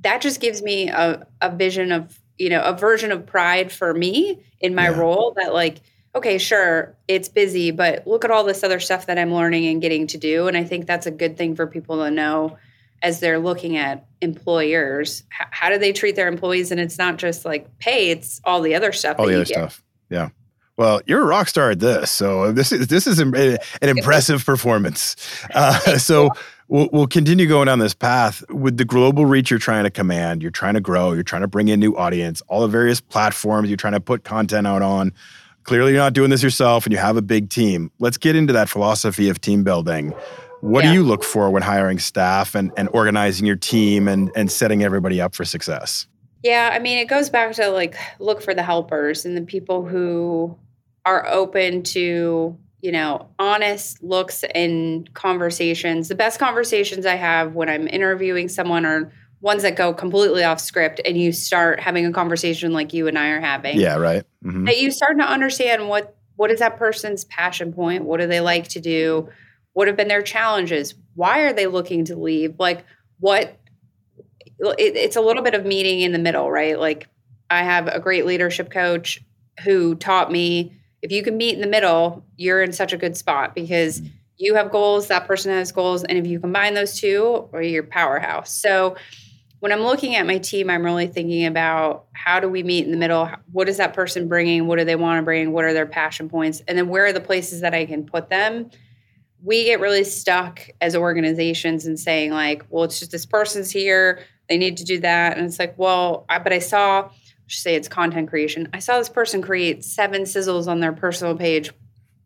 that 0.00 0.20
just 0.20 0.40
gives 0.40 0.62
me 0.62 0.88
a, 0.88 1.26
a 1.40 1.50
vision 1.50 1.90
of, 1.90 2.20
you 2.38 2.50
know, 2.50 2.62
a 2.62 2.76
version 2.76 3.10
of 3.10 3.26
pride 3.26 3.72
for 3.72 3.94
me 3.94 4.44
in 4.60 4.74
my 4.74 4.90
yeah. 4.90 4.98
role 4.98 5.34
that, 5.36 5.52
like, 5.52 5.80
okay, 6.14 6.38
sure, 6.38 6.94
it's 7.08 7.28
busy, 7.28 7.72
but 7.72 8.06
look 8.06 8.24
at 8.24 8.30
all 8.30 8.44
this 8.44 8.62
other 8.62 8.78
stuff 8.78 9.06
that 9.06 9.18
I'm 9.18 9.34
learning 9.34 9.66
and 9.66 9.82
getting 9.82 10.06
to 10.08 10.18
do. 10.18 10.46
And 10.46 10.56
I 10.56 10.62
think 10.62 10.86
that's 10.86 11.06
a 11.06 11.10
good 11.10 11.36
thing 11.36 11.56
for 11.56 11.66
people 11.66 12.04
to 12.04 12.10
know 12.10 12.56
as 13.04 13.20
they're 13.20 13.38
looking 13.38 13.76
at 13.76 14.06
employers. 14.20 15.22
H- 15.40 15.48
how 15.50 15.68
do 15.68 15.78
they 15.78 15.92
treat 15.92 16.16
their 16.16 16.26
employees? 16.26 16.72
And 16.72 16.80
it's 16.80 16.98
not 16.98 17.18
just 17.18 17.44
like 17.44 17.78
pay; 17.78 18.10
it's 18.10 18.40
all 18.44 18.60
the 18.60 18.74
other 18.74 18.90
stuff. 18.90 19.16
All 19.18 19.26
the 19.26 19.34
other 19.34 19.44
get. 19.44 19.54
stuff. 19.54 19.84
Yeah. 20.10 20.30
Well, 20.76 21.00
you're 21.06 21.22
a 21.22 21.26
rock 21.26 21.46
star 21.46 21.70
at 21.70 21.78
this, 21.78 22.10
so 22.10 22.50
this 22.50 22.72
is 22.72 22.88
this 22.88 23.06
is 23.06 23.20
an, 23.20 23.36
an 23.36 23.58
impressive 23.82 24.44
performance. 24.44 25.14
Uh, 25.54 25.98
so 25.98 26.30
we'll, 26.66 26.88
we'll 26.92 27.06
continue 27.06 27.46
going 27.46 27.66
down 27.66 27.78
this 27.78 27.94
path 27.94 28.42
with 28.50 28.76
the 28.76 28.84
global 28.84 29.24
reach 29.24 29.50
you're 29.50 29.60
trying 29.60 29.84
to 29.84 29.90
command. 29.90 30.42
You're 30.42 30.50
trying 30.50 30.74
to 30.74 30.80
grow. 30.80 31.12
You're 31.12 31.22
trying 31.22 31.42
to 31.42 31.48
bring 31.48 31.68
in 31.68 31.78
new 31.78 31.96
audience. 31.96 32.42
All 32.48 32.62
the 32.62 32.68
various 32.68 33.00
platforms 33.00 33.68
you're 33.68 33.76
trying 33.76 33.92
to 33.92 34.00
put 34.00 34.24
content 34.24 34.66
out 34.66 34.82
on. 34.82 35.12
Clearly, 35.62 35.92
you're 35.92 36.00
not 36.00 36.12
doing 36.12 36.30
this 36.30 36.42
yourself, 36.42 36.84
and 36.86 36.92
you 36.92 36.98
have 36.98 37.16
a 37.16 37.22
big 37.22 37.50
team. 37.50 37.92
Let's 38.00 38.16
get 38.18 38.34
into 38.34 38.52
that 38.52 38.68
philosophy 38.68 39.28
of 39.28 39.40
team 39.40 39.62
building. 39.62 40.12
What 40.64 40.82
yeah. 40.82 40.92
do 40.92 40.94
you 40.94 41.02
look 41.02 41.22
for 41.22 41.50
when 41.50 41.62
hiring 41.62 41.98
staff 41.98 42.54
and, 42.54 42.72
and 42.78 42.88
organizing 42.94 43.44
your 43.44 43.54
team 43.54 44.08
and, 44.08 44.30
and 44.34 44.50
setting 44.50 44.82
everybody 44.82 45.20
up 45.20 45.34
for 45.34 45.44
success? 45.44 46.06
Yeah, 46.42 46.70
I 46.72 46.78
mean, 46.78 46.96
it 46.96 47.04
goes 47.04 47.28
back 47.28 47.52
to 47.56 47.68
like 47.68 47.96
look 48.18 48.40
for 48.40 48.54
the 48.54 48.62
helpers 48.62 49.26
and 49.26 49.36
the 49.36 49.42
people 49.42 49.84
who 49.84 50.56
are 51.04 51.26
open 51.28 51.82
to, 51.82 52.56
you 52.80 52.92
know, 52.92 53.28
honest 53.38 54.02
looks 54.02 54.42
and 54.54 55.12
conversations. 55.12 56.08
The 56.08 56.14
best 56.14 56.40
conversations 56.40 57.04
I 57.04 57.16
have 57.16 57.54
when 57.54 57.68
I'm 57.68 57.86
interviewing 57.86 58.48
someone 58.48 58.86
are 58.86 59.12
ones 59.42 59.64
that 59.64 59.76
go 59.76 59.92
completely 59.92 60.44
off 60.44 60.60
script 60.60 60.98
and 61.04 61.18
you 61.18 61.32
start 61.32 61.78
having 61.78 62.06
a 62.06 62.12
conversation 62.12 62.72
like 62.72 62.94
you 62.94 63.06
and 63.06 63.18
I 63.18 63.28
are 63.28 63.40
having. 63.42 63.78
Yeah, 63.78 63.96
right. 63.96 64.24
Mm-hmm. 64.42 64.64
That 64.64 64.80
you 64.80 64.90
start 64.90 65.18
to 65.18 65.24
understand 65.24 65.90
what 65.90 66.16
what 66.36 66.50
is 66.50 66.60
that 66.60 66.78
person's 66.78 67.26
passion 67.26 67.70
point? 67.74 68.04
What 68.04 68.18
do 68.18 68.26
they 68.26 68.40
like 68.40 68.68
to 68.68 68.80
do? 68.80 69.28
What 69.74 69.86
have 69.86 69.96
been 69.96 70.08
their 70.08 70.22
challenges? 70.22 70.94
Why 71.14 71.40
are 71.40 71.52
they 71.52 71.66
looking 71.66 72.06
to 72.06 72.16
leave? 72.16 72.58
Like, 72.58 72.84
what? 73.20 73.58
It, 74.58 74.96
it's 74.96 75.16
a 75.16 75.20
little 75.20 75.42
bit 75.42 75.54
of 75.54 75.66
meeting 75.66 76.00
in 76.00 76.12
the 76.12 76.18
middle, 76.18 76.50
right? 76.50 76.78
Like, 76.78 77.08
I 77.50 77.62
have 77.62 77.86
a 77.86 78.00
great 78.00 78.26
leadership 78.26 78.70
coach 78.70 79.20
who 79.62 79.94
taught 79.94 80.32
me 80.32 80.72
if 81.04 81.12
you 81.12 81.22
can 81.22 81.36
meet 81.36 81.54
in 81.54 81.60
the 81.60 81.66
middle, 81.66 82.24
you're 82.36 82.62
in 82.62 82.72
such 82.72 82.94
a 82.94 82.96
good 82.96 83.14
spot 83.14 83.54
because 83.54 84.00
mm-hmm. 84.00 84.08
you 84.38 84.54
have 84.54 84.72
goals, 84.72 85.08
that 85.08 85.26
person 85.26 85.52
has 85.52 85.70
goals, 85.70 86.02
and 86.02 86.16
if 86.16 86.26
you 86.26 86.40
combine 86.40 86.72
those 86.72 86.98
two, 86.98 87.46
or 87.52 87.60
you're 87.60 87.82
powerhouse. 87.82 88.56
So, 88.56 88.96
when 89.60 89.70
I'm 89.70 89.80
looking 89.80 90.14
at 90.14 90.26
my 90.26 90.38
team, 90.38 90.68
I'm 90.68 90.84
really 90.84 91.06
thinking 91.06 91.46
about 91.46 92.06
how 92.12 92.38
do 92.38 92.48
we 92.50 92.62
meet 92.62 92.84
in 92.84 92.90
the 92.90 92.98
middle? 92.98 93.30
What 93.52 93.66
is 93.68 93.78
that 93.78 93.94
person 93.94 94.28
bringing? 94.28 94.66
What 94.66 94.78
do 94.78 94.84
they 94.84 94.96
want 94.96 95.18
to 95.18 95.22
bring? 95.22 95.52
What 95.52 95.64
are 95.64 95.72
their 95.72 95.86
passion 95.86 96.28
points? 96.28 96.62
And 96.68 96.76
then 96.76 96.88
where 96.88 97.06
are 97.06 97.14
the 97.14 97.20
places 97.20 97.62
that 97.62 97.72
I 97.72 97.86
can 97.86 98.04
put 98.04 98.28
them 98.28 98.70
we 99.44 99.64
get 99.64 99.78
really 99.78 100.04
stuck 100.04 100.70
as 100.80 100.96
organizations 100.96 101.84
and 101.84 102.00
saying 102.00 102.30
like, 102.30 102.64
well, 102.70 102.84
it's 102.84 102.98
just 102.98 103.12
this 103.12 103.26
person's 103.26 103.70
here, 103.70 104.20
they 104.48 104.56
need 104.56 104.78
to 104.78 104.84
do 104.84 105.00
that, 105.00 105.36
and 105.36 105.46
it's 105.46 105.58
like, 105.58 105.74
well, 105.78 106.24
I, 106.28 106.38
but 106.38 106.52
I 106.52 106.58
saw, 106.58 107.10
say 107.46 107.74
it's 107.74 107.88
content 107.88 108.30
creation. 108.30 108.68
I 108.72 108.78
saw 108.78 108.98
this 108.98 109.10
person 109.10 109.42
create 109.42 109.84
seven 109.84 110.22
sizzles 110.22 110.66
on 110.66 110.80
their 110.80 110.92
personal 110.92 111.36
page, 111.36 111.72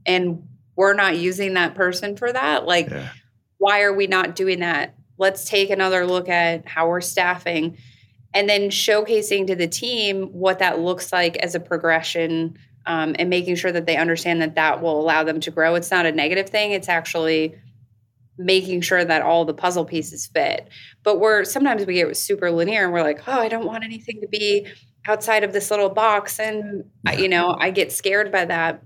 and 0.06 0.48
we're 0.76 0.94
not 0.94 1.16
using 1.16 1.54
that 1.54 1.74
person 1.74 2.16
for 2.16 2.32
that. 2.32 2.66
Like, 2.66 2.88
yeah. 2.88 3.10
why 3.58 3.82
are 3.82 3.92
we 3.92 4.06
not 4.06 4.36
doing 4.36 4.60
that? 4.60 4.94
Let's 5.18 5.44
take 5.44 5.70
another 5.70 6.06
look 6.06 6.28
at 6.28 6.68
how 6.68 6.88
we're 6.88 7.00
staffing, 7.00 7.78
and 8.32 8.48
then 8.48 8.70
showcasing 8.70 9.48
to 9.48 9.56
the 9.56 9.66
team 9.66 10.26
what 10.26 10.60
that 10.60 10.78
looks 10.78 11.12
like 11.12 11.36
as 11.38 11.56
a 11.56 11.60
progression 11.60 12.58
um, 12.89 13.14
and 13.18 13.28
making 13.28 13.55
sure 13.55 13.70
that 13.70 13.86
they 13.86 13.97
understand 13.97 14.41
that 14.41 14.55
that 14.57 14.82
will 14.82 14.99
allow 14.99 15.22
them 15.22 15.39
to 15.41 15.51
grow. 15.51 15.74
It's 15.74 15.91
not 15.91 16.07
a 16.07 16.12
negative 16.12 16.49
thing. 16.49 16.72
It's 16.72 16.89
actually 16.89 17.55
making 18.39 18.80
sure 18.80 19.05
that 19.05 19.20
all 19.20 19.45
the 19.45 19.53
puzzle 19.53 19.84
pieces 19.84 20.26
fit. 20.26 20.68
But 21.03 21.20
we're 21.20 21.45
sometimes 21.45 21.84
we 21.84 21.95
get 21.95 22.16
super 22.16 22.51
linear 22.51 22.84
and 22.84 22.93
we're 22.93 23.03
like, 23.03 23.20
oh, 23.28 23.39
I 23.39 23.49
don't 23.49 23.66
want 23.66 23.84
anything 23.84 24.20
to 24.22 24.28
be 24.28 24.66
outside 25.07 25.45
of 25.45 25.53
this 25.53 25.70
little 25.70 25.91
box. 25.91 26.41
And, 26.41 26.84
you 27.16 27.28
know, 27.28 27.55
I 27.59 27.70
get 27.70 27.93
scared 27.93 28.32
by 28.32 28.47
that. 28.47 28.82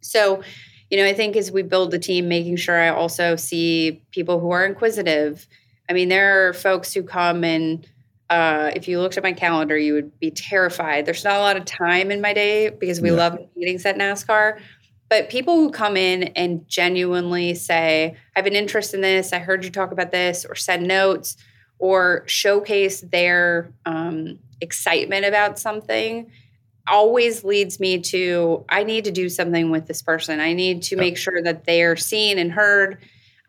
So, 0.00 0.42
you 0.90 0.98
know, 0.98 1.06
I 1.06 1.14
think 1.14 1.36
as 1.36 1.52
we 1.52 1.62
build 1.62 1.92
the 1.92 1.98
team, 1.98 2.28
making 2.28 2.56
sure 2.56 2.78
I 2.78 2.88
also 2.88 3.36
see 3.36 4.02
people 4.10 4.40
who 4.40 4.50
are 4.50 4.66
inquisitive. 4.66 5.46
I 5.88 5.92
mean, 5.92 6.08
there 6.08 6.48
are 6.48 6.52
folks 6.52 6.92
who 6.92 7.04
come 7.04 7.44
and 7.44 7.86
uh, 8.32 8.70
if 8.74 8.88
you 8.88 8.98
looked 8.98 9.18
at 9.18 9.22
my 9.22 9.34
calendar, 9.34 9.76
you 9.76 9.92
would 9.92 10.18
be 10.18 10.30
terrified. 10.30 11.04
There's 11.04 11.22
not 11.22 11.36
a 11.36 11.40
lot 11.40 11.58
of 11.58 11.66
time 11.66 12.10
in 12.10 12.22
my 12.22 12.32
day 12.32 12.70
because 12.70 12.98
we 12.98 13.10
yeah. 13.10 13.16
love 13.16 13.38
meetings 13.54 13.84
at 13.84 13.98
NASCAR. 13.98 14.58
But 15.10 15.28
people 15.28 15.56
who 15.56 15.70
come 15.70 15.98
in 15.98 16.22
and 16.34 16.66
genuinely 16.66 17.54
say, 17.54 18.16
I 18.34 18.38
have 18.38 18.46
an 18.46 18.54
interest 18.54 18.94
in 18.94 19.02
this, 19.02 19.34
I 19.34 19.38
heard 19.38 19.66
you 19.66 19.70
talk 19.70 19.92
about 19.92 20.12
this, 20.12 20.46
or 20.46 20.54
send 20.54 20.88
notes, 20.88 21.36
or 21.78 22.24
showcase 22.26 23.02
their 23.02 23.70
um, 23.84 24.38
excitement 24.62 25.26
about 25.26 25.58
something, 25.58 26.32
always 26.86 27.44
leads 27.44 27.78
me 27.78 28.00
to 28.00 28.64
I 28.70 28.82
need 28.82 29.04
to 29.04 29.10
do 29.10 29.28
something 29.28 29.70
with 29.70 29.86
this 29.86 30.00
person. 30.00 30.40
I 30.40 30.54
need 30.54 30.80
to 30.84 30.96
make 30.96 31.18
sure 31.18 31.42
that 31.42 31.64
they 31.64 31.82
are 31.82 31.96
seen 31.96 32.38
and 32.38 32.50
heard. 32.50 32.96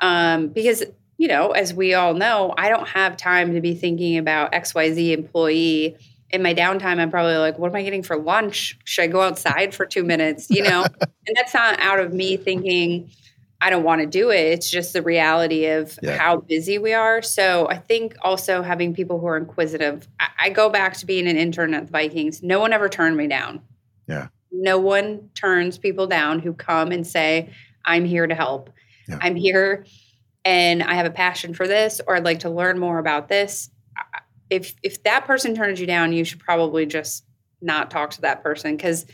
Um, 0.02 0.50
because 0.50 0.84
you 1.18 1.28
know, 1.28 1.52
as 1.52 1.74
we 1.74 1.94
all 1.94 2.14
know, 2.14 2.54
I 2.58 2.70
don't 2.70 2.88
have 2.88 3.18
time 3.18 3.54
to 3.54 3.62
be 3.62 3.76
thinking 3.76 4.18
about 4.18 4.52
XYZ 4.52 5.12
employee. 5.12 5.98
In 6.32 6.42
my 6.42 6.54
downtime, 6.54 7.00
I'm 7.00 7.12
probably 7.12 7.38
like, 7.38 7.60
what 7.60 7.70
am 7.70 7.76
I 7.76 7.84
getting 7.84 8.02
for 8.02 8.18
lunch? 8.18 8.78
Should 8.86 9.04
I 9.04 9.08
go 9.08 9.22
outside 9.22 9.76
for 9.76 9.86
two 9.86 10.04
minutes? 10.04 10.50
You 10.50 10.64
know, 10.64 10.84
and 11.02 11.36
that's 11.36 11.54
not 11.54 11.80
out 11.80 12.00
of 12.00 12.14
me 12.14 12.38
thinking 12.38 13.10
I 13.64 13.70
don't 13.70 13.84
want 13.84 14.02
to 14.02 14.08
do 14.08 14.30
it. 14.30 14.42
It's 14.42 14.70
just 14.70 14.92
the 14.92 15.02
reality 15.02 15.68
of 15.68 15.98
yeah. 16.04 16.18
how 16.18 16.42
busy 16.42 16.80
we 16.80 16.92
are. 16.92 17.22
So 17.22 17.70
I 17.70 17.78
think 17.78 18.18
also 18.22 18.62
having 18.62 18.94
people 18.94 19.22
who 19.22 19.28
are 19.28 19.38
inquisitive. 19.38 20.06
I, 20.20 20.28
I 20.38 20.50
go 20.50 20.70
back 20.70 20.98
to 20.98 21.06
being 21.06 21.30
an 21.30 21.38
intern 21.38 21.74
at 21.74 21.86
the 21.86 21.92
Vikings. 21.92 22.44
No 22.44 22.60
one 22.60 22.74
ever 22.74 22.90
turned 22.90 23.16
me 23.16 23.28
down. 23.28 23.62
Yeah. 24.06 24.28
No 24.52 24.78
one 24.80 25.30
turns 25.34 25.78
people 25.78 26.08
down 26.08 26.40
who 26.40 26.52
come 26.54 26.92
and 26.92 27.08
say, 27.08 27.52
I'm 27.86 28.04
here 28.04 28.28
to 28.28 28.36
help. 28.36 28.70
Yeah. 29.08 29.20
I'm 29.22 29.38
here 29.38 29.86
and 30.46 30.84
I 30.84 30.96
have 30.96 31.06
a 31.06 31.12
passion 31.12 31.54
for 31.54 31.68
this 31.68 32.02
or 32.06 32.16
I'd 32.16 32.26
like 32.26 32.40
to 32.40 32.50
learn 32.50 32.80
more 32.80 33.00
about 33.00 33.28
this, 33.28 33.70
if 34.50 34.76
if 34.84 35.04
that 35.04 35.26
person 35.26 35.56
turns 35.56 35.80
you 35.80 35.88
down, 35.88 36.14
you 36.14 36.24
should 36.24 36.40
probably 36.40 36.86
just 36.86 37.26
not 37.62 37.90
talk 37.90 38.12
to 38.12 38.22
that 38.22 38.44
person 38.44 38.76
because 38.76 39.06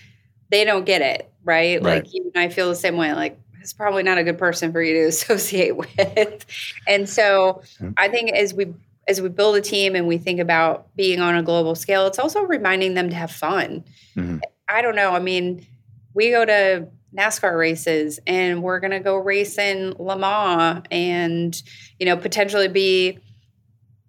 they 0.49 0.65
don't 0.65 0.85
get 0.85 1.01
it, 1.01 1.31
right? 1.43 1.81
right? 1.81 2.03
Like 2.03 2.13
you 2.13 2.31
and 2.33 2.43
I 2.43 2.49
feel 2.49 2.69
the 2.69 2.75
same 2.75 2.97
way. 2.97 3.13
Like 3.13 3.39
it's 3.61 3.73
probably 3.73 4.03
not 4.03 4.17
a 4.17 4.23
good 4.23 4.37
person 4.37 4.71
for 4.71 4.81
you 4.81 4.93
to 4.95 5.03
associate 5.07 5.77
with. 5.77 6.45
and 6.87 7.07
so 7.07 7.61
I 7.97 8.07
think 8.07 8.31
as 8.31 8.53
we 8.53 8.73
as 9.07 9.21
we 9.21 9.29
build 9.29 9.55
a 9.55 9.61
team 9.61 9.95
and 9.95 10.07
we 10.07 10.17
think 10.17 10.39
about 10.39 10.95
being 10.95 11.19
on 11.19 11.35
a 11.35 11.41
global 11.41 11.73
scale, 11.75 12.05
it's 12.05 12.19
also 12.19 12.41
reminding 12.41 12.93
them 12.93 13.09
to 13.09 13.15
have 13.15 13.31
fun. 13.31 13.83
Mm-hmm. 14.15 14.37
I 14.67 14.83
don't 14.83 14.95
know. 14.95 15.11
I 15.11 15.19
mean, 15.19 15.65
we 16.13 16.29
go 16.29 16.45
to 16.45 16.87
NASCAR 17.15 17.57
races 17.57 18.19
and 18.27 18.61
we're 18.61 18.79
going 18.79 18.91
to 18.91 18.99
go 18.99 19.15
race 19.15 19.57
in 19.57 19.95
Le 19.97 20.17
Mans 20.17 20.83
and 20.91 21.61
you 21.99 22.05
know 22.05 22.15
potentially 22.15 22.67
be 22.67 23.19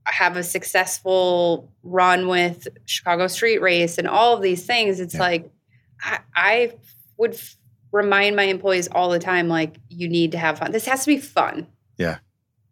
have 0.04 0.36
a 0.36 0.42
successful 0.42 1.70
run 1.82 2.26
with 2.26 2.68
Chicago 2.84 3.26
Street 3.26 3.60
Race 3.62 3.96
and 3.96 4.08
all 4.08 4.34
of 4.34 4.42
these 4.42 4.66
things. 4.66 4.98
It's 5.00 5.14
yeah. 5.14 5.20
like 5.20 5.50
I, 6.02 6.18
I 6.34 6.72
would 7.16 7.34
f- 7.34 7.56
remind 7.92 8.36
my 8.36 8.44
employees 8.44 8.88
all 8.88 9.10
the 9.10 9.18
time 9.18 9.48
like 9.48 9.76
you 9.88 10.08
need 10.08 10.32
to 10.32 10.38
have 10.38 10.58
fun. 10.58 10.72
This 10.72 10.86
has 10.86 11.00
to 11.00 11.06
be 11.06 11.18
fun. 11.18 11.66
Yeah. 11.96 12.18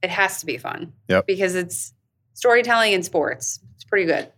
It 0.03 0.11
has 0.11 0.41
to 0.41 0.47
be 0.47 0.59
fun. 0.59 0.93
Yep. 1.09 1.27
because 1.27 1.55
it's 1.55 1.93
storytelling 2.35 2.93
in 2.93 3.03
sports. 3.03 3.61
It's 3.77 3.85
pretty 3.85 4.07
good 4.07 4.33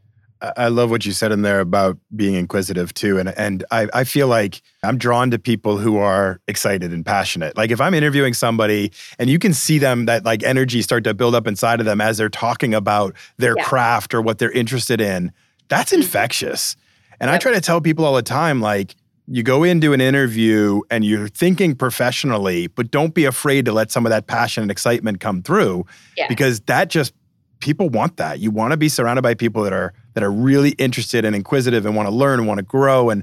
I 0.57 0.68
love 0.68 0.91
what 0.91 1.05
you 1.05 1.12
said 1.12 1.32
in 1.32 1.43
there 1.43 1.61
about 1.61 1.99
being 2.16 2.34
inquisitive 2.34 2.95
too. 2.95 3.18
And 3.18 3.28
and 3.38 3.64
I, 3.70 3.88
I 3.93 4.05
feel 4.05 4.26
like 4.26 4.62
I'm 4.82 4.97
drawn 4.97 5.30
to 5.32 5.38
people 5.38 5.78
who 5.78 5.99
are 5.99 6.41
excited 6.49 6.93
and 6.93 7.05
passionate. 7.05 7.57
Like 7.57 7.70
if 7.70 7.80
I'm 7.80 7.95
interviewing 7.95 8.34
somebody 8.34 8.93
and 9.18 9.28
you 9.28 9.38
can 9.38 9.53
see 9.53 9.78
them 9.78 10.07
that 10.07 10.24
like 10.24 10.43
energy 10.43 10.82
start 10.82 11.05
to 11.05 11.14
build 11.14 11.34
up 11.34 11.47
inside 11.47 11.80
of 11.80 11.86
them 11.86 12.01
as 12.01 12.16
they're 12.16 12.28
talking 12.28 12.74
about 12.74 13.14
their 13.36 13.55
yeah. 13.57 13.64
craft 13.64 14.14
or 14.14 14.22
what 14.22 14.38
they're 14.38 14.51
interested 14.53 15.01
in, 15.01 15.32
that's 15.68 15.93
mm-hmm. 15.93 16.03
infectious. 16.03 16.76
And 17.20 17.28
yep. 17.28 17.34
I 17.34 17.38
try 17.38 17.53
to 17.53 17.61
tell 17.61 17.80
people 17.80 18.05
all 18.07 18.14
the 18.14 18.22
time, 18.22 18.62
like, 18.62 18.97
you 19.32 19.45
go 19.45 19.62
into 19.62 19.93
an 19.93 20.01
interview 20.01 20.80
and 20.91 21.05
you're 21.05 21.28
thinking 21.28 21.76
professionally, 21.76 22.66
but 22.66 22.91
don't 22.91 23.14
be 23.14 23.26
afraid 23.26 23.64
to 23.66 23.72
let 23.72 23.93
some 23.93 24.05
of 24.05 24.11
that 24.11 24.26
passion 24.26 24.62
and 24.62 24.72
excitement 24.72 25.20
come 25.20 25.41
through 25.43 25.86
yeah. 26.16 26.26
because 26.26 26.59
that 26.62 26.88
just 26.88 27.12
people 27.61 27.88
want 27.88 28.16
that. 28.16 28.40
You 28.40 28.50
want 28.50 28.72
to 28.72 28.76
be 28.76 28.88
surrounded 28.88 29.22
by 29.22 29.34
people 29.34 29.62
that 29.62 29.72
are 29.72 29.92
that 30.14 30.24
are 30.24 30.32
really 30.32 30.70
interested 30.70 31.24
and 31.24 31.36
inquisitive 31.36 31.86
and 31.86 31.94
want 31.94 32.08
to 32.08 32.14
learn 32.14 32.40
and 32.40 32.48
want 32.48 32.58
to 32.58 32.64
grow 32.64 33.11
and 33.11 33.22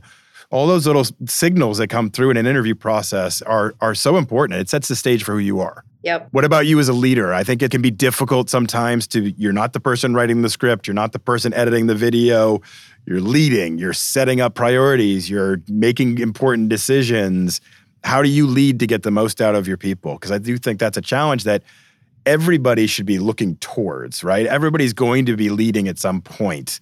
all 0.49 0.65
those 0.65 0.87
little 0.87 1.03
signals 1.25 1.77
that 1.77 1.89
come 1.89 2.09
through 2.09 2.29
in 2.29 2.37
an 2.37 2.45
interview 2.45 2.75
process 2.75 3.41
are 3.41 3.75
are 3.81 3.93
so 3.93 4.17
important. 4.17 4.59
It 4.59 4.69
sets 4.69 4.87
the 4.87 4.95
stage 4.95 5.23
for 5.23 5.33
who 5.33 5.39
you 5.39 5.59
are. 5.59 5.83
Yep. 6.03 6.29
What 6.31 6.45
about 6.45 6.67
you 6.67 6.79
as 6.79 6.87
a 6.87 6.93
leader? 6.93 7.33
I 7.33 7.43
think 7.43 7.61
it 7.61 7.69
can 7.69 7.81
be 7.81 7.91
difficult 7.91 8.49
sometimes 8.49 9.07
to 9.07 9.31
you're 9.31 9.51
not 9.51 9.73
the 9.73 9.79
person 9.79 10.13
writing 10.13 10.41
the 10.41 10.49
script, 10.49 10.87
you're 10.87 10.93
not 10.93 11.11
the 11.11 11.19
person 11.19 11.53
editing 11.53 11.87
the 11.87 11.95
video, 11.95 12.61
you're 13.05 13.19
leading, 13.19 13.77
you're 13.77 13.93
setting 13.93 14.39
up 14.39 14.55
priorities, 14.55 15.29
you're 15.29 15.61
making 15.67 16.19
important 16.19 16.69
decisions. 16.69 17.59
How 18.05 18.21
do 18.21 18.29
you 18.29 18.47
lead 18.47 18.79
to 18.79 18.87
get 18.87 19.03
the 19.03 19.11
most 19.11 19.41
out 19.41 19.55
of 19.55 19.67
your 19.67 19.75
people? 19.75 20.13
Because 20.13 20.31
I 20.31 20.37
do 20.37 20.57
think 20.57 20.79
that's 20.79 20.97
a 20.97 21.01
challenge 21.01 21.43
that 21.43 21.61
everybody 22.27 22.87
should 22.87 23.05
be 23.05 23.19
looking 23.19 23.55
towards, 23.57 24.23
right? 24.23 24.45
Everybody's 24.45 24.91
going 24.91 25.25
to 25.25 25.37
be 25.37 25.49
leading 25.49 25.87
at 25.87 25.97
some 25.97 26.21
point, 26.21 26.81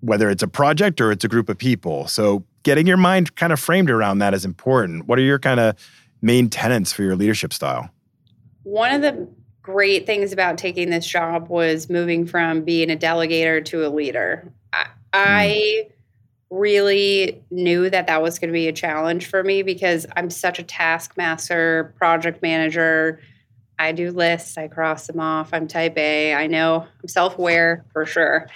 whether 0.00 0.30
it's 0.30 0.42
a 0.42 0.48
project 0.48 1.00
or 1.00 1.10
it's 1.10 1.24
a 1.24 1.28
group 1.28 1.48
of 1.48 1.58
people. 1.58 2.06
So 2.06 2.44
getting 2.62 2.86
your 2.86 2.96
mind 2.96 3.34
kind 3.34 3.52
of 3.52 3.58
framed 3.58 3.90
around 3.90 4.18
that 4.18 4.34
is 4.34 4.44
important. 4.44 5.08
What 5.08 5.18
are 5.18 5.22
your 5.22 5.40
kind 5.40 5.58
of 5.58 5.74
main 6.22 6.48
tenets 6.48 6.92
for 6.92 7.02
your 7.02 7.16
leadership 7.16 7.52
style? 7.52 7.90
One 8.62 8.94
of 8.94 9.02
the 9.02 9.28
great 9.62 10.06
things 10.06 10.32
about 10.32 10.56
taking 10.58 10.90
this 10.90 11.06
job 11.06 11.48
was 11.48 11.90
moving 11.90 12.24
from 12.24 12.62
being 12.62 12.88
a 12.88 12.96
delegator 12.96 13.64
to 13.64 13.84
a 13.84 13.90
leader. 13.90 14.52
I, 14.72 14.84
mm. 14.84 14.88
I 15.12 15.88
really 16.50 17.42
knew 17.50 17.90
that 17.90 18.06
that 18.06 18.22
was 18.22 18.38
going 18.38 18.48
to 18.48 18.52
be 18.52 18.68
a 18.68 18.72
challenge 18.72 19.26
for 19.26 19.42
me 19.42 19.62
because 19.62 20.06
I'm 20.16 20.30
such 20.30 20.60
a 20.60 20.62
taskmaster, 20.62 21.92
project 21.98 22.42
manager 22.42 23.20
I 23.78 23.92
do 23.92 24.10
lists. 24.10 24.58
I 24.58 24.68
cross 24.68 25.06
them 25.06 25.20
off. 25.20 25.50
I'm 25.52 25.68
type 25.68 25.96
A. 25.96 26.34
I 26.34 26.46
know 26.46 26.86
I'm 27.02 27.08
self 27.08 27.38
aware 27.38 27.84
for 27.92 28.04
sure. 28.04 28.48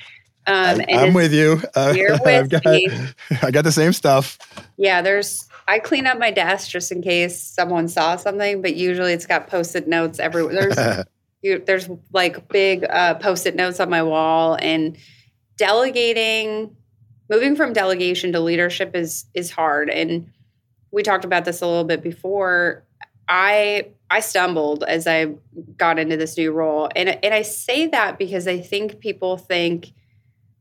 Um, 0.46 0.82
I'm 0.88 1.14
with 1.14 1.32
you. 1.32 1.62
Uh, 1.74 1.94
you're 1.96 2.18
with 2.24 2.50
got, 2.50 2.64
me. 2.64 2.88
I 3.42 3.50
got 3.50 3.64
the 3.64 3.72
same 3.72 3.92
stuff. 3.92 4.38
Yeah, 4.76 5.02
there's. 5.02 5.48
I 5.68 5.78
clean 5.78 6.06
up 6.06 6.18
my 6.18 6.30
desk 6.30 6.68
just 6.68 6.90
in 6.90 7.02
case 7.02 7.40
someone 7.40 7.86
saw 7.88 8.16
something, 8.16 8.60
but 8.60 8.74
usually 8.74 9.12
it's 9.12 9.26
got 9.26 9.46
post-it 9.46 9.86
notes 9.86 10.18
everywhere. 10.18 10.70
There's 10.70 11.06
you, 11.42 11.62
there's 11.64 11.88
like 12.12 12.48
big 12.48 12.84
uh, 12.84 13.14
post-it 13.14 13.54
notes 13.54 13.78
on 13.78 13.88
my 13.88 14.02
wall, 14.02 14.58
and 14.60 14.98
delegating, 15.56 16.76
moving 17.30 17.54
from 17.54 17.72
delegation 17.72 18.32
to 18.32 18.40
leadership 18.40 18.94
is 18.96 19.24
is 19.34 19.50
hard. 19.50 19.88
And 19.88 20.30
we 20.90 21.02
talked 21.02 21.24
about 21.24 21.44
this 21.44 21.62
a 21.62 21.66
little 21.66 21.84
bit 21.84 22.02
before. 22.02 22.84
I 23.32 23.88
I 24.10 24.20
stumbled 24.20 24.84
as 24.84 25.06
I 25.06 25.34
got 25.78 25.98
into 25.98 26.18
this 26.18 26.36
new 26.36 26.52
role. 26.52 26.90
And 26.94 27.08
and 27.24 27.32
I 27.32 27.40
say 27.40 27.86
that 27.86 28.18
because 28.18 28.46
I 28.46 28.60
think 28.60 29.00
people 29.00 29.38
think 29.38 29.90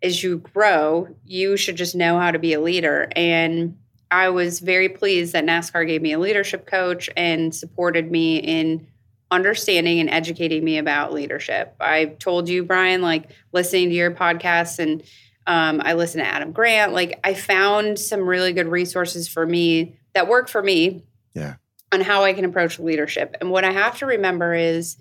as 0.01 0.23
you 0.23 0.37
grow, 0.37 1.09
you 1.25 1.57
should 1.57 1.75
just 1.75 1.95
know 1.95 2.17
how 2.17 2.31
to 2.31 2.39
be 2.39 2.53
a 2.53 2.61
leader. 2.61 3.09
And 3.13 3.77
I 4.09 4.29
was 4.29 4.61
very 4.61 4.87
pleased 4.87 5.33
that 5.33 5.45
NASCAR 5.45 5.85
gave 5.85 6.01
me 6.01 6.13
a 6.13 6.19
leadership 6.19 6.65
coach 6.65 7.09
and 7.17 7.53
supported 7.53 8.09
me 8.09 8.37
in 8.37 8.87
understanding 9.31 9.99
and 9.99 10.09
educating 10.09 10.63
me 10.63 10.77
about 10.77 11.11
leadership. 11.11 11.75
I 11.79 12.05
told 12.05 12.47
you, 12.47 12.63
Brian, 12.63 13.01
like 13.01 13.31
listening 13.51 13.89
to 13.89 13.95
your 13.95 14.11
podcasts 14.11 14.79
and 14.79 15.03
um, 15.45 15.81
I 15.83 15.93
listened 15.93 16.23
to 16.23 16.29
Adam 16.29 16.53
Grant. 16.53 16.93
Like 16.93 17.19
I 17.25 17.33
found 17.33 17.99
some 17.99 18.21
really 18.21 18.53
good 18.53 18.67
resources 18.67 19.27
for 19.27 19.45
me 19.45 19.97
that 20.13 20.29
work 20.29 20.47
for 20.47 20.63
me. 20.63 21.03
Yeah 21.33 21.55
on 21.91 22.01
how 22.01 22.23
I 22.23 22.33
can 22.33 22.45
approach 22.45 22.79
leadership. 22.79 23.35
And 23.41 23.51
what 23.51 23.63
I 23.63 23.71
have 23.71 23.97
to 23.99 24.05
remember 24.05 24.53
is 24.53 24.97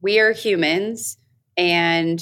we 0.00 0.20
are 0.20 0.32
humans 0.32 1.18
and 1.56 2.20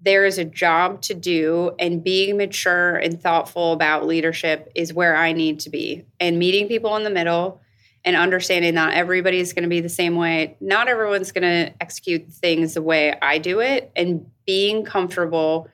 there 0.00 0.24
is 0.24 0.38
a 0.38 0.44
job 0.44 1.02
to 1.02 1.14
do 1.14 1.72
and 1.78 2.04
being 2.04 2.36
mature 2.36 2.96
and 2.96 3.20
thoughtful 3.20 3.72
about 3.72 4.06
leadership 4.06 4.70
is 4.74 4.94
where 4.94 5.16
I 5.16 5.32
need 5.32 5.60
to 5.60 5.70
be. 5.70 6.04
And 6.20 6.38
meeting 6.38 6.68
people 6.68 6.96
in 6.96 7.02
the 7.02 7.10
middle 7.10 7.60
and 8.04 8.14
understanding 8.14 8.74
not 8.74 8.94
everybody 8.94 9.40
is 9.40 9.52
going 9.52 9.64
to 9.64 9.68
be 9.68 9.80
the 9.80 9.88
same 9.88 10.14
way. 10.14 10.56
Not 10.60 10.88
everyone's 10.88 11.32
going 11.32 11.42
to 11.42 11.74
execute 11.80 12.28
things 12.28 12.74
the 12.74 12.82
way 12.82 13.18
I 13.20 13.38
do 13.38 13.60
it 13.60 13.90
and 13.96 14.30
being 14.46 14.84
comfortable 14.84 15.68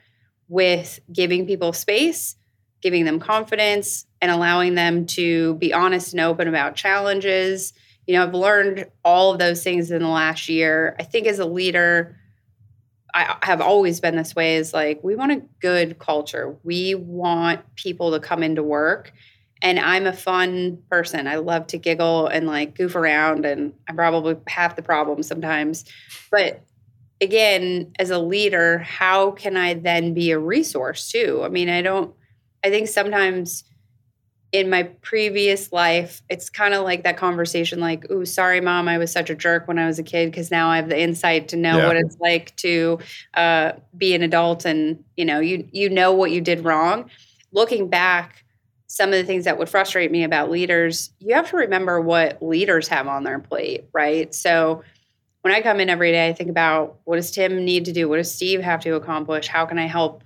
with 0.49 1.01
giving 1.12 1.47
people 1.47 1.72
space, 1.72 2.37
giving 2.81 3.05
them 3.05 3.20
confidence, 3.20 4.07
and 4.25 4.33
allowing 4.33 4.75
them 4.75 5.05
to 5.05 5.53
be 5.57 5.75
honest 5.75 6.14
and 6.14 6.20
open 6.22 6.49
about 6.49 6.77
challenges. 6.77 7.75
You 8.07 8.14
know, 8.14 8.22
I've 8.22 8.33
learned 8.33 8.87
all 9.05 9.33
of 9.33 9.39
those 9.39 9.62
things 9.62 9.91
in 9.91 10.01
the 10.01 10.09
last 10.09 10.49
year. 10.49 10.97
I 10.99 11.03
think 11.03 11.27
as 11.27 11.39
a 11.41 11.45
leader, 11.45 12.16
I 13.12 13.37
have 13.43 13.61
always 13.61 14.01
been 14.01 14.16
this 14.16 14.35
way 14.35 14.57
is 14.57 14.72
like, 14.72 15.05
we 15.05 15.14
want 15.14 15.33
a 15.33 15.43
good 15.61 15.99
culture. 15.99 16.57
We 16.64 16.95
want 16.95 17.61
people 17.77 18.12
to 18.12 18.18
come 18.18 18.43
into 18.43 18.62
work. 18.62 19.12
And 19.61 19.79
I'm 19.79 20.07
a 20.07 20.12
fun 20.14 20.83
person. 20.91 21.27
I 21.27 21.37
love 21.37 21.66
to 21.68 21.79
giggle 21.79 22.27
and 22.27 22.47
like 22.47 22.77
goof 22.77 22.97
around, 22.97 23.45
and 23.45 23.75
I'm 23.87 23.97
probably 23.97 24.37
half 24.49 24.75
the 24.75 24.83
problem 24.83 25.22
sometimes. 25.22 25.85
But 26.31 26.64
again, 27.20 27.93
as 27.99 28.09
a 28.09 28.18
leader, 28.18 28.79
how 28.79 29.33
can 29.33 29.59
I 29.59 29.75
then 29.75 30.14
be 30.14 30.31
a 30.31 30.39
resource 30.39 31.11
too? 31.11 31.43
I 31.45 31.49
mean, 31.49 31.68
I 31.68 31.83
don't, 31.83 32.14
I 32.64 32.70
think 32.70 32.89
sometimes 32.89 33.64
in 34.55 34.70
my 34.70 34.84
previous 35.02 35.72
life, 35.72 36.22
it's 36.30 36.48
kind 36.48 36.74
of 36.74 36.84
like 36.84 37.02
that 37.02 37.16
conversation 37.16 37.80
like, 37.80 38.09
"Ooh, 38.09 38.24
sorry 38.24 38.61
mom, 38.61 38.86
I 38.86 38.98
was 38.98 39.11
such 39.11 39.28
a 39.28 39.34
jerk 39.34 39.66
when 39.66 39.80
I 39.80 39.86
was 39.86 39.98
a 39.98 40.05
kid 40.05 40.30
because 40.30 40.48
now 40.52 40.68
I 40.68 40.76
have 40.76 40.88
the 40.88 40.98
insight 40.98 41.48
to 41.48 41.57
know 41.57 41.78
yeah. 41.78 41.88
what 41.88 41.96
it's 41.96 42.16
like 42.20 42.55
to 42.59 43.00
uh, 43.34 43.72
be 43.98 44.14
an 44.14 44.22
adult 44.22 44.64
and, 44.64 45.02
you 45.16 45.24
know, 45.24 45.40
you 45.40 45.68
you 45.72 45.90
know 45.90 46.12
what 46.12 46.30
you 46.30 46.40
did 46.40 46.64
wrong." 46.64 47.11
Looking 47.50 47.88
back, 47.88 48.44
some 48.86 49.09
of 49.09 49.16
the 49.16 49.24
things 49.24 49.44
that 49.44 49.59
would 49.59 49.68
frustrate 49.68 50.12
me 50.12 50.22
about 50.22 50.52
leaders, 50.52 51.11
you 51.18 51.34
have 51.34 51.50
to 51.50 51.57
remember 51.57 52.00
what 52.00 52.40
leaders 52.40 52.86
have 52.86 53.09
on 53.09 53.24
their 53.24 53.40
plate, 53.40 53.86
right? 53.92 54.32
So 54.32 54.84
when 55.42 55.52
I 55.52 55.62
come 55.62 55.80
in 55.80 55.90
every 55.90 56.12
day, 56.12 56.28
I 56.28 56.32
think 56.32 56.48
about 56.48 57.00
what 57.05 57.16
does 57.16 57.32
Tim 57.32 57.64
need 57.64 57.86
to 57.86 57.92
do? 57.92 58.09
What 58.09 58.18
does 58.18 58.32
Steve 58.32 58.61
have 58.61 58.80
to 58.82 58.94
accomplish? 58.94 59.48
How 59.48 59.66
can 59.66 59.80
I 59.80 59.86
help 59.86 60.22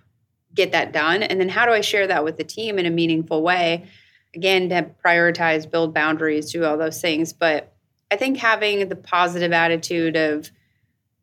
get 0.55 0.73
that 0.73 0.93
done? 0.93 1.23
And 1.23 1.41
then 1.41 1.49
how 1.49 1.65
do 1.65 1.73
I 1.73 1.81
share 1.81 2.07
that 2.09 2.25
with 2.25 2.37
the 2.37 2.45
team 2.45 2.79
in 2.79 2.85
a 2.85 2.91
meaningful 2.91 3.43
way? 3.43 3.87
Again 4.39 4.69
to 4.69 4.91
prioritize 5.05 5.71
build 5.71 5.93
boundaries 5.93 6.53
do 6.53 6.65
all 6.65 6.79
those 6.79 7.01
things. 7.01 7.33
But 7.33 7.73
i 8.11 8.17
think 8.17 8.39
having 8.39 8.89
the 8.89 8.97
positive 8.97 9.53
attitude 9.53 10.17
of 10.17 10.51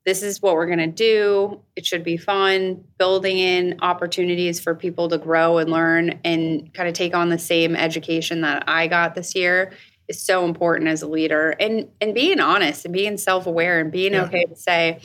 this 0.06 0.22
is 0.22 0.40
what 0.40 0.54
we're 0.54 0.68
going 0.68 0.78
to 0.78 0.88
do. 0.88 1.62
It 1.76 1.84
should 1.84 2.04
be 2.04 2.16
fun 2.16 2.84
building 3.00 3.40
in 3.40 3.80
opportunities 3.82 4.60
for 4.60 4.76
people 4.76 5.10
to 5.10 5.18
grow 5.18 5.58
and 5.58 5.72
learn 5.72 6.20
and 6.24 6.72
kind 6.76 6.88
of 6.88 6.94
take 6.94 7.16
on 7.16 7.30
the 7.30 7.40
same 7.40 7.76
education 7.76 8.42
that 8.42 8.66
i 8.68 8.88
got 8.88 9.16
this 9.16 9.34
year 9.34 9.74
is 10.08 10.22
so 10.22 10.46
important 10.46 10.88
as 10.90 11.02
a 11.02 11.08
leader. 11.08 11.56
And 11.60 11.90
and 12.00 12.14
being 12.14 12.40
honest 12.40 12.86
and 12.86 12.94
being 12.94 13.18
self-aware 13.18 13.80
and 13.80 13.92
being 13.92 14.14
yeah. 14.14 14.26
okay 14.26 14.46
to 14.46 14.56
say 14.56 15.00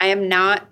i 0.00 0.06
am 0.06 0.28
not 0.28 0.68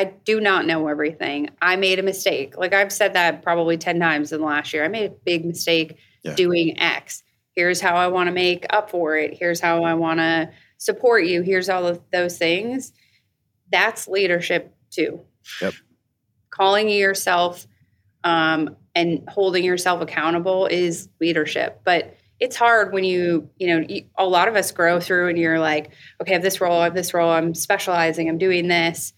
I 0.00 0.04
do 0.04 0.40
not 0.40 0.64
know 0.64 0.88
everything. 0.88 1.50
I 1.60 1.76
made 1.76 1.98
a 1.98 2.02
mistake. 2.02 2.56
Like 2.56 2.72
I've 2.72 2.90
said 2.90 3.12
that 3.12 3.42
probably 3.42 3.76
10 3.76 4.00
times 4.00 4.32
in 4.32 4.40
the 4.40 4.46
last 4.46 4.72
year. 4.72 4.82
I 4.82 4.88
made 4.88 5.10
a 5.10 5.14
big 5.26 5.44
mistake 5.44 5.98
yeah. 6.22 6.34
doing 6.34 6.80
X. 6.80 7.22
Here's 7.54 7.82
how 7.82 7.96
I 7.96 8.06
want 8.06 8.28
to 8.28 8.32
make 8.32 8.64
up 8.70 8.88
for 8.90 9.14
it. 9.18 9.36
Here's 9.38 9.60
how 9.60 9.84
I 9.84 9.92
want 9.92 10.20
to 10.20 10.50
support 10.78 11.26
you. 11.26 11.42
Here's 11.42 11.68
all 11.68 11.86
of 11.86 12.00
those 12.14 12.38
things. 12.38 12.94
That's 13.70 14.08
leadership 14.08 14.74
too. 14.90 15.20
Yep. 15.60 15.74
Calling 16.48 16.88
yourself 16.88 17.66
um, 18.24 18.74
and 18.94 19.28
holding 19.28 19.64
yourself 19.64 20.00
accountable 20.00 20.64
is 20.64 21.10
leadership. 21.20 21.82
But 21.84 22.16
it's 22.38 22.56
hard 22.56 22.94
when 22.94 23.04
you, 23.04 23.50
you 23.58 23.66
know, 23.66 23.86
you, 23.86 24.06
a 24.16 24.24
lot 24.24 24.48
of 24.48 24.56
us 24.56 24.72
grow 24.72 24.98
through 24.98 25.28
and 25.28 25.36
you're 25.36 25.58
like, 25.58 25.90
okay, 26.22 26.32
I 26.32 26.34
have 26.36 26.42
this 26.42 26.58
role, 26.58 26.80
I 26.80 26.84
have 26.84 26.94
this 26.94 27.12
role, 27.12 27.30
I'm 27.30 27.52
specializing, 27.52 28.30
I'm 28.30 28.38
doing 28.38 28.66
this 28.66 29.12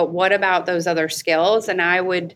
but 0.00 0.12
what 0.12 0.32
about 0.32 0.64
those 0.64 0.86
other 0.86 1.10
skills? 1.10 1.68
And 1.68 1.82
I 1.82 2.00
would 2.00 2.34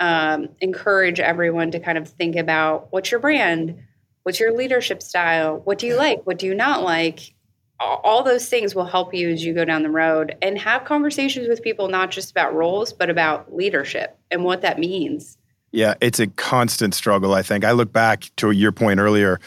um, 0.00 0.48
encourage 0.62 1.20
everyone 1.20 1.70
to 1.72 1.78
kind 1.78 1.98
of 1.98 2.08
think 2.08 2.36
about 2.36 2.90
what's 2.90 3.10
your 3.10 3.20
brand? 3.20 3.82
What's 4.22 4.40
your 4.40 4.56
leadership 4.56 5.02
style? 5.02 5.60
What 5.62 5.78
do 5.78 5.86
you 5.86 5.94
like? 5.94 6.22
What 6.24 6.38
do 6.38 6.46
you 6.46 6.54
not 6.54 6.82
like? 6.82 7.34
All 7.78 8.22
those 8.22 8.48
things 8.48 8.74
will 8.74 8.86
help 8.86 9.12
you 9.12 9.28
as 9.28 9.44
you 9.44 9.52
go 9.52 9.66
down 9.66 9.82
the 9.82 9.90
road 9.90 10.34
and 10.40 10.56
have 10.56 10.86
conversations 10.86 11.48
with 11.48 11.62
people, 11.62 11.88
not 11.88 12.10
just 12.10 12.30
about 12.30 12.54
roles, 12.54 12.94
but 12.94 13.10
about 13.10 13.54
leadership 13.54 14.18
and 14.30 14.42
what 14.42 14.62
that 14.62 14.78
means. 14.78 15.36
Yeah, 15.70 15.92
it's 16.00 16.18
a 16.18 16.28
constant 16.28 16.94
struggle, 16.94 17.34
I 17.34 17.42
think. 17.42 17.62
I 17.62 17.72
look 17.72 17.92
back 17.92 18.30
to 18.36 18.52
your 18.52 18.72
point 18.72 19.00
earlier 19.00 19.38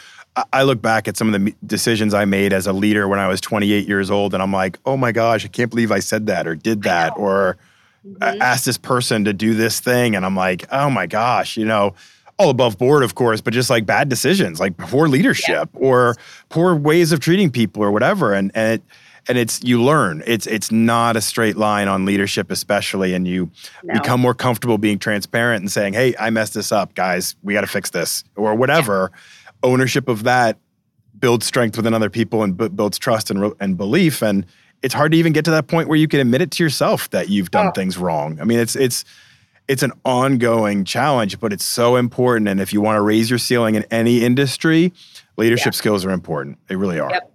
I 0.51 0.63
look 0.63 0.81
back 0.81 1.07
at 1.07 1.15
some 1.15 1.33
of 1.33 1.41
the 1.41 1.55
decisions 1.65 2.13
I 2.13 2.25
made 2.25 2.51
as 2.51 2.67
a 2.67 2.73
leader 2.73 3.07
when 3.07 3.19
I 3.19 3.27
was 3.27 3.39
28 3.39 3.87
years 3.87 4.11
old, 4.11 4.33
and 4.33 4.43
I'm 4.43 4.51
like, 4.51 4.77
oh 4.85 4.97
my 4.97 5.11
gosh, 5.11 5.45
I 5.45 5.47
can't 5.47 5.69
believe 5.69 5.91
I 5.91 5.99
said 5.99 6.27
that 6.27 6.45
or 6.45 6.55
did 6.55 6.83
that 6.83 7.13
or 7.17 7.57
mm-hmm. 8.05 8.41
asked 8.41 8.65
this 8.65 8.77
person 8.77 9.25
to 9.25 9.33
do 9.33 9.53
this 9.53 9.79
thing. 9.79 10.15
And 10.15 10.25
I'm 10.25 10.35
like, 10.35 10.65
oh 10.71 10.89
my 10.89 11.07
gosh, 11.07 11.55
you 11.55 11.65
know, 11.65 11.95
all 12.37 12.49
above 12.49 12.77
board, 12.77 13.03
of 13.03 13.15
course, 13.15 13.39
but 13.39 13.53
just 13.53 13.69
like 13.69 13.85
bad 13.85 14.09
decisions, 14.09 14.59
like 14.59 14.75
poor 14.77 15.07
leadership 15.07 15.69
yeah. 15.73 15.79
or 15.79 16.15
poor 16.49 16.75
ways 16.75 17.11
of 17.13 17.21
treating 17.21 17.49
people 17.49 17.81
or 17.81 17.91
whatever. 17.91 18.33
And, 18.33 18.51
and 18.55 18.73
it, 18.73 18.83
and 19.27 19.37
it's 19.37 19.63
you 19.63 19.81
learn. 19.81 20.21
It's 20.25 20.45
it's 20.45 20.71
not 20.71 21.15
a 21.15 21.21
straight 21.21 21.57
line 21.57 21.87
on 21.87 22.05
leadership, 22.05 22.51
especially, 22.51 23.13
and 23.13 23.27
you 23.27 23.49
no. 23.83 23.93
become 23.93 24.21
more 24.21 24.33
comfortable 24.33 24.77
being 24.77 24.99
transparent 24.99 25.61
and 25.61 25.71
saying, 25.71 25.93
"Hey, 25.93 26.13
I 26.19 26.29
messed 26.29 26.53
this 26.53 26.71
up, 26.71 26.93
guys. 26.93 27.35
We 27.41 27.53
got 27.53 27.61
to 27.61 27.67
fix 27.67 27.89
this," 27.89 28.23
or 28.35 28.53
whatever. 28.53 29.11
Yeah. 29.11 29.44
Ownership 29.65 30.07
of 30.07 30.23
that 30.23 30.57
builds 31.19 31.45
strength 31.45 31.75
within 31.75 31.93
other 31.93 32.09
people 32.09 32.43
and 32.43 32.55
b- 32.55 32.69
builds 32.69 32.97
trust 32.97 33.31
and, 33.31 33.53
and 33.59 33.77
belief. 33.77 34.21
And 34.21 34.45
it's 34.81 34.93
hard 34.93 35.11
to 35.11 35.17
even 35.17 35.33
get 35.33 35.45
to 35.45 35.51
that 35.51 35.67
point 35.67 35.89
where 35.89 35.97
you 35.97 36.07
can 36.07 36.19
admit 36.19 36.41
it 36.41 36.51
to 36.51 36.63
yourself 36.63 37.09
that 37.09 37.29
you've 37.29 37.51
done 37.51 37.67
oh. 37.67 37.71
things 37.71 37.97
wrong. 37.97 38.39
I 38.39 38.43
mean, 38.43 38.59
it's 38.59 38.75
it's 38.75 39.03
it's 39.67 39.81
an 39.81 39.91
ongoing 40.05 40.85
challenge, 40.85 41.39
but 41.39 41.51
it's 41.51 41.65
so 41.65 41.95
important. 41.95 42.47
And 42.47 42.61
if 42.61 42.71
you 42.71 42.81
want 42.81 42.97
to 42.97 43.01
raise 43.01 43.29
your 43.29 43.39
ceiling 43.39 43.75
in 43.75 43.83
any 43.89 44.23
industry, 44.23 44.93
leadership 45.37 45.73
yeah. 45.73 45.77
skills 45.77 46.05
are 46.05 46.11
important. 46.11 46.59
They 46.67 46.75
really 46.75 46.99
are. 46.99 47.09
Yep. 47.09 47.33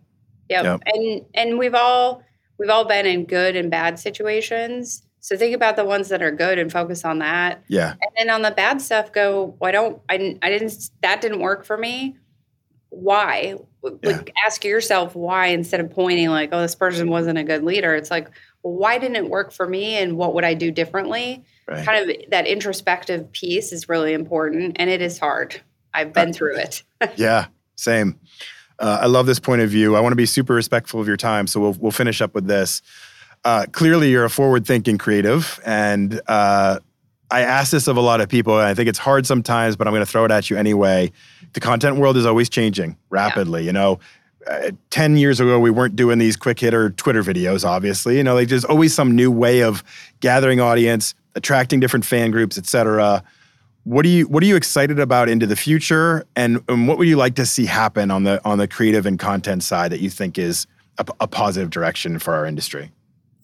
yep. 0.49 0.64
Yep. 0.64 0.83
And 0.87 1.24
and 1.35 1.59
we've 1.59 1.74
all 1.74 2.22
we've 2.59 2.70
all 2.70 2.85
been 2.85 3.07
in 3.07 3.24
good 3.24 3.57
and 3.57 3.70
bad 3.70 3.99
situations. 3.99 5.03
So 5.20 5.36
think 5.36 5.54
about 5.54 5.76
the 5.76 5.84
ones 5.84 6.08
that 6.08 6.22
are 6.22 6.30
good 6.30 6.58
and 6.58 6.72
focus 6.72 7.04
on 7.04 7.18
that. 7.18 7.62
Yeah. 7.68 7.90
And 7.90 8.10
then 8.16 8.30
on 8.30 8.42
the 8.42 8.50
bad 8.50 8.80
stuff, 8.80 9.12
go. 9.12 9.54
Why 9.58 9.70
don't 9.70 10.00
I? 10.08 10.38
I 10.42 10.48
didn't. 10.48 10.90
That 11.02 11.20
didn't 11.20 11.40
work 11.40 11.64
for 11.64 11.76
me. 11.76 12.16
Why? 12.88 13.56
Yeah. 14.02 14.22
Ask 14.44 14.64
yourself 14.64 15.14
why 15.14 15.48
instead 15.48 15.80
of 15.80 15.90
pointing 15.90 16.28
like, 16.28 16.50
oh, 16.52 16.60
this 16.60 16.74
person 16.74 17.08
wasn't 17.08 17.38
a 17.38 17.44
good 17.44 17.62
leader. 17.62 17.94
It's 17.94 18.10
like, 18.10 18.30
well, 18.62 18.74
why 18.74 18.98
didn't 18.98 19.16
it 19.16 19.28
work 19.28 19.52
for 19.52 19.66
me, 19.66 19.96
and 19.96 20.16
what 20.16 20.34
would 20.34 20.44
I 20.44 20.54
do 20.54 20.70
differently? 20.70 21.44
Right. 21.66 21.84
Kind 21.84 22.10
of 22.10 22.16
that 22.30 22.46
introspective 22.46 23.30
piece 23.32 23.72
is 23.72 23.88
really 23.88 24.12
important, 24.12 24.76
and 24.78 24.90
it 24.90 25.00
is 25.00 25.18
hard. 25.18 25.60
I've 25.94 26.12
been 26.12 26.30
uh, 26.30 26.32
through 26.32 26.56
it. 26.56 26.82
yeah, 27.16 27.46
same. 27.76 28.18
Uh, 28.78 29.00
I 29.02 29.06
love 29.06 29.26
this 29.26 29.40
point 29.40 29.60
of 29.60 29.70
view. 29.70 29.96
I 29.96 30.00
want 30.00 30.12
to 30.12 30.16
be 30.16 30.26
super 30.26 30.54
respectful 30.54 31.00
of 31.00 31.06
your 31.06 31.16
time, 31.16 31.46
so 31.46 31.60
we'll 31.60 31.76
we'll 31.78 31.92
finish 31.92 32.20
up 32.20 32.34
with 32.34 32.46
this. 32.46 32.82
Uh, 33.45 33.66
clearly, 33.72 34.11
you're 34.11 34.24
a 34.24 34.30
forward-thinking 34.30 34.99
creative, 34.99 35.59
and 35.64 36.20
uh, 36.28 36.78
I 37.30 37.43
ask 37.43 37.70
this 37.70 37.86
of 37.86 37.97
a 37.97 38.01
lot 38.01 38.20
of 38.20 38.28
people, 38.28 38.59
and 38.59 38.66
I 38.66 38.74
think 38.74 38.88
it's 38.88 38.99
hard 38.99 39.26
sometimes, 39.26 39.76
but 39.76 39.86
I'm 39.86 39.93
going 39.93 40.05
to 40.05 40.11
throw 40.11 40.24
it 40.24 40.30
at 40.30 40.51
you 40.51 40.57
anyway. 40.57 41.12
The 41.53 41.61
content 41.61 41.97
world 41.97 42.16
is 42.16 42.26
always 42.26 42.49
changing 42.49 42.97
rapidly. 43.09 43.62
Yeah. 43.62 43.66
You 43.66 43.72
know, 43.72 44.01
uh, 44.47 44.70
10 44.91 45.16
years 45.16 45.38
ago, 45.38 45.59
we 45.61 45.70
weren't 45.70 45.97
doing 45.97 46.18
these 46.18 46.36
quick 46.36 46.59
hitter 46.59 46.91
Twitter 46.91 47.22
videos, 47.22 47.64
obviously. 47.64 48.16
You 48.16 48.24
know, 48.24 48.34
like 48.34 48.49
there's 48.49 48.64
always 48.64 48.95
some 48.95 49.14
new 49.14 49.30
way 49.30 49.62
of 49.62 49.84
gathering 50.20 50.61
audience, 50.61 51.14
attracting 51.34 51.80
different 51.80 52.05
fan 52.05 52.30
groups, 52.30 52.59
et 52.59 52.66
cetera. 52.66 53.22
What 53.84 54.05
are 54.05 54.09
you 54.09 54.26
What 54.26 54.43
are 54.43 54.47
you 54.47 54.57
excited 54.57 54.99
about 54.99 55.28
into 55.28 55.47
the 55.47 55.57
future, 55.57 56.26
and, 56.36 56.62
and 56.68 56.88
what 56.88 56.99
would 56.99 57.09
you 57.09 57.16
like 57.16 57.36
to 57.36 57.47
see 57.47 57.64
happen 57.64 58.11
on 58.11 58.24
the 58.24 58.45
on 58.45 58.59
the 58.59 58.68
creative 58.68 59.07
and 59.07 59.18
content 59.18 59.62
side 59.62 59.93
that 59.93 60.01
you 60.01 60.11
think 60.11 60.38
is 60.38 60.66
a, 60.99 61.07
a 61.20 61.26
positive 61.26 61.70
direction 61.70 62.18
for 62.18 62.34
our 62.34 62.45
industry? 62.45 62.91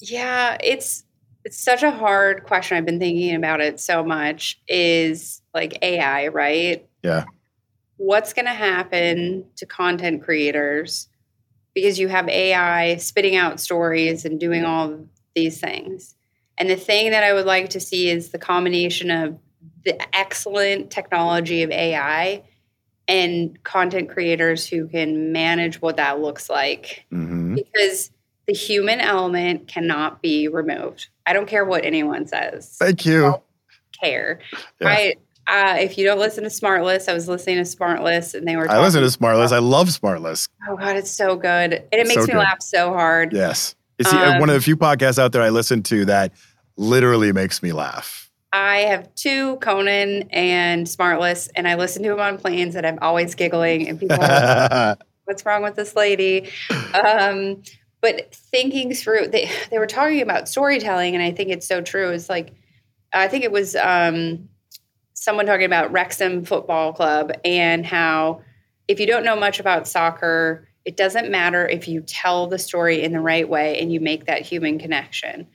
Yeah, 0.00 0.56
it's 0.62 1.04
it's 1.44 1.62
such 1.62 1.82
a 1.82 1.90
hard 1.90 2.44
question. 2.44 2.76
I've 2.76 2.84
been 2.84 2.98
thinking 2.98 3.34
about 3.34 3.60
it 3.60 3.78
so 3.78 4.04
much. 4.04 4.60
Is 4.68 5.42
like 5.54 5.78
AI, 5.82 6.28
right? 6.28 6.86
Yeah. 7.02 7.24
What's 7.98 8.32
going 8.32 8.46
to 8.46 8.52
happen 8.52 9.46
to 9.56 9.64
content 9.64 10.22
creators 10.22 11.08
because 11.74 11.98
you 11.98 12.08
have 12.08 12.28
AI 12.28 12.96
spitting 12.96 13.36
out 13.36 13.60
stories 13.60 14.24
and 14.24 14.40
doing 14.40 14.64
all 14.64 15.06
these 15.34 15.60
things? 15.60 16.14
And 16.58 16.68
the 16.68 16.76
thing 16.76 17.10
that 17.10 17.22
I 17.22 17.32
would 17.32 17.46
like 17.46 17.70
to 17.70 17.80
see 17.80 18.10
is 18.10 18.30
the 18.30 18.38
combination 18.38 19.10
of 19.10 19.38
the 19.84 20.16
excellent 20.16 20.90
technology 20.90 21.62
of 21.62 21.70
AI 21.70 22.42
and 23.08 23.62
content 23.62 24.08
creators 24.08 24.66
who 24.66 24.88
can 24.88 25.32
manage 25.32 25.80
what 25.80 25.96
that 25.96 26.20
looks 26.20 26.50
like. 26.50 27.06
Mm-hmm. 27.12 27.54
Because 27.54 28.10
the 28.46 28.54
human 28.54 29.00
element 29.00 29.68
cannot 29.68 30.22
be 30.22 30.48
removed. 30.48 31.08
I 31.26 31.32
don't 31.32 31.46
care 31.46 31.64
what 31.64 31.84
anyone 31.84 32.26
says. 32.26 32.76
Thank 32.78 33.04
you. 33.04 33.40
care. 34.00 34.40
Yeah. 34.80 34.88
I 34.88 35.14
uh, 35.48 35.76
if 35.78 35.96
you 35.96 36.04
don't 36.04 36.18
listen 36.18 36.42
to 36.42 36.50
Smartless, 36.50 37.08
I 37.08 37.14
was 37.14 37.28
listening 37.28 37.56
to 37.56 37.62
Smartless 37.62 38.34
and 38.34 38.46
they 38.46 38.56
were. 38.56 38.68
I 38.68 38.80
listen 38.80 39.00
to 39.00 39.06
Smartless. 39.06 39.52
I 39.52 39.58
love 39.58 39.88
Smartless. 39.88 40.48
Oh 40.68 40.76
God, 40.76 40.96
it's 40.96 41.10
so 41.10 41.36
good, 41.36 41.72
and 41.74 41.86
it 41.92 42.06
makes 42.06 42.14
so 42.14 42.22
me 42.22 42.32
good. 42.32 42.38
laugh 42.38 42.60
so 42.60 42.92
hard. 42.92 43.32
Yes, 43.32 43.76
it's 43.98 44.12
um, 44.12 44.40
one 44.40 44.50
of 44.50 44.54
the 44.54 44.60
few 44.60 44.76
podcasts 44.76 45.18
out 45.18 45.32
there 45.32 45.42
I 45.42 45.50
listen 45.50 45.82
to 45.84 46.04
that 46.06 46.32
literally 46.76 47.32
makes 47.32 47.62
me 47.62 47.72
laugh. 47.72 48.30
I 48.52 48.78
have 48.78 49.14
two 49.14 49.56
Conan 49.56 50.28
and 50.30 50.86
Smartless, 50.86 51.48
and 51.54 51.68
I 51.68 51.74
listen 51.76 52.02
to 52.04 52.08
them 52.10 52.20
on 52.20 52.38
planes, 52.38 52.74
and 52.74 52.86
I'm 52.86 52.98
always 53.00 53.34
giggling, 53.34 53.88
and 53.88 54.00
people, 54.00 54.16
like, 54.16 54.98
what's 55.24 55.44
wrong 55.46 55.62
with 55.62 55.76
this 55.76 55.94
lady? 55.94 56.50
Um, 56.94 57.62
but 58.06 58.32
thinking 58.32 58.94
through, 58.94 59.26
they 59.28 59.50
they 59.70 59.78
were 59.78 59.86
talking 59.88 60.22
about 60.22 60.48
storytelling, 60.48 61.14
and 61.16 61.24
I 61.24 61.32
think 61.32 61.50
it's 61.50 61.66
so 61.66 61.80
true. 61.80 62.10
It's 62.10 62.28
like 62.28 62.54
I 63.12 63.26
think 63.26 63.42
it 63.42 63.50
was 63.50 63.74
um, 63.74 64.48
someone 65.14 65.46
talking 65.46 65.66
about 65.66 65.90
Wrexham 65.90 66.44
Football 66.44 66.92
Club 66.92 67.32
and 67.44 67.84
how 67.84 68.42
if 68.86 69.00
you 69.00 69.06
don't 69.06 69.24
know 69.24 69.34
much 69.34 69.58
about 69.58 69.88
soccer, 69.88 70.68
it 70.84 70.96
doesn't 70.96 71.32
matter 71.32 71.66
if 71.66 71.88
you 71.88 72.00
tell 72.00 72.46
the 72.46 72.60
story 72.60 73.02
in 73.02 73.12
the 73.12 73.20
right 73.20 73.48
way 73.48 73.80
and 73.80 73.92
you 73.92 73.98
make 73.98 74.26
that 74.26 74.42
human 74.42 74.78
connection 74.78 75.48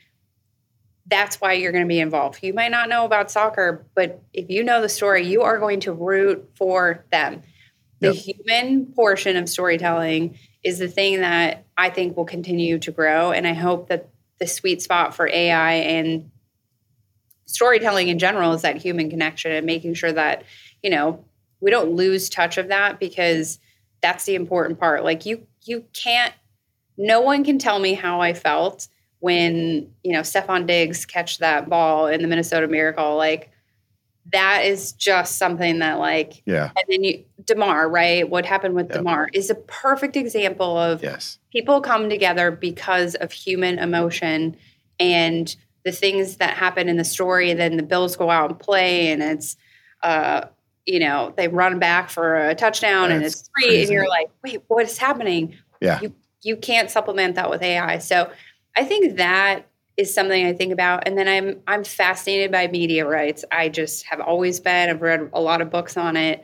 that's 1.07 1.41
why 1.41 1.51
you're 1.51 1.73
going 1.73 1.83
to 1.83 1.89
be 1.89 1.99
involved. 1.99 2.39
You 2.41 2.53
might 2.53 2.71
not 2.71 2.87
know 2.87 3.03
about 3.03 3.29
soccer, 3.29 3.85
but 3.95 4.23
if 4.31 4.49
you 4.49 4.63
know 4.63 4.81
the 4.81 4.87
story, 4.87 5.27
you 5.27 5.41
are 5.41 5.59
going 5.59 5.81
to 5.81 5.91
root 5.91 6.49
for 6.55 7.03
them. 7.11 7.41
The 7.99 8.13
yep. 8.13 8.15
human 8.15 8.85
portion 8.93 9.35
of 9.35 9.49
storytelling 9.49 10.37
is 10.63 10.79
the 10.79 10.87
thing 10.87 11.21
that 11.21 11.65
I 11.77 11.89
think 11.89 12.15
will 12.15 12.25
continue 12.25 12.77
to 12.79 12.91
grow. 12.91 13.31
And 13.31 13.47
I 13.47 13.53
hope 13.53 13.89
that 13.89 14.09
the 14.39 14.47
sweet 14.47 14.81
spot 14.81 15.15
for 15.15 15.27
AI 15.27 15.73
and 15.73 16.29
storytelling 17.45 18.07
in 18.07 18.19
general 18.19 18.53
is 18.53 18.61
that 18.61 18.77
human 18.77 19.09
connection 19.09 19.51
and 19.51 19.65
making 19.65 19.93
sure 19.93 20.11
that, 20.11 20.43
you 20.81 20.89
know, 20.89 21.23
we 21.59 21.71
don't 21.71 21.91
lose 21.91 22.29
touch 22.29 22.57
of 22.57 22.69
that 22.69 22.99
because 22.99 23.59
that's 24.01 24.25
the 24.25 24.35
important 24.35 24.79
part. 24.79 25.03
Like 25.03 25.25
you 25.25 25.45
you 25.63 25.85
can't 25.93 26.33
no 26.97 27.21
one 27.21 27.43
can 27.43 27.59
tell 27.59 27.79
me 27.79 27.93
how 27.93 28.19
I 28.19 28.33
felt 28.33 28.87
when 29.19 29.91
you 30.03 30.11
know 30.11 30.21
Stefon 30.21 30.65
Diggs 30.65 31.05
catch 31.05 31.37
that 31.37 31.69
ball 31.69 32.07
in 32.07 32.21
the 32.21 32.27
Minnesota 32.27 32.67
Miracle, 32.67 33.15
like 33.15 33.51
that 34.31 34.65
is 34.65 34.91
just 34.93 35.37
something 35.37 35.79
that 35.79 35.99
like 35.99 36.41
yeah. 36.45 36.71
And 36.75 36.85
then 36.87 37.03
you 37.03 37.23
Damar 37.45 37.89
right? 37.89 38.29
What 38.29 38.45
happened 38.45 38.75
with 38.75 38.87
yep. 38.87 38.99
Damar 38.99 39.29
is 39.33 39.49
a 39.49 39.55
perfect 39.55 40.15
example 40.15 40.77
of 40.77 41.01
yes. 41.01 41.39
people 41.51 41.81
come 41.81 42.09
together 42.09 42.51
because 42.51 43.15
of 43.15 43.31
human 43.31 43.79
emotion 43.79 44.55
and 44.99 45.55
the 45.83 45.91
things 45.91 46.37
that 46.37 46.55
happen 46.55 46.87
in 46.87 46.97
the 46.97 47.03
story. 47.03 47.49
And 47.49 47.59
then 47.59 47.77
the 47.77 47.83
Bills 47.83 48.15
go 48.15 48.29
out 48.29 48.51
and 48.51 48.59
play, 48.59 49.11
and 49.11 49.21
it's 49.21 49.57
uh, 50.03 50.45
you 50.85 50.99
know 50.99 51.33
they 51.35 51.47
run 51.47 51.79
back 51.79 52.09
for 52.09 52.49
a 52.49 52.55
touchdown, 52.55 53.09
That's 53.09 53.15
and 53.15 53.25
it's 53.25 53.49
three, 53.57 53.67
crazy. 53.67 53.81
and 53.83 53.91
you're 53.91 54.07
like, 54.07 54.29
wait, 54.43 54.61
what 54.67 54.85
is 54.85 54.97
happening? 54.97 55.55
Yeah, 55.81 55.99
you 56.01 56.13
you 56.43 56.55
can't 56.55 56.89
supplement 56.89 57.35
that 57.35 57.49
with 57.49 57.61
AI. 57.61 57.97
So 57.97 58.31
I 58.75 58.83
think 58.83 59.17
that 59.17 59.67
is 60.01 60.13
something 60.13 60.45
I 60.45 60.53
think 60.53 60.73
about. 60.73 61.07
And 61.07 61.17
then 61.17 61.27
I'm 61.27 61.61
I'm 61.67 61.83
fascinated 61.83 62.51
by 62.51 62.67
media 62.67 63.07
rights. 63.07 63.45
I 63.51 63.69
just 63.69 64.05
have 64.05 64.19
always 64.19 64.59
been. 64.59 64.89
I've 64.89 65.01
read 65.01 65.29
a 65.33 65.41
lot 65.41 65.61
of 65.61 65.69
books 65.69 65.97
on 65.97 66.17
it. 66.17 66.43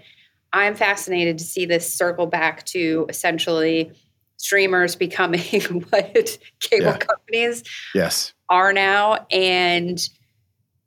I'm 0.54 0.76
fascinated 0.76 1.38
to 1.40 1.44
see 1.44 1.66
this 1.66 1.92
circle 1.94 2.26
back 2.26 2.66
to 2.68 3.06
essentially 3.10 3.92
streamers 4.38 4.96
becoming 4.96 5.42
what 5.90 6.38
cable 6.60 6.86
yeah. 6.86 6.98
companies 6.98 7.64
yes 7.96 8.34
are 8.50 8.72
now 8.72 9.26
and 9.32 10.10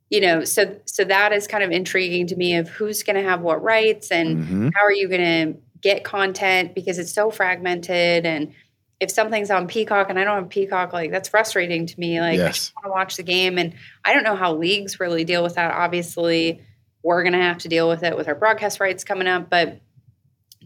you 0.08 0.20
know 0.20 0.44
so 0.44 0.76
so 0.86 1.04
that 1.04 1.32
is 1.32 1.46
kind 1.46 1.64
of 1.64 1.70
intriguing 1.70 2.28
to 2.28 2.36
me 2.36 2.54
of 2.54 2.68
who's 2.68 3.02
going 3.02 3.16
to 3.16 3.28
have 3.28 3.40
what 3.40 3.60
rights 3.62 4.10
and 4.12 4.38
mm-hmm. 4.38 4.68
how 4.74 4.82
are 4.82 4.92
you 4.92 5.08
going 5.08 5.20
to 5.20 5.60
get 5.80 6.04
content 6.04 6.74
because 6.74 6.98
it's 6.98 7.12
so 7.12 7.30
fragmented 7.30 8.24
and 8.24 8.52
if 9.00 9.10
something's 9.10 9.50
on 9.50 9.66
Peacock 9.66 10.10
and 10.10 10.18
I 10.18 10.24
don't 10.24 10.36
have 10.36 10.48
Peacock, 10.50 10.92
like 10.92 11.10
that's 11.10 11.28
frustrating 11.28 11.86
to 11.86 11.98
me. 11.98 12.20
Like 12.20 12.36
yes. 12.36 12.46
I 12.46 12.52
just 12.52 12.74
want 12.76 12.84
to 12.84 12.90
watch 12.90 13.16
the 13.16 13.22
game, 13.22 13.58
and 13.58 13.74
I 14.04 14.12
don't 14.12 14.24
know 14.24 14.36
how 14.36 14.54
leagues 14.54 15.00
really 15.00 15.24
deal 15.24 15.42
with 15.42 15.54
that. 15.54 15.72
Obviously, 15.72 16.60
we're 17.02 17.22
going 17.22 17.32
to 17.32 17.38
have 17.38 17.58
to 17.58 17.68
deal 17.68 17.88
with 17.88 18.02
it 18.02 18.16
with 18.16 18.28
our 18.28 18.34
broadcast 18.34 18.78
rights 18.78 19.04
coming 19.04 19.26
up, 19.26 19.48
but 19.48 19.80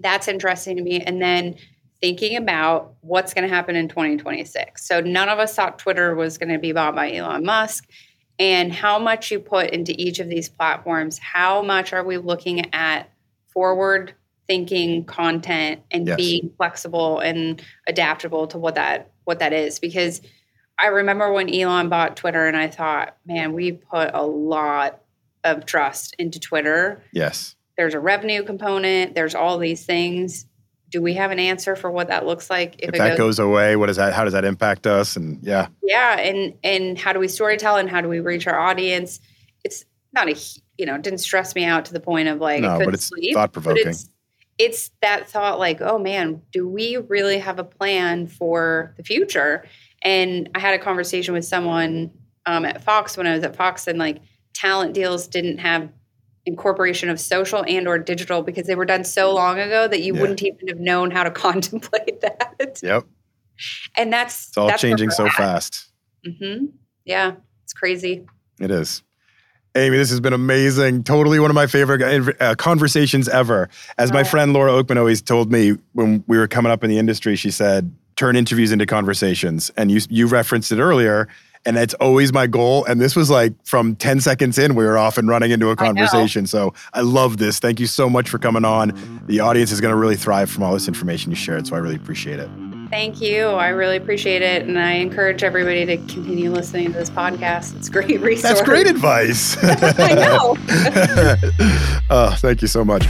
that's 0.01 0.27
interesting 0.27 0.77
to 0.77 0.83
me. 0.83 1.01
And 1.01 1.23
then 1.23 1.57
thinking 2.01 2.37
about 2.37 2.95
what's 3.01 3.33
going 3.33 3.49
to 3.49 3.55
happen 3.55 3.77
in 3.77 3.89
2026. 3.89 4.87
So 4.87 5.01
none 5.01 5.29
of 5.29 5.39
us 5.39 5.55
thought 5.55 5.79
Twitter 5.79 6.15
was 6.15 6.37
going 6.37 6.53
to 6.53 6.59
be 6.59 6.73
bought 6.73 6.95
by 6.95 7.15
Elon 7.15 7.45
Musk. 7.45 7.89
And 8.39 8.73
how 8.73 8.99
much 8.99 9.31
you 9.31 9.39
put 9.39 9.71
into 9.71 9.95
each 9.97 10.19
of 10.19 10.29
these 10.29 10.49
platforms, 10.49 11.19
how 11.19 11.63
much 11.63 11.93
are 11.93 12.03
we 12.03 12.19
looking 12.19 12.75
at 12.75 13.09
forward 13.47 14.15
thinking 14.47 15.05
content 15.05 15.83
and 15.91 16.07
yes. 16.07 16.17
being 16.17 16.51
flexible 16.57 17.19
and 17.19 17.63
adaptable 17.87 18.47
to 18.49 18.59
what 18.59 18.75
that 18.75 19.11
what 19.25 19.39
that 19.39 19.53
is 19.53 19.79
because 19.79 20.21
I 20.79 20.87
remember 20.87 21.33
when 21.33 21.53
Elon 21.55 21.89
bought 21.89 22.17
Twitter 22.17 22.47
and 22.47 22.57
I 22.57 22.69
thought, 22.69 23.17
man, 23.25 23.53
we 23.53 23.73
put 23.73 24.11
a 24.13 24.25
lot 24.27 25.01
of 25.45 25.67
trust 25.67 26.17
into 26.19 26.41
Twitter. 26.41 27.03
Yes. 27.13 27.55
There's 27.77 27.95
a 27.95 28.01
revenue 28.01 28.43
component, 28.43 29.15
there's 29.15 29.35
all 29.35 29.59
these 29.59 29.85
things. 29.85 30.47
do 30.91 31.01
we 31.03 31.15
have 31.15 31.31
an 31.31 31.39
answer 31.39 31.77
for 31.77 31.91
what 31.91 32.09
that 32.09 32.27
looks 32.27 32.51
like 32.51 32.77
if, 32.79 32.91
if 32.91 32.95
that 32.95 33.17
goes, 33.17 33.37
goes, 33.37 33.39
away 33.39 33.77
what 33.77 33.87
does 33.87 33.97
that 33.97 34.13
how 34.13 34.23
does 34.23 34.33
that 34.33 34.45
impact 34.45 34.87
us 34.87 35.17
and 35.17 35.43
yeah 35.43 35.67
yeah 35.83 36.19
and 36.21 36.55
and 36.63 36.99
how 36.99 37.13
do 37.13 37.19
we 37.19 37.27
storytell 37.27 37.81
and 37.81 37.91
how 37.91 38.01
do 38.01 38.09
we 38.09 38.21
reach 38.21 38.47
our 38.47 38.59
audience 38.59 39.19
it's 39.65 39.85
not 40.13 40.29
a 40.29 40.37
you 40.79 40.87
know 40.87 40.97
didn't 40.99 41.19
stress 41.19 41.55
me 41.57 41.65
out 41.65 41.85
to 41.87 41.93
the 41.93 41.99
point 41.99 42.29
of 42.29 42.39
like 42.39 42.63
no, 42.63 42.79
but 42.79 42.95
it's 42.95 43.11
thought 43.33 43.53
provoking 43.53 43.89
it's, 43.89 44.09
it's 44.59 44.91
that 45.03 45.29
thought 45.29 45.59
like 45.59 45.81
oh 45.81 45.99
man 45.99 46.41
do 46.53 46.69
we 46.69 46.97
really 46.97 47.39
have 47.39 47.59
a 47.59 47.65
plan 47.65 48.27
for 48.27 48.95
the 48.97 49.03
future 49.03 49.65
and 50.03 50.49
i 50.55 50.59
had 50.59 50.75
a 50.75 50.79
conversation 50.79 51.35
with 51.35 51.45
someone 51.45 52.11
um, 52.47 52.65
at 52.65 52.83
fox 52.83 53.17
when 53.17 53.27
i 53.27 53.35
was 53.35 53.43
at 53.43 53.57
fox 53.57 53.87
and 53.87 53.99
like 53.99 54.19
talent 54.55 54.95
deals 54.95 55.27
didn't 55.27 55.59
have 55.59 55.91
incorporation 56.47 57.09
of 57.09 57.19
social 57.19 57.65
and 57.67 57.89
or 57.89 57.99
digital 57.99 58.43
because 58.43 58.67
they 58.67 58.75
were 58.75 58.85
done 58.85 59.05
so 59.05 59.33
long 59.33 59.59
ago 59.59 59.89
that 59.89 60.03
you 60.03 60.15
yeah. 60.15 60.21
wouldn't 60.21 60.43
even 60.43 60.69
have 60.69 60.79
known 60.79 61.11
how 61.11 61.23
to 61.23 61.31
contemplate 61.31 62.21
that. 62.21 62.81
Yep. 62.83 63.05
And 63.97 64.13
that's 64.13 64.49
it's 64.49 64.57
all 64.57 64.67
that's 64.67 64.83
changing 64.83 65.11
so 65.11 65.29
fast. 65.29 65.91
Mm-hmm. 66.27 66.67
Yeah, 67.05 67.35
it's 67.63 67.73
crazy. 67.73 68.27
It 68.61 68.71
is. 68.71 69.03
Amy, 69.77 69.97
this 69.97 70.11
has 70.11 70.21
been 70.21 70.33
amazing. 70.33 71.03
Totally 71.03 71.41
one 71.41 71.51
of 71.51 71.55
my 71.55 71.67
favorite 71.67 72.41
uh, 72.41 72.55
conversations 72.55 73.29
ever. 73.29 73.69
As 73.99 74.13
my 74.13 74.23
friend 74.23 74.53
Laura 74.53 74.71
Oakman 74.71 74.99
always 74.99 75.21
told 75.21 75.51
me 75.51 75.73
when 75.93 76.23
we 76.29 76.39
were 76.39 76.47
coming 76.47 76.71
up 76.71 76.85
in 76.85 76.91
the 76.91 76.99
industry, 76.99 77.35
she 77.35 77.51
said, 77.51 77.93
turn 78.15 78.37
interviews 78.37 78.71
into 78.71 78.87
conversations. 78.87 79.71
And 79.77 79.91
you, 79.91 80.01
you 80.09 80.29
referenced 80.29 80.71
it 80.71 80.79
earlier 80.79 81.29
and 81.67 81.77
that's 81.77 81.95
always 81.95 82.33
my 82.33 82.47
goal. 82.47 82.85
And 82.85 83.01
this 83.01 83.17
was 83.17 83.31
like 83.31 83.53
from 83.65 83.97
10 83.97 84.21
seconds 84.21 84.59
in, 84.59 84.75
we 84.75 84.85
were 84.85 84.99
off 84.99 85.19
and 85.19 85.29
running 85.29 85.51
into 85.51 85.71
a 85.71 85.77
conversation. 85.77 86.45
I 86.45 86.47
so 86.47 86.75
I 86.93 87.01
love 87.01 87.39
this. 87.39 87.59
Thank 87.59 87.81
you 87.81 87.87
so 87.87 88.11
much 88.11 88.29
for 88.29 88.39
coming 88.39 88.65
on. 88.65 89.23
The 89.27 89.41
audience 89.41 89.73
is 89.73 89.81
going 89.81 89.93
to 89.93 89.97
really 89.97 90.17
thrive 90.17 90.51
from 90.51 90.63
all 90.63 90.73
this 90.73 90.89
information 90.89 91.31
you 91.31 91.37
shared. 91.37 91.67
So 91.67 91.75
I 91.75 91.79
really 91.79 91.97
appreciate 91.97 92.39
it. 92.39 92.51
Thank 92.95 93.21
you. 93.21 93.47
I 93.47 93.71
really 93.71 93.97
appreciate 93.97 94.41
it. 94.41 94.69
And 94.69 94.79
I 94.79 94.93
encourage 94.93 95.43
everybody 95.43 95.85
to 95.85 95.97
continue 95.97 96.53
listening 96.53 96.93
to 96.93 96.93
this 96.93 97.11
podcast. 97.11 97.75
It's 97.75 97.89
great 97.89 98.21
resource. 98.21 98.43
That's 98.43 98.63
great 98.63 98.87
advice. 98.87 99.57
I 99.65 100.15
know. 100.15 100.57
oh, 102.09 102.37
thank 102.39 102.63
you 102.63 102.69
so 102.69 102.85
much. 102.85 103.05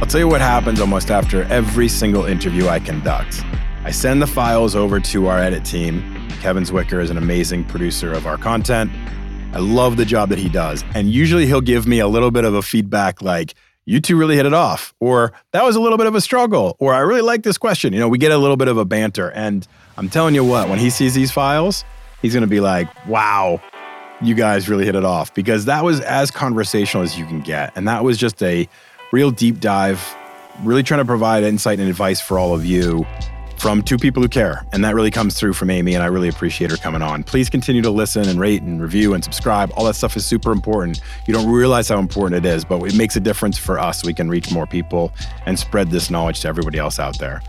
I'll 0.00 0.06
tell 0.06 0.20
you 0.20 0.28
what 0.28 0.40
happens 0.40 0.80
almost 0.80 1.10
after 1.10 1.42
every 1.42 1.88
single 1.88 2.24
interview 2.24 2.68
I 2.68 2.80
conduct. 2.80 3.44
I 3.84 3.90
send 3.90 4.22
the 4.22 4.26
files 4.26 4.74
over 4.74 5.00
to 5.00 5.26
our 5.26 5.38
edit 5.38 5.66
team. 5.66 6.00
Kevin 6.40 6.62
Zwicker 6.62 7.02
is 7.02 7.10
an 7.10 7.18
amazing 7.18 7.64
producer 7.64 8.14
of 8.14 8.26
our 8.26 8.38
content. 8.38 8.90
I 9.52 9.58
love 9.58 9.98
the 9.98 10.06
job 10.06 10.30
that 10.30 10.38
he 10.38 10.48
does. 10.48 10.84
And 10.94 11.10
usually 11.10 11.44
he'll 11.44 11.60
give 11.60 11.86
me 11.86 11.98
a 11.98 12.08
little 12.08 12.30
bit 12.30 12.46
of 12.46 12.54
a 12.54 12.62
feedback 12.62 13.20
like, 13.20 13.52
you 13.88 14.02
two 14.02 14.18
really 14.18 14.36
hit 14.36 14.44
it 14.44 14.52
off, 14.52 14.92
or 15.00 15.32
that 15.52 15.64
was 15.64 15.74
a 15.74 15.80
little 15.80 15.96
bit 15.96 16.06
of 16.06 16.14
a 16.14 16.20
struggle, 16.20 16.76
or 16.78 16.92
I 16.92 16.98
really 16.98 17.22
like 17.22 17.42
this 17.42 17.56
question. 17.56 17.94
You 17.94 18.00
know, 18.00 18.08
we 18.08 18.18
get 18.18 18.32
a 18.32 18.36
little 18.36 18.58
bit 18.58 18.68
of 18.68 18.76
a 18.76 18.84
banter. 18.84 19.30
And 19.30 19.66
I'm 19.96 20.10
telling 20.10 20.34
you 20.34 20.44
what, 20.44 20.68
when 20.68 20.78
he 20.78 20.90
sees 20.90 21.14
these 21.14 21.32
files, 21.32 21.86
he's 22.20 22.34
going 22.34 22.42
to 22.42 22.48
be 22.48 22.60
like, 22.60 22.86
wow, 23.06 23.62
you 24.20 24.34
guys 24.34 24.68
really 24.68 24.84
hit 24.84 24.94
it 24.94 25.06
off 25.06 25.32
because 25.32 25.64
that 25.64 25.84
was 25.84 26.00
as 26.00 26.30
conversational 26.30 27.02
as 27.02 27.18
you 27.18 27.24
can 27.24 27.40
get. 27.40 27.72
And 27.76 27.88
that 27.88 28.04
was 28.04 28.18
just 28.18 28.42
a 28.42 28.68
real 29.10 29.30
deep 29.30 29.58
dive, 29.58 30.06
really 30.64 30.82
trying 30.82 31.00
to 31.00 31.06
provide 31.06 31.42
insight 31.42 31.80
and 31.80 31.88
advice 31.88 32.20
for 32.20 32.38
all 32.38 32.54
of 32.54 32.66
you 32.66 33.06
from 33.58 33.82
two 33.82 33.98
people 33.98 34.22
who 34.22 34.28
care. 34.28 34.64
And 34.72 34.84
that 34.84 34.94
really 34.94 35.10
comes 35.10 35.38
through 35.38 35.52
from 35.52 35.70
Amy, 35.70 35.94
and 35.94 36.02
I 36.02 36.06
really 36.06 36.28
appreciate 36.28 36.70
her 36.70 36.76
coming 36.76 37.02
on. 37.02 37.24
Please 37.24 37.50
continue 37.50 37.82
to 37.82 37.90
listen 37.90 38.28
and 38.28 38.38
rate 38.38 38.62
and 38.62 38.80
review 38.80 39.14
and 39.14 39.22
subscribe. 39.22 39.72
All 39.76 39.84
that 39.86 39.94
stuff 39.94 40.16
is 40.16 40.24
super 40.24 40.52
important. 40.52 41.00
You 41.26 41.34
don't 41.34 41.50
realize 41.50 41.88
how 41.88 41.98
important 41.98 42.44
it 42.44 42.48
is, 42.48 42.64
but 42.64 42.82
it 42.82 42.94
makes 42.94 43.16
a 43.16 43.20
difference 43.20 43.58
for 43.58 43.78
us. 43.78 44.04
We 44.04 44.14
can 44.14 44.28
reach 44.28 44.50
more 44.52 44.66
people 44.66 45.12
and 45.46 45.58
spread 45.58 45.90
this 45.90 46.10
knowledge 46.10 46.40
to 46.40 46.48
everybody 46.48 46.78
else 46.78 46.98
out 46.98 47.18
there. 47.18 47.42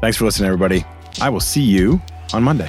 Thanks 0.00 0.16
for 0.16 0.24
listening, 0.26 0.48
everybody. 0.48 0.84
I 1.20 1.30
will 1.30 1.40
see 1.40 1.62
you 1.62 2.00
on 2.32 2.42
Monday. 2.42 2.68